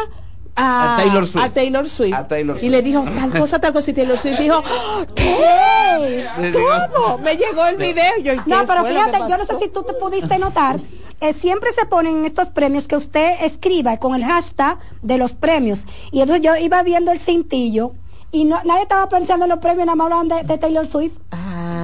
a, 0.55 0.95
A 0.95 0.97
Taylor 0.99 1.27
Swift. 1.27 1.45
a 1.45 1.49
Taylor 1.49 1.89
Swift. 1.89 2.13
A 2.15 2.29
Taylor 2.29 2.59
Y 2.63 2.69
le 2.69 2.83
dijo 2.83 3.03
tal 3.05 3.39
cosa, 3.39 3.59
tal 3.59 3.73
cosa. 3.73 3.91
Y 3.91 3.95
Taylor 3.95 4.19
Swift 4.19 4.39
dijo, 4.39 4.63
¿qué? 5.15 6.27
¿Cómo? 6.53 7.19
Me 7.19 7.37
llegó 7.37 7.65
el 7.67 7.77
video. 7.77 8.13
Yo, 8.23 8.35
No, 8.47 8.61
¿qué 8.61 8.67
pero 8.67 8.85
fíjate, 8.85 9.19
yo 9.31 9.39
no 9.39 9.47
sé 9.47 9.59
si 9.61 9.69
tú 9.69 9.83
te 9.83 9.95
pudiste 9.95 10.39
notar, 10.39 10.79
eh, 11.21 11.33
siempre 11.33 11.73
se 11.73 11.87
ponen 11.87 12.19
en 12.19 12.25
estos 12.27 12.49
premios 12.49 12.87
que 12.87 12.97
usted 12.97 13.33
escriba 13.43 13.97
con 13.97 14.15
el 14.15 14.25
hashtag 14.25 14.79
de 15.01 15.17
los 15.17 15.33
premios. 15.33 15.85
Y 16.11 16.21
entonces 16.21 16.45
yo 16.45 16.55
iba 16.57 16.83
viendo 16.83 17.13
el 17.13 17.19
cintillo 17.19 17.93
y 18.31 18.45
no, 18.45 18.61
nadie 18.65 18.83
estaba 18.83 19.09
pensando 19.09 19.45
en 19.47 19.51
los 19.51 19.59
premios, 19.59 19.87
nada 19.87 19.97
más 19.97 20.07
hablaban 20.07 20.29
de, 20.29 20.43
de 20.43 20.59
Taylor 20.59 20.87
Swift. 20.87 21.15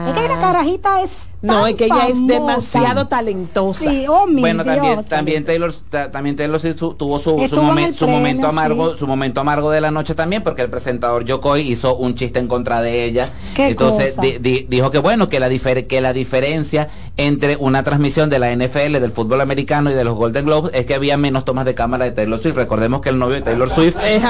Es 0.08 0.14
que 0.22 0.28
la 0.28 0.38
carajita 0.40 1.02
es. 1.02 1.10
Ah. 1.24 1.28
No, 1.40 1.66
es 1.68 1.76
que 1.76 1.84
ella 1.84 2.08
es 2.08 2.26
demasiado 2.26 3.06
talentosa. 3.06 3.84
Sí, 3.88 4.06
oh 4.08 4.26
mi 4.26 4.40
bueno 4.40 4.64
también 4.64 4.94
Dios. 4.94 5.06
también 5.06 5.44
Taylor 5.44 5.72
ta- 5.88 6.10
también 6.10 6.34
Taylor 6.34 6.58
Swift 6.58 6.78
su- 6.80 6.94
tuvo 6.94 7.20
su, 7.20 7.30
su, 7.48 7.56
momen- 7.62 7.92
su 7.92 7.98
premio, 8.06 8.16
momento 8.16 8.48
amargo 8.48 8.92
sí. 8.92 8.98
su 8.98 9.06
momento 9.06 9.40
amargo 9.40 9.70
de 9.70 9.80
la 9.80 9.92
noche 9.92 10.16
también 10.16 10.42
porque 10.42 10.62
el 10.62 10.68
presentador 10.70 11.24
Yokoi 11.24 11.60
hizo 11.62 11.94
un 11.94 12.16
chiste 12.16 12.40
en 12.40 12.48
contra 12.48 12.80
de 12.82 13.04
ella 13.04 13.24
Qué 13.54 13.68
entonces 13.68 14.14
cosa. 14.16 14.22
di- 14.22 14.38
di- 14.38 14.66
dijo 14.68 14.90
que 14.90 14.98
bueno 14.98 15.28
que 15.28 15.38
la 15.38 15.48
difer- 15.48 15.86
que 15.86 16.00
la 16.00 16.12
diferencia 16.12 16.88
entre 17.16 17.54
una 17.56 17.84
transmisión 17.84 18.30
de 18.30 18.40
la 18.40 18.50
NFL 18.50 18.98
del 18.98 19.12
fútbol 19.12 19.40
americano 19.40 19.92
y 19.92 19.94
de 19.94 20.02
los 20.02 20.14
Golden 20.16 20.44
Globes 20.44 20.72
es 20.74 20.86
que 20.86 20.94
había 20.94 21.16
menos 21.16 21.44
tomas 21.44 21.64
de 21.66 21.74
cámara 21.76 22.04
de 22.06 22.10
Taylor 22.10 22.40
Swift 22.40 22.56
recordemos 22.56 23.00
que 23.00 23.10
el 23.10 23.18
novio 23.18 23.36
de 23.36 23.42
Taylor 23.42 23.70
Swift 23.70 23.96
eh, 24.02 24.20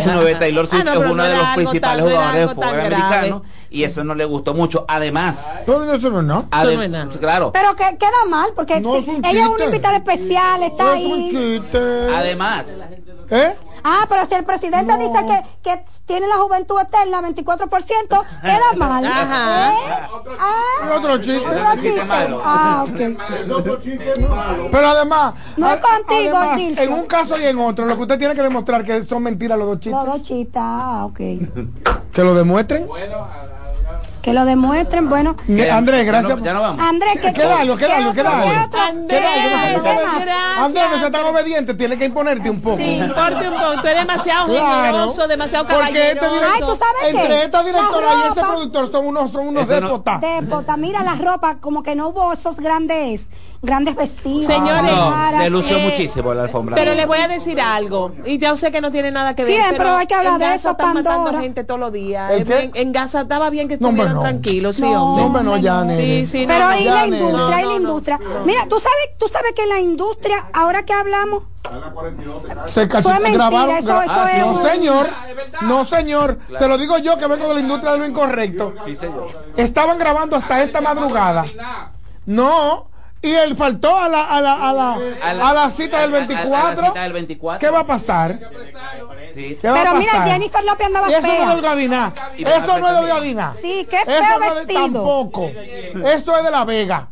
el 0.00 0.06
novio 0.06 0.26
de 0.28 0.34
Taylor 0.34 0.66
Swift 0.66 0.82
Ah, 0.82 0.84
no, 0.84 0.92
es 0.92 0.98
uno 0.98 1.14
no 1.14 1.22
de 1.24 1.34
los 1.36 1.46
principales 1.54 2.04
jugadores 2.04 2.40
de 2.40 2.48
fútbol 2.54 2.64
americano 2.68 3.08
grave. 3.40 3.42
Y 3.70 3.84
eso 3.84 4.04
no 4.04 4.14
le 4.14 4.24
gustó 4.24 4.54
mucho 4.54 4.84
además 4.88 5.46
Pero 5.66 5.92
eso 5.92 6.10
no 6.10 6.20
es 6.20 6.26
nada. 6.26 6.44
adem- 6.50 6.76
no 6.76 6.82
es 6.82 6.90
nada. 6.90 7.08
claro 7.18 7.52
Pero 7.52 7.74
que 7.76 7.96
queda 7.98 8.24
mal, 8.28 8.50
porque 8.54 8.80
No 8.80 8.96
es 8.96 9.06
un 9.08 9.24
ella 9.24 9.42
es 9.44 9.48
una 9.48 9.64
invitada 9.66 9.96
especial, 9.96 10.62
está 10.62 10.84
No 10.84 10.92
es 10.94 11.04
un 11.06 11.12
ahí. 11.12 11.30
chiste. 11.30 12.08
además 12.14 12.64
¿Eh? 13.28 13.56
Ah, 13.82 14.04
pero 14.08 14.24
si 14.26 14.34
el 14.34 14.44
presidente 14.44 14.96
dice 14.98 15.18
que, 15.26 15.42
que 15.70 15.84
tiene 16.06 16.28
la 16.28 16.36
juventud 16.36 16.76
eterna, 16.80 17.20
24%, 17.22 18.24
queda 18.40 18.60
mal. 18.76 19.04
Ajá. 19.04 19.72
¿Eh? 19.72 19.76
Ah, 20.38 20.94
otro 20.96 21.18
chiste. 21.18 21.44
otro 21.44 21.82
chiste. 21.82 22.04
malo. 22.04 22.40
Ah, 22.44 22.84
ok. 22.88 22.98
Pero 24.70 24.86
además, 24.88 25.34
No 25.56 25.72
es 25.72 25.80
contigo, 25.80 26.36
además, 26.36 26.56
Dilcio. 26.56 26.84
en 26.84 26.92
un 26.92 27.06
caso 27.06 27.38
y 27.40 27.44
en 27.46 27.58
otro, 27.58 27.84
lo 27.86 27.96
que 27.96 28.02
usted 28.02 28.18
tiene 28.18 28.34
que 28.34 28.42
demostrar 28.42 28.84
que 28.84 29.02
son 29.04 29.22
mentiras 29.24 29.58
los 29.58 29.66
dos 29.68 29.80
chistes. 29.80 29.92
Los 29.92 30.06
dos 30.06 30.22
chistes, 30.22 30.62
ah, 30.64 31.04
ok. 31.06 31.16
Que 32.12 32.22
lo 32.24 32.34
demuestren. 32.34 32.86
Que 34.26 34.32
lo 34.32 34.44
demuestren, 34.44 35.08
bueno. 35.08 35.36
Andrés, 35.70 36.00
Ya 36.00 36.02
gracias. 36.10 36.36
no- 36.38 36.44
ya 36.44 36.52
no 36.52 36.60
vamos. 36.60 36.84
Andrés, 36.84 37.12
que 37.22 37.32
queda 37.32 37.60
algo, 37.60 37.76
queda 37.76 37.86
¿qué 37.90 37.94
algo, 37.94 38.12
queda 38.12 38.40
algo. 38.42 38.76
Andrés, 38.76 39.22
no 39.76 39.82
se- 39.82 39.88
gracias. 39.94 40.58
Andrés, 40.58 40.84
no 40.90 40.98
sea 40.98 41.10
tan 41.12 41.24
obediente, 41.26 41.74
tiene 41.74 41.96
que 41.96 42.06
imponerte 42.06 42.50
un 42.50 42.60
poco. 42.60 42.76
Sí, 42.76 42.82
importe 42.96 43.48
un 43.48 43.54
poco. 43.54 43.80
Tú 43.82 43.86
eres 43.86 44.00
demasiado 44.00 44.48
generoso, 44.48 45.28
demasiado 45.28 45.66
Porque 45.68 46.08
este 46.08 46.18
caballeroso. 46.18 46.52
Ay, 46.54 46.60
¿tú 46.60 46.66
sabes 46.66 47.02
qué? 47.02 47.08
entre 47.20 47.44
esta 47.44 47.62
directora 47.62 48.06
y 48.24 48.28
ese 48.32 48.40
productor 48.40 48.90
son 48.90 49.06
unos, 49.06 49.30
son 49.30 49.46
unos 49.46 49.62
Ese 49.62 49.74
no- 49.74 49.80
déspotas. 49.82 50.20
Dépota, 50.20 50.76
mira 50.76 51.04
la 51.04 51.14
ropa, 51.14 51.58
como 51.60 51.84
que 51.84 51.94
no 51.94 52.08
hubo 52.08 52.32
esos 52.32 52.56
grandes, 52.56 53.28
grandes 53.66 53.94
vestidos. 53.96 54.46
Señores, 54.46 54.90
no, 54.92 55.38
le 55.38 55.50
lució 55.50 55.76
eh, 55.76 55.82
muchísimo 55.90 56.32
la 56.32 56.44
alfombra 56.44 56.74
Pero 56.76 56.94
les 56.94 57.06
voy 57.06 57.18
a 57.18 57.28
decir 57.28 57.60
algo, 57.60 58.12
y 58.24 58.38
ya 58.38 58.56
sé 58.56 58.70
que 58.72 58.80
no 58.80 58.90
tiene 58.90 59.10
nada 59.10 59.34
que 59.34 59.44
ver. 59.44 59.52
Bien, 59.52 59.74
pero 59.76 59.96
hay 59.96 60.06
que 60.06 60.14
hablar 60.14 60.34
en 60.34 60.38
de 60.38 60.44
Gaza 60.46 60.54
eso, 60.56 60.70
están 60.70 60.94
matando 60.94 61.24
Pandora. 61.24 61.40
gente 61.40 61.64
todos 61.64 61.80
los 61.80 61.92
días. 61.92 62.30
En, 62.32 62.70
en 62.74 62.92
Gaza 62.92 63.22
estaba 63.22 63.50
bien 63.50 63.68
que 63.68 63.74
estuvieran 63.74 64.14
no. 64.14 64.22
tranquilos, 64.22 64.76
sí, 64.76 64.84
hombre. 64.84 65.24
hombre, 65.24 65.42
no, 65.42 65.56
ya, 65.58 65.82
nene. 65.84 66.00
Sí, 66.00 66.26
sí, 66.26 66.44
Pero 66.46 66.60
no, 66.64 66.68
ahí 66.70 66.84
la 66.84 67.06
industria, 67.06 67.36
No, 67.36 67.46
ahí 67.48 67.54
la 67.54 67.62
no, 67.62 67.68
no. 67.68 67.76
industria. 67.76 68.20
Mira, 68.46 68.66
tú 68.68 68.80
sabes, 68.80 69.18
tú 69.18 69.28
sabes 69.28 69.52
que 69.52 69.66
la 69.66 69.80
industria, 69.80 70.46
ahora 70.54 70.84
que 70.84 70.92
hablamos, 70.94 71.42
Se 72.68 72.86
casi- 72.86 73.08
Eso 73.08 73.12
es 73.16 73.20
mentira, 73.22 73.50
grabaron- 73.50 73.76
eso- 73.76 74.00
eso 74.02 74.12
Ah, 74.12 74.30
es 74.32 74.38
no, 74.46 74.52
un- 74.52 74.62
señor. 74.62 75.08
No, 75.62 75.84
señor. 75.84 76.38
Te 76.58 76.68
lo 76.68 76.78
digo 76.78 76.96
yo 76.98 77.18
que 77.18 77.26
vengo 77.26 77.48
de 77.48 77.54
la 77.54 77.60
industria 77.60 77.92
de 77.92 77.98
lo 77.98 78.06
incorrecto. 78.06 78.72
Estaban 79.56 79.98
grabando 79.98 80.36
hasta 80.36 80.62
esta 80.62 80.80
madrugada. 80.80 81.44
No. 82.26 82.88
Y 83.26 83.34
él 83.34 83.56
faltó 83.56 83.98
a 83.98 84.08
la, 84.08 84.24
a 84.24 84.40
la, 84.40 84.70
a 84.70 84.72
la, 84.72 84.92
a 85.48 85.52
la 85.54 85.70
cita 85.70 86.00
del 86.06 86.14
a- 86.14 86.18
a- 86.18 86.20
a 86.20 86.22
la 86.22 86.26
24. 86.26 86.86
cita 86.86 87.02
del 87.02 87.12
24. 87.12 87.58
¿Qué 87.58 87.70
va 87.72 87.80
a 87.80 87.86
pasar? 87.86 88.38
Sí. 89.34 89.58
¿Qué 89.60 89.68
va 89.68 89.74
pero 89.74 89.90
a 89.90 89.94
mira, 89.94 90.12
pasar? 90.12 90.28
Jennifer 90.28 90.64
López 90.64 90.86
andaba 90.86 91.08
eso 91.08 91.20
no 91.20 91.26
es. 91.26 91.32
Y 91.32 91.36
Eso 91.36 92.78
no 92.78 92.88
es 92.88 92.94
delgadina. 92.94 93.54
Sí, 93.60 93.86
qué 93.90 93.96
Eso 93.96 94.06
feo 94.06 94.38
no 94.38 94.44
es 94.44 94.54
de- 94.54 94.58
vestido. 94.60 94.82
tampoco. 94.82 95.44
Eso 95.46 96.36
es 96.38 96.44
de 96.44 96.50
La 96.50 96.64
Vega. 96.64 97.08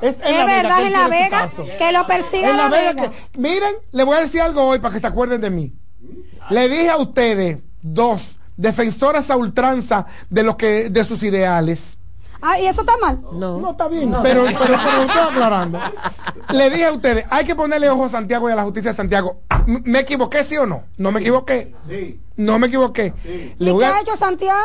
Es, 0.00 0.16
en 0.20 0.22
Es 0.26 0.36
La 0.38 0.44
Vega 0.44 0.62
verdad, 0.62 0.76
que 0.78 0.86
en 0.86 0.92
La 0.92 1.08
Vega, 1.08 1.48
que 1.78 1.92
lo 1.92 2.06
persiga 2.06 2.50
En 2.50 2.56
La 2.56 2.62
La 2.64 2.68
Vega. 2.68 2.92
Vega. 2.92 3.10
que- 3.10 3.38
miren, 3.38 3.74
le 3.92 4.04
voy 4.04 4.16
a 4.16 4.20
decir 4.20 4.40
algo 4.42 4.64
hoy 4.66 4.78
para 4.78 4.94
que 4.94 5.00
se 5.00 5.06
acuerden 5.06 5.40
de 5.40 5.50
mí. 5.50 5.72
Le 6.50 6.68
dije 6.68 6.90
a 6.90 6.96
ustedes, 6.98 7.58
dos, 7.82 8.38
defensoras 8.56 9.30
a 9.30 9.36
ultranza 9.36 10.06
de 10.30 10.42
lo 10.42 10.56
que, 10.56 10.90
de 10.90 11.04
sus 11.04 11.22
ideales. 11.22 11.98
Ah, 12.42 12.58
¿y 12.60 12.66
eso 12.66 12.82
está 12.82 12.96
mal? 12.98 13.20
No. 13.32 13.58
No, 13.58 13.70
está 13.70 13.88
bien, 13.88 14.14
pero, 14.22 14.44
pero, 14.44 14.58
pero 14.58 15.02
estoy 15.02 15.22
aclarando. 15.30 15.78
Le 16.50 16.70
dije 16.70 16.86
a 16.86 16.92
ustedes, 16.92 17.24
hay 17.30 17.44
que 17.44 17.54
ponerle 17.54 17.88
ojo 17.88 18.04
a 18.04 18.08
Santiago 18.08 18.48
y 18.48 18.52
a 18.52 18.56
la 18.56 18.62
justicia 18.64 18.90
de 18.92 18.96
Santiago. 18.96 19.40
¿Me 19.66 20.00
equivoqué, 20.00 20.44
sí 20.44 20.56
o 20.56 20.66
no? 20.66 20.84
No 20.98 21.12
me 21.12 21.20
equivoqué. 21.20 21.74
No 22.36 22.58
me 22.58 22.66
equivoqué. 22.68 23.14
Le 23.58 23.70
¿Y 23.70 23.72
voy 23.72 23.84
qué 23.84 23.90
a- 23.90 23.96
ha 23.96 24.00
hecho 24.00 24.16
Santiago? 24.16 24.56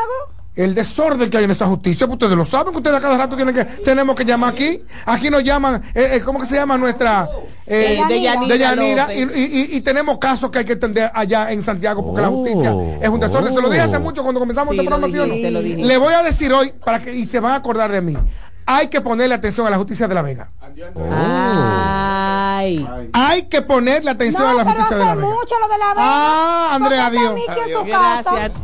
El 0.55 0.75
desorden 0.75 1.29
que 1.29 1.37
hay 1.37 1.45
en 1.45 1.51
esa 1.51 1.65
justicia, 1.67 2.05
pues 2.07 2.15
ustedes 2.15 2.35
lo 2.35 2.43
saben, 2.43 2.71
que 2.73 2.77
ustedes 2.79 2.97
a 2.97 3.01
cada 3.01 3.17
rato 3.17 3.35
tienen 3.37 3.55
que, 3.55 3.63
tenemos 3.63 4.15
que 4.15 4.25
llamar 4.25 4.51
aquí. 4.53 4.83
Aquí 5.05 5.29
nos 5.29 5.43
llaman, 5.43 5.81
eh, 5.95 6.11
eh, 6.15 6.21
¿cómo 6.25 6.39
que 6.39 6.45
se 6.45 6.55
llama 6.55 6.77
nuestra? 6.77 7.29
Eh, 7.65 8.01
Deyanira 8.09 8.47
de 8.47 8.57
Yanira, 8.57 9.13
y, 9.13 9.21
López. 9.25 9.37
y- 9.39 9.59
y- 9.73 9.77
y 9.77 9.81
tenemos 9.81 10.17
casos 10.17 10.51
que 10.51 10.59
hay 10.59 10.65
que 10.65 10.73
atender 10.73 11.09
allá 11.13 11.51
en 11.53 11.63
Santiago, 11.63 12.05
porque 12.05 12.21
la 12.21 12.27
justicia 12.27 12.73
es 13.01 13.07
un 13.09 13.19
desorden. 13.21 13.53
Se 13.53 13.61
lo 13.61 13.69
dije 13.69 13.81
hace 13.81 13.99
mucho 13.99 14.23
cuando 14.23 14.39
comenzamos 14.41 14.73
Sí, 14.73 14.79
esta 14.79 14.89
programación. 14.89 15.29
Le 15.87 15.97
voy 15.97 16.13
a 16.13 16.21
decir 16.23 16.51
hoy, 16.51 16.73
para 16.83 16.99
que, 17.01 17.15
y 17.15 17.25
se 17.25 17.39
van 17.39 17.53
a 17.53 17.55
acordar 17.55 17.89
de 17.91 18.01
mí, 18.01 18.17
hay 18.65 18.89
que 18.89 18.99
ponerle 19.01 19.35
atención 19.35 19.65
a 19.67 19.69
la 19.69 19.77
justicia 19.77 20.07
de 20.09 20.15
la 20.15 20.21
Vega. 20.21 20.49
Ay. 21.13 22.85
Hay 23.13 23.43
que 23.43 23.61
ponerle 23.61 24.11
atención 24.11 24.45
a 24.45 24.53
la 24.53 24.63
justicia 24.65 24.97
de 24.97 25.05
la 25.05 25.15
Vega. 25.15 25.27
mucho 25.27 25.55
lo 25.59 25.67
de 25.67 25.77
la 25.77 25.87
Vega. 25.93 26.03
Ah, 26.03 26.69
Andrea, 26.75 27.05
adiós. 27.07 27.39
Casa. 27.89 28.31
Gracias. 28.31 28.63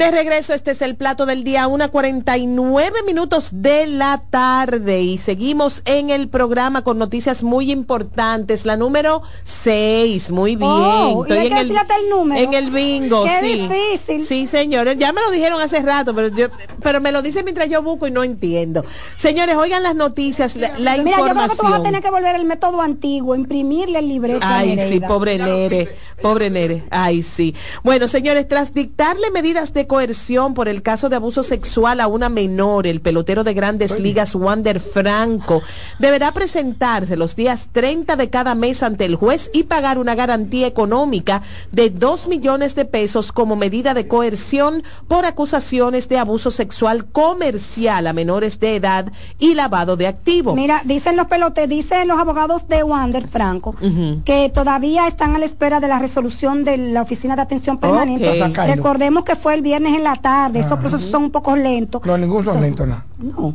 De 0.00 0.10
regreso, 0.10 0.54
este 0.54 0.70
es 0.70 0.80
el 0.80 0.96
plato 0.96 1.26
del 1.26 1.44
día, 1.44 1.66
una 1.68 1.88
49 1.88 3.02
minutos 3.04 3.50
de 3.52 3.86
la 3.86 4.22
tarde 4.30 5.02
y 5.02 5.18
seguimos 5.18 5.82
en 5.84 6.08
el 6.08 6.30
programa 6.30 6.82
con 6.82 6.96
noticias 6.96 7.42
muy 7.42 7.70
importantes. 7.70 8.64
La 8.64 8.78
número 8.78 9.20
6, 9.42 10.30
muy 10.30 10.56
bien. 10.56 10.70
Oh, 10.72 11.26
y 11.28 11.32
hay 11.32 11.48
en 11.48 11.52
el, 11.58 11.70
el 11.70 12.08
número. 12.08 12.40
en 12.40 12.54
el 12.54 12.70
bingo, 12.70 13.24
Qué 13.24 13.40
sí. 13.42 13.68
difícil. 13.68 14.24
Sí, 14.26 14.46
señores, 14.46 14.96
ya 14.96 15.12
me 15.12 15.20
lo 15.20 15.30
dijeron 15.30 15.60
hace 15.60 15.82
rato, 15.82 16.14
pero 16.14 16.28
yo, 16.28 16.46
pero 16.82 17.02
me 17.02 17.12
lo 17.12 17.20
dicen 17.20 17.44
mientras 17.44 17.68
yo 17.68 17.82
busco 17.82 18.06
y 18.06 18.10
no 18.10 18.24
entiendo. 18.24 18.82
Señores, 19.16 19.54
oigan 19.56 19.82
las 19.82 19.96
noticias, 19.96 20.56
la, 20.56 20.78
la 20.78 20.96
Mira, 20.96 21.18
yo 21.18 21.24
creo 21.24 21.26
que 21.26 21.30
tú 21.32 21.34
vas 21.34 21.50
a 21.50 21.52
información. 21.52 21.82
tener 21.82 22.02
que 22.02 22.10
volver 22.10 22.36
el 22.36 22.46
método 22.46 22.80
antiguo, 22.80 23.34
imprimirle 23.34 23.98
el 23.98 24.08
libreto. 24.08 24.40
Ay, 24.40 24.78
sí, 24.78 24.98
pobre 24.98 25.36
Nere, 25.36 25.94
pobre 26.22 26.48
Nere. 26.48 26.84
Ay, 26.88 27.22
sí. 27.22 27.54
Bueno, 27.82 28.08
señores, 28.08 28.48
tras 28.48 28.72
dictarle 28.72 29.30
medidas 29.30 29.74
de 29.74 29.89
coerción 29.90 30.54
por 30.54 30.68
el 30.68 30.82
caso 30.82 31.08
de 31.08 31.16
abuso 31.16 31.42
sexual 31.42 31.98
a 31.98 32.06
una 32.06 32.28
menor, 32.28 32.86
el 32.86 33.00
pelotero 33.00 33.42
de 33.42 33.54
grandes 33.54 33.98
ligas 33.98 34.36
Wander 34.36 34.78
Franco 34.78 35.62
deberá 35.98 36.30
presentarse 36.30 37.16
los 37.16 37.34
días 37.34 37.70
30 37.72 38.14
de 38.14 38.30
cada 38.30 38.54
mes 38.54 38.84
ante 38.84 39.04
el 39.04 39.16
juez 39.16 39.50
y 39.52 39.64
pagar 39.64 39.98
una 39.98 40.14
garantía 40.14 40.68
económica 40.68 41.42
de 41.72 41.90
2 41.90 42.28
millones 42.28 42.76
de 42.76 42.84
pesos 42.84 43.32
como 43.32 43.56
medida 43.56 43.92
de 43.92 44.06
coerción 44.06 44.84
por 45.08 45.24
acusaciones 45.24 46.08
de 46.08 46.18
abuso 46.18 46.52
sexual 46.52 47.06
comercial 47.06 48.06
a 48.06 48.12
menores 48.12 48.60
de 48.60 48.76
edad 48.76 49.12
y 49.40 49.54
lavado 49.54 49.96
de 49.96 50.06
activos. 50.06 50.54
Mira, 50.54 50.82
dicen 50.84 51.16
los 51.16 51.26
pelotes, 51.26 51.68
dicen 51.68 52.06
los 52.06 52.20
abogados 52.20 52.68
de 52.68 52.84
Wander 52.84 53.26
Franco 53.26 53.74
que 54.24 54.52
todavía 54.54 55.08
están 55.08 55.34
a 55.34 55.40
la 55.40 55.46
espera 55.46 55.80
de 55.80 55.88
la 55.88 55.98
resolución 55.98 56.62
de 56.62 56.76
la 56.76 57.02
Oficina 57.02 57.34
de 57.34 57.42
Atención 57.42 57.78
Permanente. 57.78 58.40
Recordemos 58.68 59.24
que 59.24 59.34
fue 59.34 59.54
el 59.54 59.62
viernes 59.62 59.79
en 59.86 60.04
la 60.04 60.16
tarde, 60.16 60.60
estos 60.60 60.78
procesos 60.78 61.10
son 61.10 61.24
un 61.24 61.30
poco 61.30 61.56
lentos. 61.56 62.02
No, 62.04 62.16
ningún 62.16 62.44
son 62.44 62.60
lentos, 62.60 62.86
nada. 62.86 63.06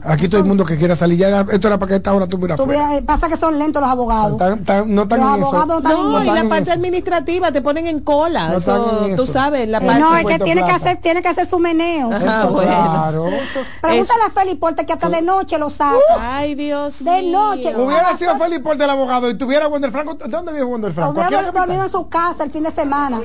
Aquí 0.03 0.27
todo 0.27 0.41
el 0.41 0.45
mundo 0.47 0.63
que 0.65 0.77
quiera 0.77 0.95
salir, 0.95 1.17
ya 1.17 1.27
era- 1.29 1.41
esto 1.51 1.67
era 1.67 1.77
para 1.79 1.89
que 1.89 1.95
esta 1.95 2.13
hora 2.13 2.27
Tú 2.27 2.37
afuera. 2.37 2.57
veas, 2.89 3.01
pasa 3.03 3.27
que 3.27 3.37
son 3.37 3.57
lentos 3.57 3.81
los 3.81 3.89
abogados. 3.89 4.37
Tan- 4.37 4.63
tan- 4.63 4.93
no 4.93 5.03
están 5.03 5.19
Los 5.19 5.29
en 5.29 5.35
eso. 5.35 5.47
abogados 5.47 5.77
están 5.83 5.93
No, 5.93 6.17
en 6.19 6.25
y 6.25 6.27
eso. 6.29 6.35
la 6.43 6.49
parte 6.49 6.71
administrativa 6.71 7.51
te 7.51 7.61
ponen 7.61 7.87
en 7.87 7.99
cola. 8.01 8.49
No 8.49 8.57
eso, 8.57 8.75
están 8.75 9.09
en 9.09 9.15
tú 9.15 9.23
eso. 9.23 9.33
sabes, 9.33 9.67
la 9.67 9.79
Eh, 9.79 9.81
parte. 9.85 9.99
no, 9.99 10.17
es 10.17 10.25
que 10.25 10.39
tiene 10.39 10.63
que 10.63 10.71
hacer, 10.71 10.97
tiene 10.97 11.21
que 11.21 11.29
hacer 11.29 11.47
su 11.47 11.59
meneo. 11.59 12.11
Ajá, 12.13 12.43
Eso, 12.43 12.51
bueno. 12.51 12.71
claro. 12.71 13.25
Pregúntale 13.81 14.21
a 14.27 14.29
Feli 14.29 14.55
Porte 14.55 14.85
que 14.85 14.93
hasta 14.93 15.09
de 15.09 15.21
noche 15.21 15.57
lo 15.57 15.69
saca. 15.69 15.95
Ay, 16.19 16.55
Dios 16.55 17.03
De 17.03 17.21
mío. 17.21 17.31
noche. 17.39 17.75
Hubiera 17.75 18.15
sido 18.17 18.37
Felipe 18.37 18.61
Porte 18.63 18.83
el 18.83 18.89
abogado 18.89 19.29
y 19.29 19.35
tuviera 19.37 19.67
Wander 19.67 19.91
Franco. 19.91 20.13
¿De 20.15 20.27
dónde 20.27 20.51
vive 20.51 20.63
Wander 20.65 20.91
Franco? 20.93 21.11
Hubiera 21.19 21.51
dormido 21.51 21.83
en 21.85 21.91
su 21.91 22.07
casa 22.07 22.43
el 22.43 22.51
fin 22.51 22.63
de 22.63 22.71
semana. 22.71 23.21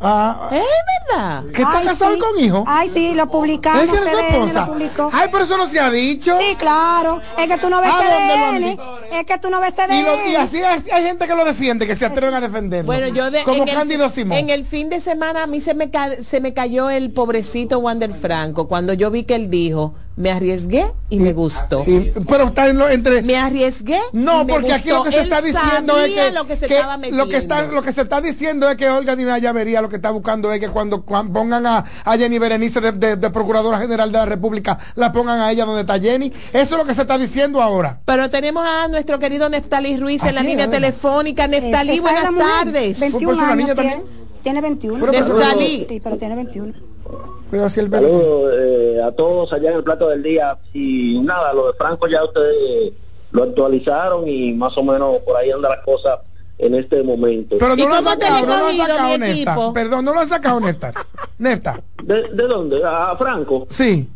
Ah, 0.00 0.48
Es 0.50 0.62
verdad. 1.10 1.44
¿Que 1.54 1.62
está 1.62 1.82
casado 1.82 2.14
con 2.18 2.38
hijo? 2.42 2.64
Ay, 2.66 2.88
sí, 2.88 3.14
lo 3.14 3.28
publicaron. 3.30 3.80
¿Es 3.84 3.90
que 3.90 3.96
es 3.96 4.04
esposa? 4.06 4.68
Ay, 5.12 5.28
pero 5.30 5.44
eso 5.44 5.56
no 5.56 5.66
se 5.74 5.80
ha 5.80 5.90
dicho. 5.90 6.38
Sí, 6.40 6.56
claro. 6.56 7.20
Es 7.36 7.48
que 7.48 7.58
tú 7.58 7.68
no 7.68 7.80
ves 7.80 7.90
¿A 7.90 7.96
dónde 7.96 8.36
lo 8.36 8.44
han 8.46 8.54
CDN. 8.56 8.70
dicho? 8.70 8.98
Es 9.12 9.26
que 9.26 9.38
tú 9.38 9.50
no 9.50 9.60
ves 9.60 9.74
CDN. 9.74 9.94
Y, 9.98 10.02
lo- 10.02 10.26
y 10.30 10.34
así 10.36 10.62
hay, 10.62 10.82
hay 10.92 11.04
gente 11.04 11.26
que 11.26 11.34
lo 11.34 11.44
defiende, 11.44 11.86
que 11.86 11.94
se 11.96 12.06
atreven 12.06 12.34
a 12.34 12.40
defenderlo. 12.40 12.86
Bueno, 12.86 13.08
yo 13.08 13.30
de, 13.30 13.42
Como 13.42 13.62
en, 13.64 13.68
el, 13.68 13.74
Cándido 13.74 14.08
Simón. 14.10 14.38
en 14.38 14.50
el 14.50 14.64
fin 14.64 14.88
de 14.88 15.00
semana 15.00 15.42
a 15.42 15.46
mí 15.46 15.60
se 15.60 15.74
me, 15.74 15.90
ca- 15.90 16.16
se 16.22 16.40
me 16.40 16.54
cayó 16.54 16.90
el 16.90 17.12
pobrecito 17.12 17.78
Wander 17.80 18.12
Franco 18.14 18.68
cuando 18.68 18.92
yo 18.94 19.10
vi 19.10 19.24
que 19.24 19.34
él 19.34 19.50
dijo, 19.50 19.94
me 20.16 20.30
arriesgué 20.30 20.86
y, 21.10 21.18
me 21.18 21.32
gustó. 21.32 21.82
Y- 21.86 22.12
pero 22.28 22.44
está 22.44 22.68
en 22.68 22.78
lo- 22.78 22.88
entre. 22.88 23.22
Me 23.22 23.36
arriesgué. 23.36 23.98
No, 24.12 24.42
y 24.42 24.44
me 24.44 24.52
porque 24.52 24.72
aquí 24.72 24.88
lo 24.90 25.02
que 25.02 25.10
se 25.10 25.16
Él 25.18 25.24
está 25.24 25.40
diciendo 25.42 25.98
es 25.98 26.12
que, 26.14 26.30
lo 26.30 26.46
que 26.46 26.56
se 26.56 26.66
que 26.68 26.74
estaba 26.74 26.96
lo 26.96 27.28
que 27.28 27.36
está 27.36 27.62
lo 27.66 27.82
que 27.82 27.92
se 27.92 28.00
está 28.02 28.20
diciendo 28.20 28.70
es 28.70 28.76
que 28.76 28.88
Olga 28.88 29.16
Dina 29.16 29.38
Llavería 29.38 29.80
lo 29.82 29.88
que 29.88 29.96
está 29.96 30.10
buscando 30.10 30.52
es 30.52 30.60
que 30.60 30.68
cuando, 30.68 31.04
cuan- 31.04 31.32
pongan 31.32 31.66
a, 31.66 31.84
a 32.04 32.16
Jenny 32.16 32.38
Berenice 32.38 32.80
de, 32.80 32.92
de- 32.92 33.16
de 33.16 33.30
Procuradora 33.30 33.78
General 33.78 34.10
de 34.12 34.18
la 34.18 34.26
República 34.26 34.78
la 34.94 35.12
pongan 35.12 35.40
a 35.40 35.50
ella 35.50 35.64
donde 35.64 35.80
está 35.80 35.98
Jenny. 35.98 36.32
Eso 36.52 36.74
es 36.74 36.78
lo 36.78 36.84
que 36.84 36.94
se 36.94 37.02
está 37.02 37.18
diciendo 37.18 37.60
ahora. 37.60 38.00
Pero 38.04 38.30
tenemos 38.30 38.64
a 38.66 38.86
nuestro 38.88 39.18
querido 39.18 39.48
Neftalí 39.48 39.96
Ruiz 39.96 40.22
en 40.24 40.34
la 40.36 40.42
es, 40.42 40.46
línea 40.46 40.70
telefónica. 40.70 41.46
Neftalí, 41.48 41.90
es 41.92 42.02
la 42.02 42.02
buenas 42.02 42.24
tardes. 42.64 43.00
21 43.00 43.10
Pues, 43.10 43.24
pues, 43.24 43.36
una 43.36 43.46
años 43.48 43.56
niña 43.56 43.74
tiene. 43.74 43.90
también. 43.96 44.24
Tiene 44.44 44.60
21. 44.60 45.00
Pero, 45.00 45.12
pero- 45.12 45.38
Neftalí. 45.38 45.86
Sí, 45.88 46.00
pero 46.04 46.16
tiene 46.18 46.34
21. 46.36 46.93
Pero 47.54 47.70
si 47.70 47.78
el 47.80 47.88
Saludos 47.90 48.52
eh, 48.58 49.00
a 49.06 49.12
todos 49.12 49.52
allá 49.52 49.70
en 49.70 49.76
el 49.76 49.84
plato 49.84 50.08
del 50.08 50.22
día. 50.24 50.58
Y 50.72 51.20
nada, 51.20 51.52
lo 51.52 51.68
de 51.68 51.74
Franco 51.74 52.08
ya 52.08 52.24
ustedes 52.24 52.92
lo 53.30 53.44
actualizaron 53.44 54.26
y 54.28 54.52
más 54.54 54.76
o 54.76 54.82
menos 54.82 55.18
por 55.20 55.36
ahí 55.36 55.52
anda 55.52 55.68
la 55.68 55.80
cosa 55.82 56.20
en 56.58 56.74
este 56.74 57.02
momento. 57.04 57.56
Pero 57.60 57.74
¿Y 57.74 57.82
no 57.82 57.88
lo 57.90 57.94
han 57.94 58.02
sacado, 58.02 58.46
no 58.46 58.56
lo 58.58 58.66
han 58.66 58.76
sacado, 58.76 59.14
equipo? 59.14 59.72
Perdón, 59.72 60.04
no 60.04 60.14
lo 60.14 60.20
han 60.20 60.28
sacado, 60.28 60.58
Nefta. 60.58 60.92
Nefta. 61.38 61.80
¿De, 62.02 62.22
de 62.30 62.46
dónde? 62.48 62.82
¿A 62.84 63.14
Franco? 63.16 63.66
Sí. 63.70 64.08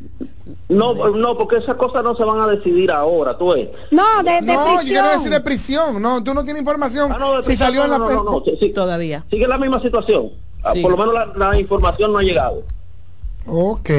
No, 0.68 0.94
no, 1.10 1.38
porque 1.38 1.56
esas 1.58 1.76
cosas 1.76 2.02
no 2.02 2.16
se 2.16 2.24
van 2.24 2.40
a 2.40 2.46
decidir 2.48 2.90
ahora, 2.90 3.38
tú 3.38 3.52
ves. 3.54 3.68
No, 3.92 4.02
de, 4.24 4.32
de 4.32 4.42
No, 4.42 4.52
yo 4.54 4.64
prisión. 4.78 4.86
quiero 4.88 5.08
decir 5.10 5.30
de 5.30 5.40
prisión. 5.40 6.02
No, 6.02 6.24
tú 6.24 6.34
no 6.34 6.42
tienes 6.44 6.60
información. 6.60 7.12
Ah, 7.12 7.18
no, 7.18 7.36
de 7.36 7.42
si 7.42 7.46
prisión, 7.50 7.66
salió 7.68 7.84
en 7.84 7.90
la 7.92 7.98
no, 7.98 8.08
no, 8.10 8.24
no, 8.24 8.30
no, 8.32 8.42
sí, 8.44 8.56
sí. 8.58 8.70
Todavía. 8.70 9.24
Sigue 9.30 9.46
la 9.46 9.58
misma 9.58 9.80
situación. 9.80 10.30
Ah, 10.64 10.72
Sí. 10.74 10.82
Por 10.82 10.90
lo 10.90 10.96
menos 10.96 11.14
la, 11.14 11.32
la 11.36 11.58
información 11.58 12.12
no 12.12 12.18
ha 12.18 12.22
llegado. 12.22 12.62
Ok. 13.48 13.90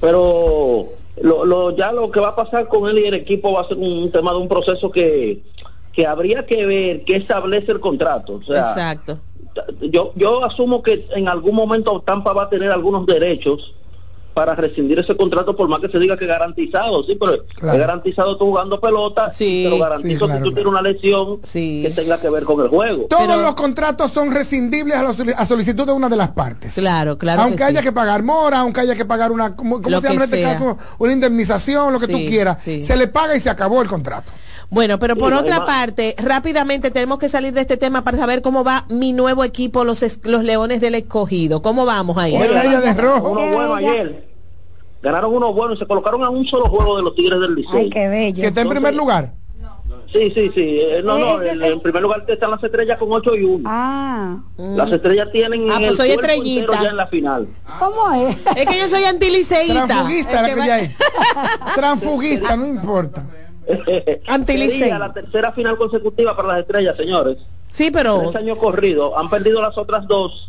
pero 0.00 0.88
lo, 1.20 1.44
lo, 1.44 1.76
ya 1.76 1.92
lo 1.92 2.10
que 2.10 2.20
va 2.20 2.28
a 2.28 2.36
pasar 2.36 2.68
con 2.68 2.88
él 2.88 2.98
y 2.98 3.06
el 3.06 3.14
equipo 3.14 3.52
va 3.52 3.62
a 3.62 3.68
ser 3.68 3.76
un 3.76 4.10
tema 4.10 4.32
de 4.32 4.38
un 4.38 4.48
proceso 4.48 4.90
que, 4.90 5.42
que 5.92 6.06
habría 6.06 6.46
que 6.46 6.66
ver 6.66 7.04
qué 7.04 7.16
establece 7.16 7.72
el 7.72 7.80
contrato. 7.80 8.34
O 8.34 8.42
sea, 8.42 8.60
Exacto. 8.60 9.18
yo, 9.80 10.12
yo 10.14 10.44
asumo 10.44 10.82
que 10.82 11.06
en 11.14 11.28
algún 11.28 11.54
momento 11.54 12.00
Tampa 12.00 12.32
va 12.32 12.44
a 12.44 12.48
tener 12.48 12.70
algunos 12.70 13.06
derechos 13.06 13.74
para 14.34 14.54
rescindir 14.54 14.98
ese 14.98 15.16
contrato 15.16 15.56
por 15.56 15.68
más 15.68 15.80
que 15.80 15.88
se 15.88 15.98
diga 15.98 16.16
que 16.16 16.26
garantizado, 16.26 17.02
sí, 17.04 17.16
pero 17.20 17.44
Claro. 17.54 17.74
es 17.74 17.80
garantizado 17.80 18.36
tú 18.36 18.46
jugando 18.46 18.80
pelota, 18.80 19.32
Sí. 19.32 19.62
pero 19.64 19.78
garantizo 19.78 20.20
Sí, 20.20 20.24
claro, 20.26 20.38
si 20.38 20.42
tú 20.48 20.54
tienes 20.54 20.70
una 20.72 20.82
lesión 20.82 21.38
Sí. 21.42 21.82
que 21.84 21.90
tenga 21.90 22.20
que 22.20 22.30
ver 22.30 22.44
con 22.44 22.60
el 22.60 22.68
juego. 22.68 23.06
Todos 23.08 23.26
Pero- 23.26 23.42
los 23.42 23.54
contratos 23.54 24.12
son 24.12 24.30
rescindibles 24.32 24.96
a, 24.96 25.08
a 25.36 25.44
solicitud 25.46 25.84
de 25.86 25.92
una 25.92 26.08
de 26.08 26.16
las 26.16 26.30
partes. 26.30 26.74
Claro, 26.74 27.18
claro. 27.18 27.42
aunque 27.42 27.58
que 27.58 27.64
haya 27.64 27.80
sí. 27.80 27.86
que 27.86 27.92
pagar 27.92 28.22
mora, 28.22 28.60
aunque 28.60 28.80
haya 28.80 28.94
que 28.94 29.04
pagar 29.04 29.32
una, 29.32 29.56
¿cómo, 29.56 29.78
se 29.82 29.90
llama 29.90 30.14
en 30.14 30.22
este 30.22 30.36
sea. 30.36 30.52
caso? 30.54 30.78
Una 30.98 31.12
indemnización, 31.12 31.92
lo 31.92 31.98
que 31.98 32.06
tú 32.08 32.18
quieras. 32.28 32.62
sí. 32.62 32.82
Se 32.82 32.96
le 32.96 33.08
paga 33.08 33.34
y 33.36 33.40
se 33.40 33.50
acabó 33.50 33.82
el 33.82 33.88
contrato. 33.88 34.30
Bueno, 34.70 34.98
pero 35.00 35.16
por 35.16 35.32
otra 35.32 35.66
parte, 35.66 36.14
rápidamente 36.18 36.90
tenemos 36.92 37.18
que 37.18 37.28
salir 37.28 37.52
de 37.52 37.62
este 37.62 37.76
tema 37.76 38.04
para 38.04 38.16
saber 38.16 38.40
cómo 38.40 38.62
va 38.62 38.84
mi 38.88 39.12
nuevo 39.12 39.42
equipo, 39.44 39.84
los, 39.84 40.02
es- 40.02 40.20
los 40.22 40.44
Leones 40.44 40.80
del 40.80 40.94
Escogido. 40.94 41.60
¿Cómo 41.60 41.84
vamos 41.84 42.16
ahí? 42.18 42.36
De 42.36 42.94
rojo. 42.94 43.30
Uno 43.30 43.46
bueno 43.52 43.74
ayer. 43.74 44.28
Ganaron 45.02 45.34
uno 45.34 45.52
bueno 45.52 45.74
y 45.74 45.78
se 45.78 45.86
colocaron 45.86 46.22
a 46.22 46.28
un 46.30 46.44
solo 46.46 46.66
juego 46.68 46.96
de 46.96 47.02
los 47.02 47.14
Tigres 47.14 47.40
del 47.40 47.54
Licey. 47.54 47.80
Ay, 47.80 47.90
qué 47.90 48.08
bello. 48.08 48.40
Que 48.42 48.48
está 48.48 48.60
en 48.60 48.68
primer 48.68 48.94
lugar. 48.94 49.32
Sí, 50.12 50.30
sí, 50.34 50.50
sí. 50.54 50.80
Eh, 50.80 51.02
no, 51.04 51.18
no, 51.18 51.40
Eh, 51.40 51.50
en, 51.52 51.62
eh, 51.62 51.68
en 51.68 51.80
primer 51.80 52.02
lugar 52.02 52.24
están 52.26 52.50
las 52.50 52.62
estrellas 52.62 52.98
con 52.98 53.12
8 53.12 53.34
y 53.36 53.44
1. 53.44 53.62
Ah, 53.64 54.38
Las 54.56 54.90
estrellas 54.90 55.28
tienen 55.32 55.70
Ah, 55.70 55.78
el 55.78 55.86
pues 55.86 55.96
soy 55.98 56.10
estrellita. 56.10 56.82
ya 56.82 56.90
en 56.90 56.96
la 56.96 57.06
final. 57.06 57.46
¿cómo 57.78 58.10
es? 58.12 58.36
Es 58.56 58.66
que 58.66 58.78
yo 58.78 58.88
soy 58.88 59.04
antiliceísta. 59.04 59.86
Transfuguista 59.86 60.30
El 60.32 60.42
la 60.42 60.48
que 60.48 60.54
que 60.54 60.58
va- 60.60 60.64
ella 60.66 60.78
es. 60.80 60.90
Transfuguista, 61.74 62.56
no 62.56 62.66
importa. 62.66 63.24
Antilicey. 64.26 64.78
Sería 64.78 64.98
la 64.98 65.12
tercera 65.12 65.52
final 65.52 65.76
consecutiva 65.76 66.36
para 66.36 66.48
las 66.48 66.58
estrellas, 66.60 66.96
señores. 66.96 67.38
Sí, 67.70 67.90
pero 67.90 68.18
Tres 68.20 68.36
años 68.36 68.58
corridos. 68.58 69.12
Han 69.16 69.28
perdido 69.28 69.60
las 69.62 69.76
otras 69.78 70.06
dos. 70.08 70.46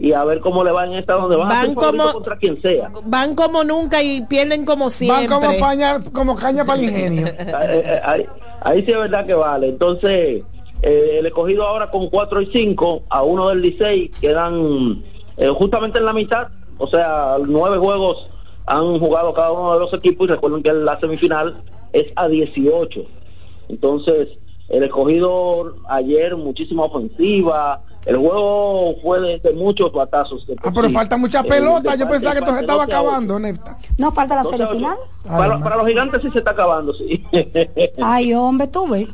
Y 0.00 0.12
a 0.12 0.22
ver 0.24 0.38
cómo 0.40 0.62
le 0.62 0.70
va 0.70 0.84
en 0.86 0.92
esta, 0.92 1.14
donde 1.14 1.34
van, 1.36 1.46
a 1.48 1.54
Van 1.54 1.66
ser 1.66 1.74
favoritos 1.74 2.04
como- 2.06 2.12
contra 2.14 2.36
quien 2.38 2.62
sea. 2.62 2.90
van 3.04 3.34
como 3.34 3.64
nunca 3.64 4.00
y 4.02 4.20
pierden 4.22 4.64
como 4.64 4.90
siempre. 4.90 5.26
Van 5.26 5.40
como, 5.42 5.58
paña, 5.58 6.00
como 6.12 6.36
caña 6.36 6.64
para 6.64 6.78
el 6.80 6.84
ingenio. 6.88 7.26
Eh, 7.36 7.36
eh, 7.84 8.00
ahí, 8.04 8.26
ahí 8.60 8.84
sí 8.84 8.92
es 8.92 8.98
verdad 8.98 9.26
que 9.26 9.34
vale. 9.34 9.68
Entonces, 9.70 10.42
eh, 10.82 11.16
el 11.18 11.26
escogido 11.26 11.66
ahora 11.66 11.90
con 11.90 12.08
4 12.10 12.40
y 12.42 12.46
5 12.52 13.02
a 13.08 13.22
uno 13.24 13.48
del 13.48 13.60
Licey 13.60 14.08
quedan 14.20 15.02
eh, 15.36 15.48
justamente 15.48 15.98
en 15.98 16.04
la 16.04 16.12
mitad. 16.12 16.46
O 16.78 16.86
sea, 16.86 17.36
nueve 17.44 17.76
juegos 17.78 18.28
han 18.66 19.00
jugado 19.00 19.34
cada 19.34 19.50
uno 19.50 19.74
de 19.74 19.80
los 19.80 19.92
equipos 19.94 20.28
y 20.28 20.30
recuerden 20.30 20.62
que 20.62 20.72
la 20.72 21.00
semifinal 21.00 21.60
es 21.92 22.06
a 22.16 22.28
18. 22.28 23.06
Entonces, 23.68 24.28
el 24.68 24.82
escogido 24.82 25.76
ayer 25.88 26.36
muchísima 26.36 26.84
ofensiva. 26.84 27.84
El 28.06 28.16
juego 28.16 28.94
fue 29.02 29.20
de, 29.20 29.38
de 29.40 29.52
muchos 29.52 29.92
batazos. 29.92 30.46
de 30.46 30.56
por 30.56 30.68
Ah, 30.68 30.72
pero 30.74 30.88
sí. 30.88 30.94
falta 30.94 31.16
mucha 31.18 31.42
pelota. 31.42 31.94
Yo 31.94 32.08
pensaba 32.08 32.32
que 32.34 32.38
esto 32.40 32.52
se 32.54 32.60
estaba 32.60 32.84
12 32.86 32.94
a 32.94 33.00
8. 33.00 33.06
acabando, 33.08 33.38
Nefta. 33.38 33.76
¿No 33.98 34.12
falta 34.12 34.34
la 34.36 34.42
12 34.44 34.54
a 34.54 34.58
8. 34.58 34.66
semifinal? 34.68 34.96
Para, 35.26 35.58
para 35.60 35.76
los 35.76 35.86
gigantes 35.86 36.22
sí 36.22 36.30
se 36.30 36.38
está 36.38 36.52
acabando, 36.52 36.94
sí. 36.94 37.22
Ay, 38.02 38.32
hombre, 38.32 38.66
tú 38.68 38.88
ves. 38.88 39.08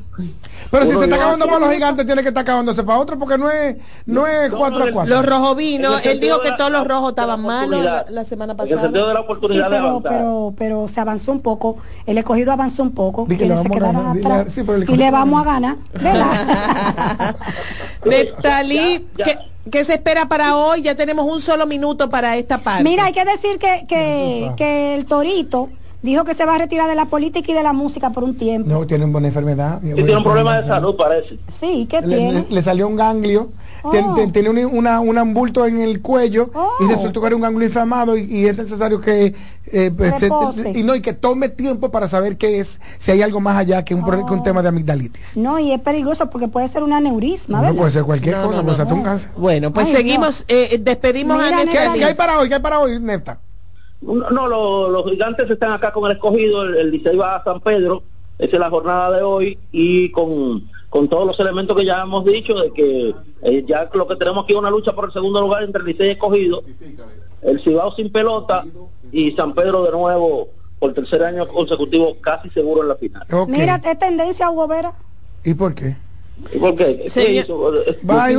Pero 0.71 0.85
si 0.85 0.93
se 0.93 1.05
está 1.05 1.17
acabando 1.17 1.45
once. 1.47 1.55
para 1.55 1.67
los 1.67 1.75
gigantes, 1.75 2.07
tiene 2.07 2.23
que 2.23 2.29
estar 2.29 2.43
acabándose 2.43 2.85
para 2.85 3.01
otro 3.01 3.19
porque 3.19 3.37
no 3.37 3.51
es, 3.51 3.77
no 4.07 4.29
es 4.29 4.49
No, 4.53 4.59
4 4.59 4.79
no, 4.79 4.85
a 4.85 4.89
el- 4.89 4.95
4. 4.95 5.15
Los 5.17 5.27
rojovinos, 5.27 6.01
En 6.03 6.07
el 6.11 6.15
él 6.17 6.21
dijo 6.21 6.41
que 6.41 6.53
todos 6.53 6.71
los 6.71 6.87
rojos 6.87 7.11
estaban 7.11 7.41
malos 7.43 7.83
la, 8.09 8.25
semana 8.25 8.53
En 8.53 8.61
el 8.61 8.69
sentido 8.69 8.81
pasada. 8.81 9.09
de 9.09 9.15
la 9.15 9.21
Sí, 9.21 9.25
oportunidad 9.25 9.65
de 9.71 9.77
pero, 9.77 9.89
avanzar. 9.89 10.13
pero, 10.13 10.55
pero 10.57 10.89
se 10.89 11.01
avanzó 11.01 11.33
un 11.33 11.41
poco. 11.41 11.79
El 12.07 12.19
escogido 12.19 12.53
avanzó 12.53 12.83
un 12.85 12.93
poco. 12.93 13.27
Que 13.27 13.35
le 13.47 13.57
se 13.57 13.67
a 13.67 13.71
quedaron 13.71 14.13
dile 14.13 14.31
a- 14.33 14.45
sí, 14.49 14.61
el 14.61 14.89
y 14.89 14.97
le 14.97 15.11
vamos 15.11 15.41
a 15.41 15.45
gana. 15.45 15.79
ganar, 15.95 16.03
¿verdad? 16.15 17.37
Neftalí. 18.05 19.07
¿qué, 19.17 19.39
¿qué 19.71 19.85
se 19.85 19.95
espera 19.95 20.29
para 20.29 20.57
hoy? 20.57 20.83
Ya 20.83 20.95
tenemos 20.95 21.27
un 21.27 21.41
solo 21.41 21.67
minuto 21.67 22.11
para 22.11 22.37
esta 22.37 22.59
parte. 22.59 22.85
Mira, 22.85 23.07
hay 23.07 23.13
que 23.13 23.25
decir 23.25 23.59
que, 23.59 23.87
que, 23.89 24.53
que 24.57 24.95
el 24.95 25.07
Torito 25.07 25.71
dijo 26.05 26.23
que 26.25 26.35
se 26.35 26.45
va 26.45 26.55
a 26.55 26.59
retirar 26.59 26.89
de 26.89 26.95
la 26.95 27.07
política 27.07 27.51
y 27.51 27.55
de 27.55 27.63
la 27.63 27.73
música 27.73 28.11
por 28.11 28.23
un 28.25 28.37
tiempo. 28.37 28.69
No, 28.69 28.87
tiene 28.87 29.05
una 29.05 29.13
buena 29.13 29.29
enfermedad. 29.29 29.81
Y 29.83 29.95
tiene 29.95 30.17
un 30.17 30.23
problema 30.23 30.59
de 30.61 30.65
salud, 30.67 30.95
parece. 30.97 31.39
Sí, 31.59 31.87
¿qué 31.91 32.01
Le, 32.03 32.17
tiene? 32.17 32.33
le- 32.33 32.47
le 32.51 32.63
salió 32.63 32.87
un 32.87 32.97
ganglio, 32.97 33.51
Oh. 33.87 33.91
Tien- 33.91 34.15
tien- 34.15 34.33
tiene 34.33 34.49
un, 34.49 34.79
una, 34.79 35.01
un 35.01 35.19
ambulto 35.19 35.67
en 35.67 35.79
el 35.79 36.01
cuello 36.01 36.51
y 36.81 36.85
Oh. 36.85 36.89
resultó 36.89 37.21
que 37.21 37.27
era 37.27 37.37
un 37.37 37.43
ganglio 37.43 37.67
inflamado 37.67 38.17
y, 38.17 38.23
y 38.23 38.47
es 38.47 38.57
necesario 38.57 38.99
que 39.01 39.35
eh, 39.73 39.91
pues, 39.97 40.15
se- 40.21 40.29
y 40.75 40.83
no 40.83 40.95
y 40.95 41.01
que 41.03 41.13
tome 41.13 41.49
tiempo 41.51 41.91
para 41.91 42.07
saber 42.09 42.37
qué 42.39 42.61
es, 42.61 42.81
si 42.99 43.11
hay 43.11 43.21
algo 43.23 43.41
más 43.41 43.57
allá 43.59 43.85
que 43.85 43.95
un, 43.95 44.03
que 44.05 44.33
un 44.33 44.43
tema 44.43 44.63
de 44.63 44.69
amigdalitis. 44.69 45.37
No, 45.37 45.59
y 45.59 45.73
es 45.73 45.81
peligroso 45.81 46.31
porque 46.31 46.49
puede 46.49 46.69
ser 46.69 46.83
un 46.83 46.93
aneurisma, 46.95 47.59
No 47.59 47.63
¿verdad? 47.65 47.77
puede 47.79 47.91
ser 47.91 48.05
cualquier 48.05 48.37
No, 48.37 48.47
cosa, 48.47 48.59
no, 48.59 48.65
pues 48.65 48.79
no. 48.79 48.83
hasta 48.85 48.95
un 48.95 49.03
cáncer. 49.03 49.31
Bueno, 49.37 49.73
pues 49.73 49.89
Ay, 49.89 49.97
seguimos, 49.97 50.45
eh, 50.49 50.79
despedimos 50.81 51.37
Mira, 51.37 51.49
a 51.61 51.65
Néstor, 51.65 51.93
¿Qué, 51.95 51.99
qué 51.99 52.05
hay 52.07 52.15
para 52.15 52.39
hoy? 52.39 52.49
¿Qué 52.49 52.55
hay 52.55 52.61
para 52.63 52.81
hoy, 52.81 53.01
Nefta? 53.01 53.39
No, 54.05 54.31
no, 54.31 54.47
lo- 54.49 54.89
los 54.91 55.11
gigantes 55.11 55.51
están 55.51 55.73
acá 55.73 55.93
con 55.93 56.05
el 56.11 56.13
escogido, 56.17 56.63
el, 56.65 56.77
el 56.77 56.91
Licey 56.91 57.17
va 57.17 57.37
a 57.37 57.45
San 57.45 57.61
Pedro, 57.61 58.03
esa 58.39 58.53
es 58.53 58.61
la 58.61 58.71
jornada 58.71 59.17
de 59.17 59.23
hoy, 59.23 59.59
y 59.73 60.11
con, 60.11 60.69
con 60.91 61.09
todos 61.09 61.27
los 61.27 61.41
elementos 61.41 61.77
que 61.77 61.85
ya 61.85 62.03
hemos 62.03 62.25
dicho, 62.25 62.55
de 62.55 62.71
que 62.73 63.15
eh, 63.43 63.65
ya 63.67 63.89
lo 63.95 64.07
que 64.07 64.17
tenemos 64.17 64.45
aquí 64.45 64.53
es 64.53 64.59
una 64.59 64.71
lucha 64.71 64.93
por 64.93 65.07
el 65.07 65.13
segundo 65.13 65.41
lugar 65.41 65.63
entre 65.63 65.81
el 65.81 65.87
Licey 65.89 66.09
y 66.09 66.11
escogido, 66.11 66.63
el 67.43 67.61
Cibao 67.63 67.93
sin 67.95 68.11
pelota, 68.13 68.65
y 69.13 69.33
San 69.33 69.55
Pedro 69.55 69.85
de 69.85 69.93
nuevo 69.93 70.49
por 70.79 70.93
tercer 70.93 71.23
año 71.25 71.47
consecutivo 71.49 72.17
casi 72.21 72.51
seguro 72.51 72.83
en 72.83 72.89
la 72.89 72.97
final. 72.97 73.25
Mira, 73.47 73.81
es 73.85 73.99
tendencia 73.99 74.51
Hugo 74.51 74.67
Vera. 74.69 74.93
¿Y 75.45 75.55
por 75.55 75.75
qué? 75.75 75.97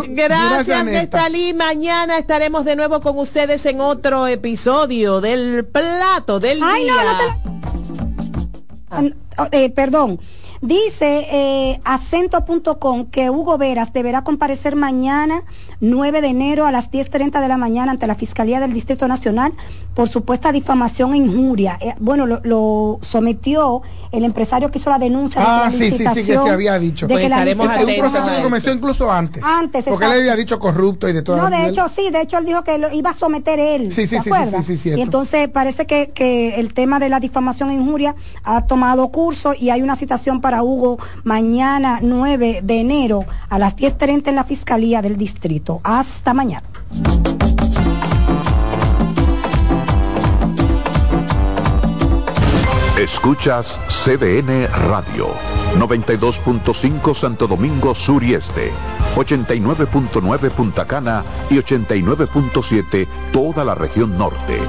Gracias. 0.08 0.86
Nestalí. 0.86 1.54
Mañana 1.54 2.18
estaremos 2.18 2.66
de 2.66 2.76
nuevo 2.76 3.00
con 3.00 3.18
ustedes 3.18 3.66
en 3.66 3.82
otro 3.82 4.28
episodio 4.28 5.22
del 5.22 5.66
plato 5.66 6.40
del 6.40 6.62
Ay, 6.64 6.86
no, 6.88 6.94
día. 6.94 7.04
no 7.04 7.18
te 7.18 9.10
la- 9.36 9.50
Eh, 9.52 9.70
perdón. 9.70 10.20
Dice 10.62 11.28
eh, 11.32 11.82
acento.com 11.84 13.08
que 13.12 13.30
Hugo 13.30 13.58
Veras 13.58 13.92
deberá 13.94 14.24
comparecer 14.24 14.76
mañana 14.76 15.44
9 15.82 16.22
de 16.22 16.28
enero 16.28 16.66
a 16.66 16.72
las 16.72 16.92
10.30 16.92 17.42
de 17.42 17.48
la 17.48 17.58
mañana 17.58 17.92
ante 17.92 18.08
la 18.08 18.16
Fiscalía 18.16 18.60
del 18.60 18.74
Distrito 18.74 19.08
Nacional 19.08 19.54
por 19.94 20.10
supuesta 20.10 20.52
difamación 20.52 21.14
e 21.14 21.18
injuria. 21.18 21.78
Eh, 21.80 21.94
bueno, 22.00 22.26
lo, 22.26 22.42
lo 22.44 23.00
sometió 23.02 23.82
el 24.12 24.24
empresario 24.26 24.70
que 24.70 24.80
hizo 24.80 24.90
la 24.90 25.00
denuncia. 25.00 25.40
de 25.42 25.48
Ah, 25.48 25.62
la 25.66 25.70
sí, 25.70 25.90
sí, 25.92 26.06
sí, 26.14 26.24
que 26.26 26.38
se 26.38 26.50
había 26.50 26.78
dicho. 26.78 27.08
De 27.08 27.14
Pues 27.14 27.24
que 27.24 27.30
la 27.30 27.38
un 27.40 28.00
proceso 28.00 28.28
que 28.36 28.44
comenzó 28.44 28.72
incluso 28.72 29.12
antes. 29.12 29.44
Antes, 29.44 29.86
Porque 29.86 30.06
él 30.06 30.12
exacto. 30.12 30.22
había 30.22 30.36
dicho 30.36 30.60
corrupto 30.60 31.08
y 31.08 31.14
de 31.14 31.22
todo. 31.22 31.38
No, 31.38 31.50
de 31.50 31.68
hecho, 31.68 31.88
sí, 31.90 32.10
de 32.12 32.22
hecho 32.22 32.38
él 32.38 32.46
dijo 32.46 32.64
que 32.64 32.78
lo 32.78 32.92
iba 32.92 33.12
a 33.12 33.14
someter 33.14 33.60
él. 33.60 33.92
Sí, 33.92 34.08
sí, 34.08 34.18
¿se 34.18 34.24
sí, 34.24 34.32
sí, 34.32 34.52
sí, 34.58 34.64
sí, 34.64 34.78
cierto. 34.78 35.00
Y 35.00 35.02
entonces 35.02 35.48
parece 35.50 35.86
que, 35.86 36.12
que 36.12 36.56
el 36.60 36.74
tema 36.74 37.00
de 37.00 37.10
la 37.10 37.20
difamación 37.20 37.70
e 37.70 37.76
injuria 37.76 38.16
ha 38.44 38.66
tomado 38.66 39.08
curso 39.10 39.54
y 39.58 39.70
hay 39.70 39.82
una 39.82 39.96
citación 39.96 40.42
para 40.42 40.64
Hugo 40.64 40.98
mañana 41.24 42.00
9 42.02 42.62
de 42.64 42.80
enero 42.80 43.26
a 43.50 43.60
las 43.60 43.78
10.30 43.78 44.28
en 44.28 44.36
la 44.36 44.44
Fiscalía 44.44 45.02
del 45.02 45.18
Distrito. 45.18 45.75
Hasta 45.84 46.34
mañana. 46.34 46.68
Escuchas 52.98 53.78
CDN 53.90 54.68
Radio, 54.88 55.28
92.5 55.78 57.14
Santo 57.14 57.46
Domingo 57.46 57.94
Sur 57.94 58.24
y 58.24 58.36
Este, 58.36 58.72
89.9 59.16 60.50
Punta 60.50 60.86
Cana 60.86 61.22
y 61.50 61.56
89.7 61.56 63.06
toda 63.34 63.66
la 63.66 63.76
región 63.76 64.18
norte. 64.18 64.60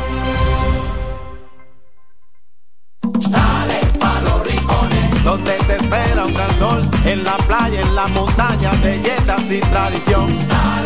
Dale 3.30 3.78
pa' 4.00 4.20
los 4.22 4.44
rincones, 4.44 5.24
donde 5.24 5.52
te 5.52 5.76
espera 5.76 6.24
un 6.24 6.34
gran 6.34 6.50
sol, 6.58 6.82
en 7.04 7.22
la 7.22 7.36
playa, 7.36 7.80
en 7.80 7.94
la 7.94 8.06
montaña, 8.08 8.72
belletas 8.82 9.50
y 9.52 9.60
tradición. 9.60 10.26
Dale 10.48 10.85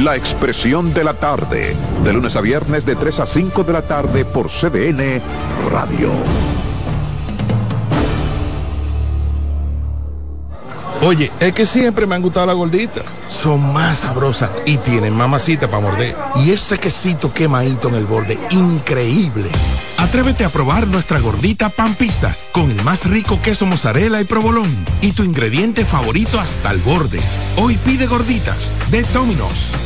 La 0.00 0.14
Expresión 0.14 0.92
de 0.92 1.04
la 1.04 1.14
Tarde, 1.14 1.74
de 2.04 2.12
lunes 2.12 2.36
a 2.36 2.42
viernes 2.42 2.84
de 2.84 2.96
3 2.96 3.20
a 3.20 3.26
5 3.26 3.64
de 3.64 3.72
la 3.72 3.80
tarde 3.80 4.26
por 4.26 4.48
CDN 4.48 5.22
Radio. 5.70 6.10
Oye, 11.00 11.30
es 11.40 11.52
que 11.54 11.64
siempre 11.64 12.06
me 12.06 12.14
han 12.14 12.22
gustado 12.22 12.46
las 12.46 12.56
gorditas. 12.56 13.04
Son 13.26 13.72
más 13.72 14.00
sabrosas 14.00 14.50
y 14.66 14.76
tienen 14.78 15.16
mamacita 15.16 15.68
para 15.68 15.82
morder. 15.82 16.14
Y 16.36 16.50
ese 16.50 16.78
quesito 16.78 17.32
quemadito 17.32 17.88
en 17.88 17.94
el 17.94 18.04
borde, 18.04 18.38
increíble. 18.50 19.48
Atrévete 19.96 20.44
a 20.44 20.50
probar 20.50 20.86
nuestra 20.88 21.20
gordita 21.20 21.70
pan 21.70 21.94
pizza 21.94 22.34
con 22.52 22.70
el 22.70 22.82
más 22.82 23.06
rico 23.06 23.40
queso 23.42 23.64
mozzarella 23.64 24.20
y 24.20 24.24
provolón 24.24 24.68
y 25.00 25.12
tu 25.12 25.22
ingrediente 25.22 25.86
favorito 25.86 26.38
hasta 26.38 26.70
el 26.70 26.78
borde. 26.80 27.20
Hoy 27.56 27.76
pide 27.78 28.06
gorditas 28.06 28.74
de 28.90 29.02
Domino's. 29.14 29.85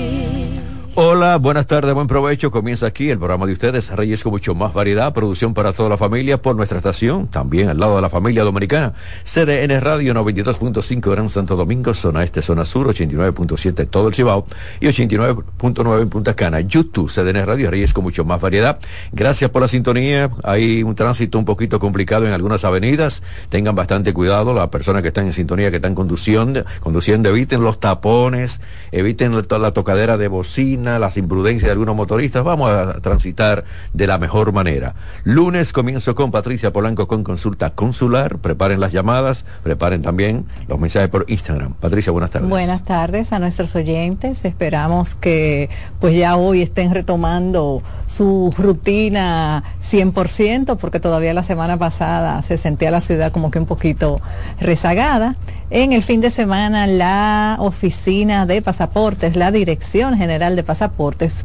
Hola, 0.95 1.37
buenas 1.37 1.67
tardes, 1.67 1.93
buen 1.93 2.07
provecho. 2.07 2.51
Comienza 2.51 2.85
aquí 2.85 3.09
el 3.09 3.17
programa 3.17 3.45
de 3.45 3.53
ustedes, 3.53 3.89
Reyes 3.91 4.23
con 4.23 4.33
mucho 4.33 4.55
más 4.55 4.73
variedad, 4.73 5.13
producción 5.13 5.53
para 5.53 5.71
toda 5.71 5.87
la 5.87 5.95
familia 5.95 6.41
por 6.41 6.57
nuestra 6.57 6.79
estación, 6.79 7.27
también 7.27 7.69
al 7.69 7.79
lado 7.79 7.95
de 7.95 8.01
la 8.01 8.09
familia 8.09 8.43
dominicana. 8.43 8.91
CDN 9.23 9.79
Radio 9.79 10.13
92.5 10.13 11.09
Gran 11.09 11.29
Santo 11.29 11.55
Domingo, 11.55 11.93
zona 11.93 12.25
este, 12.25 12.41
zona 12.41 12.65
sur, 12.65 12.93
89.7 12.93 13.87
todo 13.89 14.09
el 14.09 14.13
Cibao 14.13 14.45
y 14.81 14.87
89.9 14.87 16.01
en 16.01 16.09
Punta 16.09 16.33
Cana. 16.33 16.59
YouTube, 16.59 17.09
CDN 17.09 17.45
Radio, 17.45 17.71
Reyes 17.71 17.93
con 17.93 18.03
mucho 18.03 18.25
más 18.25 18.41
variedad. 18.41 18.77
Gracias 19.13 19.49
por 19.49 19.61
la 19.61 19.69
sintonía. 19.69 20.29
Hay 20.43 20.83
un 20.83 20.95
tránsito 20.95 21.39
un 21.39 21.45
poquito 21.45 21.79
complicado 21.79 22.27
en 22.27 22.33
algunas 22.33 22.65
avenidas. 22.65 23.23
Tengan 23.47 23.75
bastante 23.75 24.13
cuidado 24.13 24.53
las 24.53 24.67
personas 24.67 25.03
que 25.03 25.07
están 25.07 25.25
en 25.25 25.31
sintonía, 25.31 25.69
que 25.69 25.77
están 25.77 25.95
conduciendo, 25.95 26.65
conduciendo, 26.81 27.29
eviten 27.29 27.63
los 27.63 27.79
tapones, 27.79 28.59
eviten 28.91 29.33
la, 29.33 29.57
la 29.57 29.71
tocadera 29.71 30.17
de 30.17 30.27
bocina 30.27 30.80
las 30.83 31.17
imprudencias 31.17 31.67
de 31.67 31.71
algunos 31.71 31.95
motoristas, 31.95 32.43
vamos 32.43 32.69
a 32.69 32.99
transitar 33.01 33.63
de 33.93 34.07
la 34.07 34.17
mejor 34.17 34.51
manera. 34.53 34.95
Lunes 35.23 35.73
comienzo 35.73 36.15
con 36.15 36.31
Patricia 36.31 36.73
Polanco 36.73 37.07
con 37.07 37.23
consulta 37.23 37.71
consular. 37.71 38.37
Preparen 38.37 38.79
las 38.79 38.91
llamadas, 38.91 39.45
preparen 39.63 40.01
también 40.01 40.45
los 40.67 40.79
mensajes 40.79 41.09
por 41.09 41.25
Instagram. 41.27 41.73
Patricia, 41.73 42.11
buenas 42.11 42.31
tardes. 42.31 42.49
Buenas 42.49 42.83
tardes 42.83 43.31
a 43.33 43.39
nuestros 43.39 43.75
oyentes. 43.75 44.45
Esperamos 44.45 45.15
que 45.15 45.69
pues 45.99 46.15
ya 46.15 46.35
hoy 46.35 46.61
estén 46.61 46.93
retomando 46.93 47.81
su 48.07 48.53
rutina 48.57 49.63
100% 49.83 50.77
porque 50.77 50.99
todavía 50.99 51.33
la 51.33 51.43
semana 51.43 51.77
pasada 51.77 52.41
se 52.41 52.57
sentía 52.57 52.91
la 52.91 53.01
ciudad 53.01 53.31
como 53.31 53.51
que 53.51 53.59
un 53.59 53.65
poquito 53.65 54.21
rezagada. 54.59 55.35
En 55.73 55.93
el 55.93 56.03
fin 56.03 56.19
de 56.19 56.29
semana, 56.29 56.85
la 56.85 57.55
Oficina 57.59 58.45
de 58.45 58.61
Pasaportes, 58.61 59.37
la 59.37 59.53
Dirección 59.53 60.17
General 60.17 60.57
de 60.57 60.63
Pasaportes, 60.63 60.70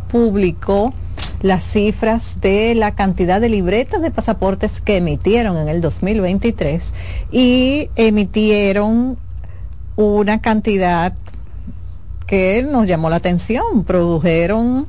publicó 0.09 0.95
las 1.43 1.62
cifras 1.64 2.41
de 2.41 2.74
la 2.74 2.95
cantidad 2.95 3.41
de 3.41 3.49
libretas 3.49 4.01
de 4.01 4.11
pasaportes 4.11 4.81
que 4.81 4.97
emitieron 4.97 5.57
en 5.57 5.68
el 5.68 5.81
2023 5.81 6.93
y 7.31 7.91
emitieron 7.97 9.18
una 9.97 10.41
cantidad 10.41 11.14
que 12.27 12.62
nos 12.62 12.87
llamó 12.87 13.11
la 13.11 13.16
atención. 13.16 13.85
Produjeron 13.85 14.87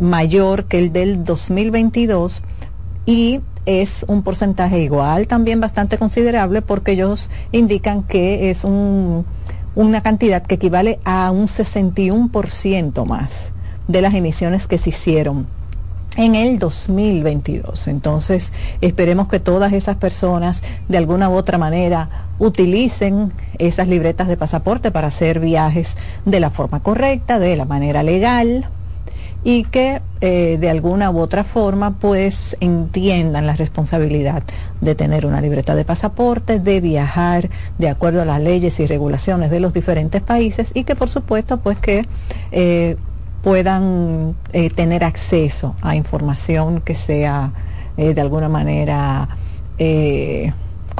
mayor 0.00 0.64
que 0.64 0.78
el 0.78 0.92
del 0.92 1.24
2022 1.24 2.42
y 3.06 3.40
es 3.66 4.04
un 4.08 4.22
porcentaje 4.22 4.80
igual, 4.80 5.26
también 5.26 5.60
bastante 5.60 5.98
considerable, 5.98 6.62
porque 6.62 6.92
ellos 6.92 7.30
indican 7.52 8.02
que 8.02 8.50
es 8.50 8.64
un, 8.64 9.24
una 9.74 10.02
cantidad 10.02 10.42
que 10.42 10.56
equivale 10.56 10.98
a 11.04 11.30
un 11.30 11.46
61% 11.46 13.04
más 13.04 13.52
de 13.88 14.02
las 14.02 14.14
emisiones 14.14 14.66
que 14.66 14.78
se 14.78 14.90
hicieron 14.90 15.46
en 16.16 16.34
el 16.34 16.58
2022. 16.58 17.88
Entonces, 17.88 18.52
esperemos 18.80 19.28
que 19.28 19.40
todas 19.40 19.72
esas 19.72 19.96
personas 19.96 20.62
de 20.88 20.98
alguna 20.98 21.28
u 21.28 21.34
otra 21.34 21.58
manera 21.58 22.08
utilicen 22.38 23.32
esas 23.58 23.88
libretas 23.88 24.28
de 24.28 24.36
pasaporte 24.36 24.90
para 24.90 25.08
hacer 25.08 25.40
viajes 25.40 25.96
de 26.24 26.40
la 26.40 26.50
forma 26.50 26.82
correcta, 26.82 27.38
de 27.38 27.56
la 27.56 27.64
manera 27.64 28.02
legal, 28.02 28.68
y 29.42 29.64
que 29.64 30.02
eh, 30.20 30.58
de 30.60 30.70
alguna 30.70 31.10
u 31.10 31.18
otra 31.18 31.44
forma 31.44 31.98
pues 31.98 32.56
entiendan 32.60 33.46
la 33.46 33.54
responsabilidad 33.54 34.42
de 34.80 34.94
tener 34.94 35.26
una 35.26 35.40
libreta 35.40 35.74
de 35.74 35.84
pasaporte, 35.84 36.60
de 36.60 36.80
viajar 36.80 37.48
de 37.78 37.88
acuerdo 37.88 38.22
a 38.22 38.24
las 38.24 38.40
leyes 38.40 38.78
y 38.80 38.86
regulaciones 38.86 39.50
de 39.50 39.60
los 39.60 39.72
diferentes 39.72 40.20
países 40.20 40.72
y 40.74 40.84
que 40.84 40.94
por 40.94 41.08
supuesto 41.08 41.58
pues 41.60 41.78
que 41.78 42.06
eh, 42.52 42.96
puedan 43.42 44.34
eh, 44.52 44.68
tener 44.70 45.04
acceso 45.04 45.74
a 45.80 45.96
información 45.96 46.80
que 46.80 46.94
sea 46.94 47.52
de 47.96 48.18
alguna 48.18 48.48
manera 48.48 49.28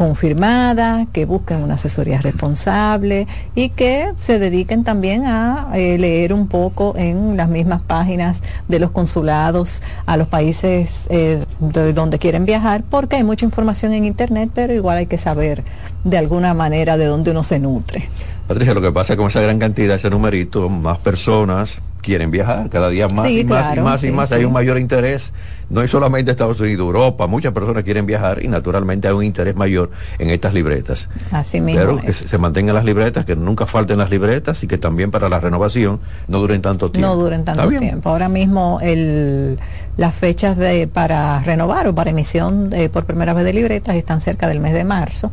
confirmada, 0.00 1.08
que 1.12 1.26
busquen 1.26 1.62
una 1.62 1.74
asesoría 1.74 2.22
responsable 2.22 3.26
y 3.54 3.68
que 3.68 4.08
se 4.16 4.38
dediquen 4.38 4.82
también 4.82 5.26
a 5.26 5.72
eh, 5.74 5.98
leer 5.98 6.32
un 6.32 6.48
poco 6.48 6.94
en 6.96 7.36
las 7.36 7.50
mismas 7.50 7.82
páginas 7.82 8.40
de 8.66 8.78
los 8.78 8.92
consulados 8.92 9.82
a 10.06 10.16
los 10.16 10.26
países 10.26 11.02
eh, 11.10 11.44
de 11.58 11.92
donde 11.92 12.18
quieren 12.18 12.46
viajar, 12.46 12.82
porque 12.88 13.16
hay 13.16 13.24
mucha 13.24 13.44
información 13.44 13.92
en 13.92 14.06
Internet, 14.06 14.52
pero 14.54 14.72
igual 14.72 14.96
hay 14.96 15.06
que 15.06 15.18
saber 15.18 15.64
de 16.02 16.16
alguna 16.16 16.54
manera 16.54 16.96
de 16.96 17.04
dónde 17.04 17.32
uno 17.32 17.44
se 17.44 17.58
nutre. 17.58 18.08
Patricia, 18.48 18.72
lo 18.72 18.80
que 18.80 18.92
pasa 18.92 19.12
es 19.12 19.16
que 19.18 19.18
con 19.18 19.28
esa 19.28 19.42
gran 19.42 19.58
cantidad, 19.58 19.96
ese 19.96 20.08
numerito, 20.08 20.70
más 20.70 20.96
personas 20.96 21.82
quieren 22.00 22.30
viajar, 22.30 22.70
cada 22.70 22.88
día 22.88 23.06
más 23.08 23.26
Sí, 23.26 23.40
y 23.40 23.44
más 23.44 23.66
claro, 23.66 23.82
y 23.82 23.84
más 23.84 24.04
y 24.04 24.10
más, 24.12 24.28
sí. 24.30 24.36
hay 24.36 24.44
un 24.44 24.52
mayor 24.52 24.78
interés, 24.78 25.32
no 25.70 25.82
es 25.82 25.90
solamente 25.90 26.32
Estados 26.32 26.60
Unidos, 26.60 26.84
Europa, 26.84 27.26
muchas 27.26 27.52
personas 27.52 27.84
quieren 27.84 28.04
viajar 28.04 28.42
y 28.42 28.48
naturalmente 28.48 29.08
hay 29.08 29.14
un 29.14 29.24
interés 29.24 29.56
mayor 29.56 29.90
en 30.18 30.30
estas 30.30 30.52
libretas. 30.52 31.08
Así 31.30 31.60
mismo. 31.60 31.80
Pero 31.80 32.00
que 32.00 32.12
se 32.12 32.38
mantengan 32.38 32.74
las 32.74 32.84
libretas, 32.84 33.24
que 33.24 33.36
nunca 33.36 33.66
falten 33.66 33.98
las 33.98 34.10
libretas 34.10 34.62
y 34.62 34.66
que 34.66 34.78
también 34.78 35.10
para 35.10 35.28
la 35.28 35.40
renovación 35.40 36.00
no 36.28 36.38
duren 36.38 36.60
tanto 36.60 36.90
tiempo. 36.90 37.08
no 37.08 37.16
duren 37.16 37.40
¿Está 37.40 37.54
tanto 37.54 37.78
tiempo. 37.78 38.10
Ahora 38.10 38.28
mismo 38.28 38.78
el, 38.82 39.58
las 39.96 40.14
fechas 40.14 40.56
de, 40.56 40.88
para 40.88 41.40
renovar 41.40 41.86
o 41.86 41.94
para 41.94 42.10
emisión 42.10 42.72
eh, 42.72 42.88
por 42.88 43.04
primera 43.04 43.32
vez 43.32 43.44
de 43.44 43.52
libretas 43.52 43.94
están 43.94 44.20
cerca 44.20 44.48
del 44.48 44.60
mes 44.60 44.74
de 44.74 44.84
marzo. 44.84 45.30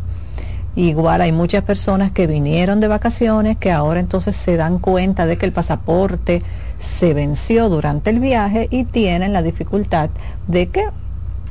Igual 0.77 1.21
hay 1.21 1.31
muchas 1.31 1.63
personas 1.63 2.11
que 2.11 2.27
vinieron 2.27 2.79
de 2.79 2.87
vacaciones 2.87 3.57
que 3.57 3.71
ahora 3.71 3.99
entonces 3.99 4.35
se 4.35 4.57
dan 4.57 4.77
cuenta 4.77 5.25
de 5.25 5.35
que 5.35 5.47
el 5.47 5.51
pasaporte 5.51 6.43
se 6.77 7.15
venció 7.15 7.67
durante 7.67 8.11
el 8.11 8.19
viaje 8.19 8.67
y 8.69 8.83
tienen 8.83 9.33
la 9.33 9.41
dificultad 9.41 10.11
de 10.45 10.67
que 10.67 10.85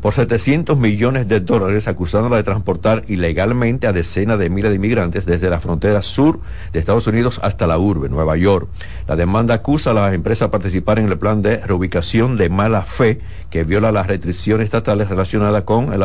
Por 0.00 0.14
700 0.14 0.78
millones 0.78 1.28
de 1.28 1.40
dólares 1.40 1.86
acusándola 1.88 2.36
de 2.36 2.42
transportar 2.42 3.04
ilegalmente 3.08 3.86
a 3.86 3.92
decenas 3.92 4.38
de 4.38 4.48
miles 4.50 4.70
de 4.70 4.76
inmigrantes 4.76 5.26
desde 5.26 5.50
la 5.50 5.60
frontera 5.60 6.02
sur 6.02 6.40
de 6.72 6.78
Estados 6.78 7.06
Unidos 7.06 7.38
hasta 7.42 7.66
la 7.66 7.78
urbe, 7.78 8.08
Nueva 8.08 8.36
York. 8.36 8.68
La 9.06 9.16
demanda 9.16 9.54
acusa 9.54 9.90
a 9.90 9.94
las 9.94 10.14
empresas 10.14 10.48
a 10.48 10.50
participar 10.50 10.98
en 10.98 11.08
el 11.08 11.18
plan 11.18 11.42
de 11.42 11.58
reubicación 11.58 12.36
de 12.36 12.48
mala 12.48 12.82
fe 12.82 13.20
que 13.50 13.64
viola 13.64 13.92
las 13.92 14.06
restricciones 14.06 14.64
estatales 14.64 15.08
relacionadas 15.08 15.64
con 15.64 15.92
el- 15.92 16.04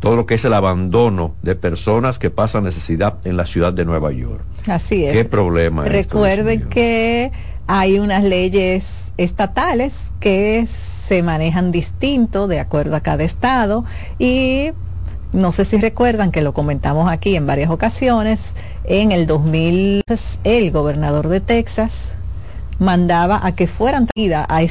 todo 0.00 0.16
lo 0.16 0.26
que 0.26 0.34
es 0.34 0.44
el 0.44 0.54
abandono 0.54 1.34
de 1.42 1.54
personas 1.56 2.18
que 2.18 2.30
pasan 2.30 2.64
necesidad 2.64 3.14
en 3.24 3.36
la 3.36 3.46
ciudad 3.46 3.72
de 3.72 3.84
Nueva 3.84 4.12
York. 4.12 4.42
Así 4.66 5.04
es. 5.04 5.12
¿Qué 5.16 5.24
problema 5.24 5.84
es 5.86 5.92
esto, 5.92 6.14
Recuerden 6.18 6.68
que 6.68 7.32
hay 7.66 7.98
unas 7.98 8.22
leyes 8.24 9.12
estatales 9.16 10.12
que 10.20 10.60
se 11.06 11.22
manejan 11.22 11.72
distinto 11.72 12.48
de 12.48 12.60
acuerdo 12.60 12.96
a 12.96 13.00
cada 13.00 13.24
estado 13.24 13.84
y 14.18 14.70
no 15.32 15.50
sé 15.50 15.64
si 15.64 15.78
recuerdan 15.78 16.30
que 16.30 16.42
lo 16.42 16.52
comentamos 16.52 17.10
aquí 17.10 17.36
en 17.36 17.46
varias 17.46 17.70
ocasiones, 17.70 18.54
en 18.84 19.12
el 19.12 19.26
2000 19.26 20.02
el 20.44 20.70
gobernador 20.70 21.28
de 21.28 21.40
Texas 21.40 22.12
mandaba 22.78 23.40
a 23.42 23.54
que 23.54 23.66
fueran 23.66 24.06
a 24.48 24.62
ese 24.62 24.68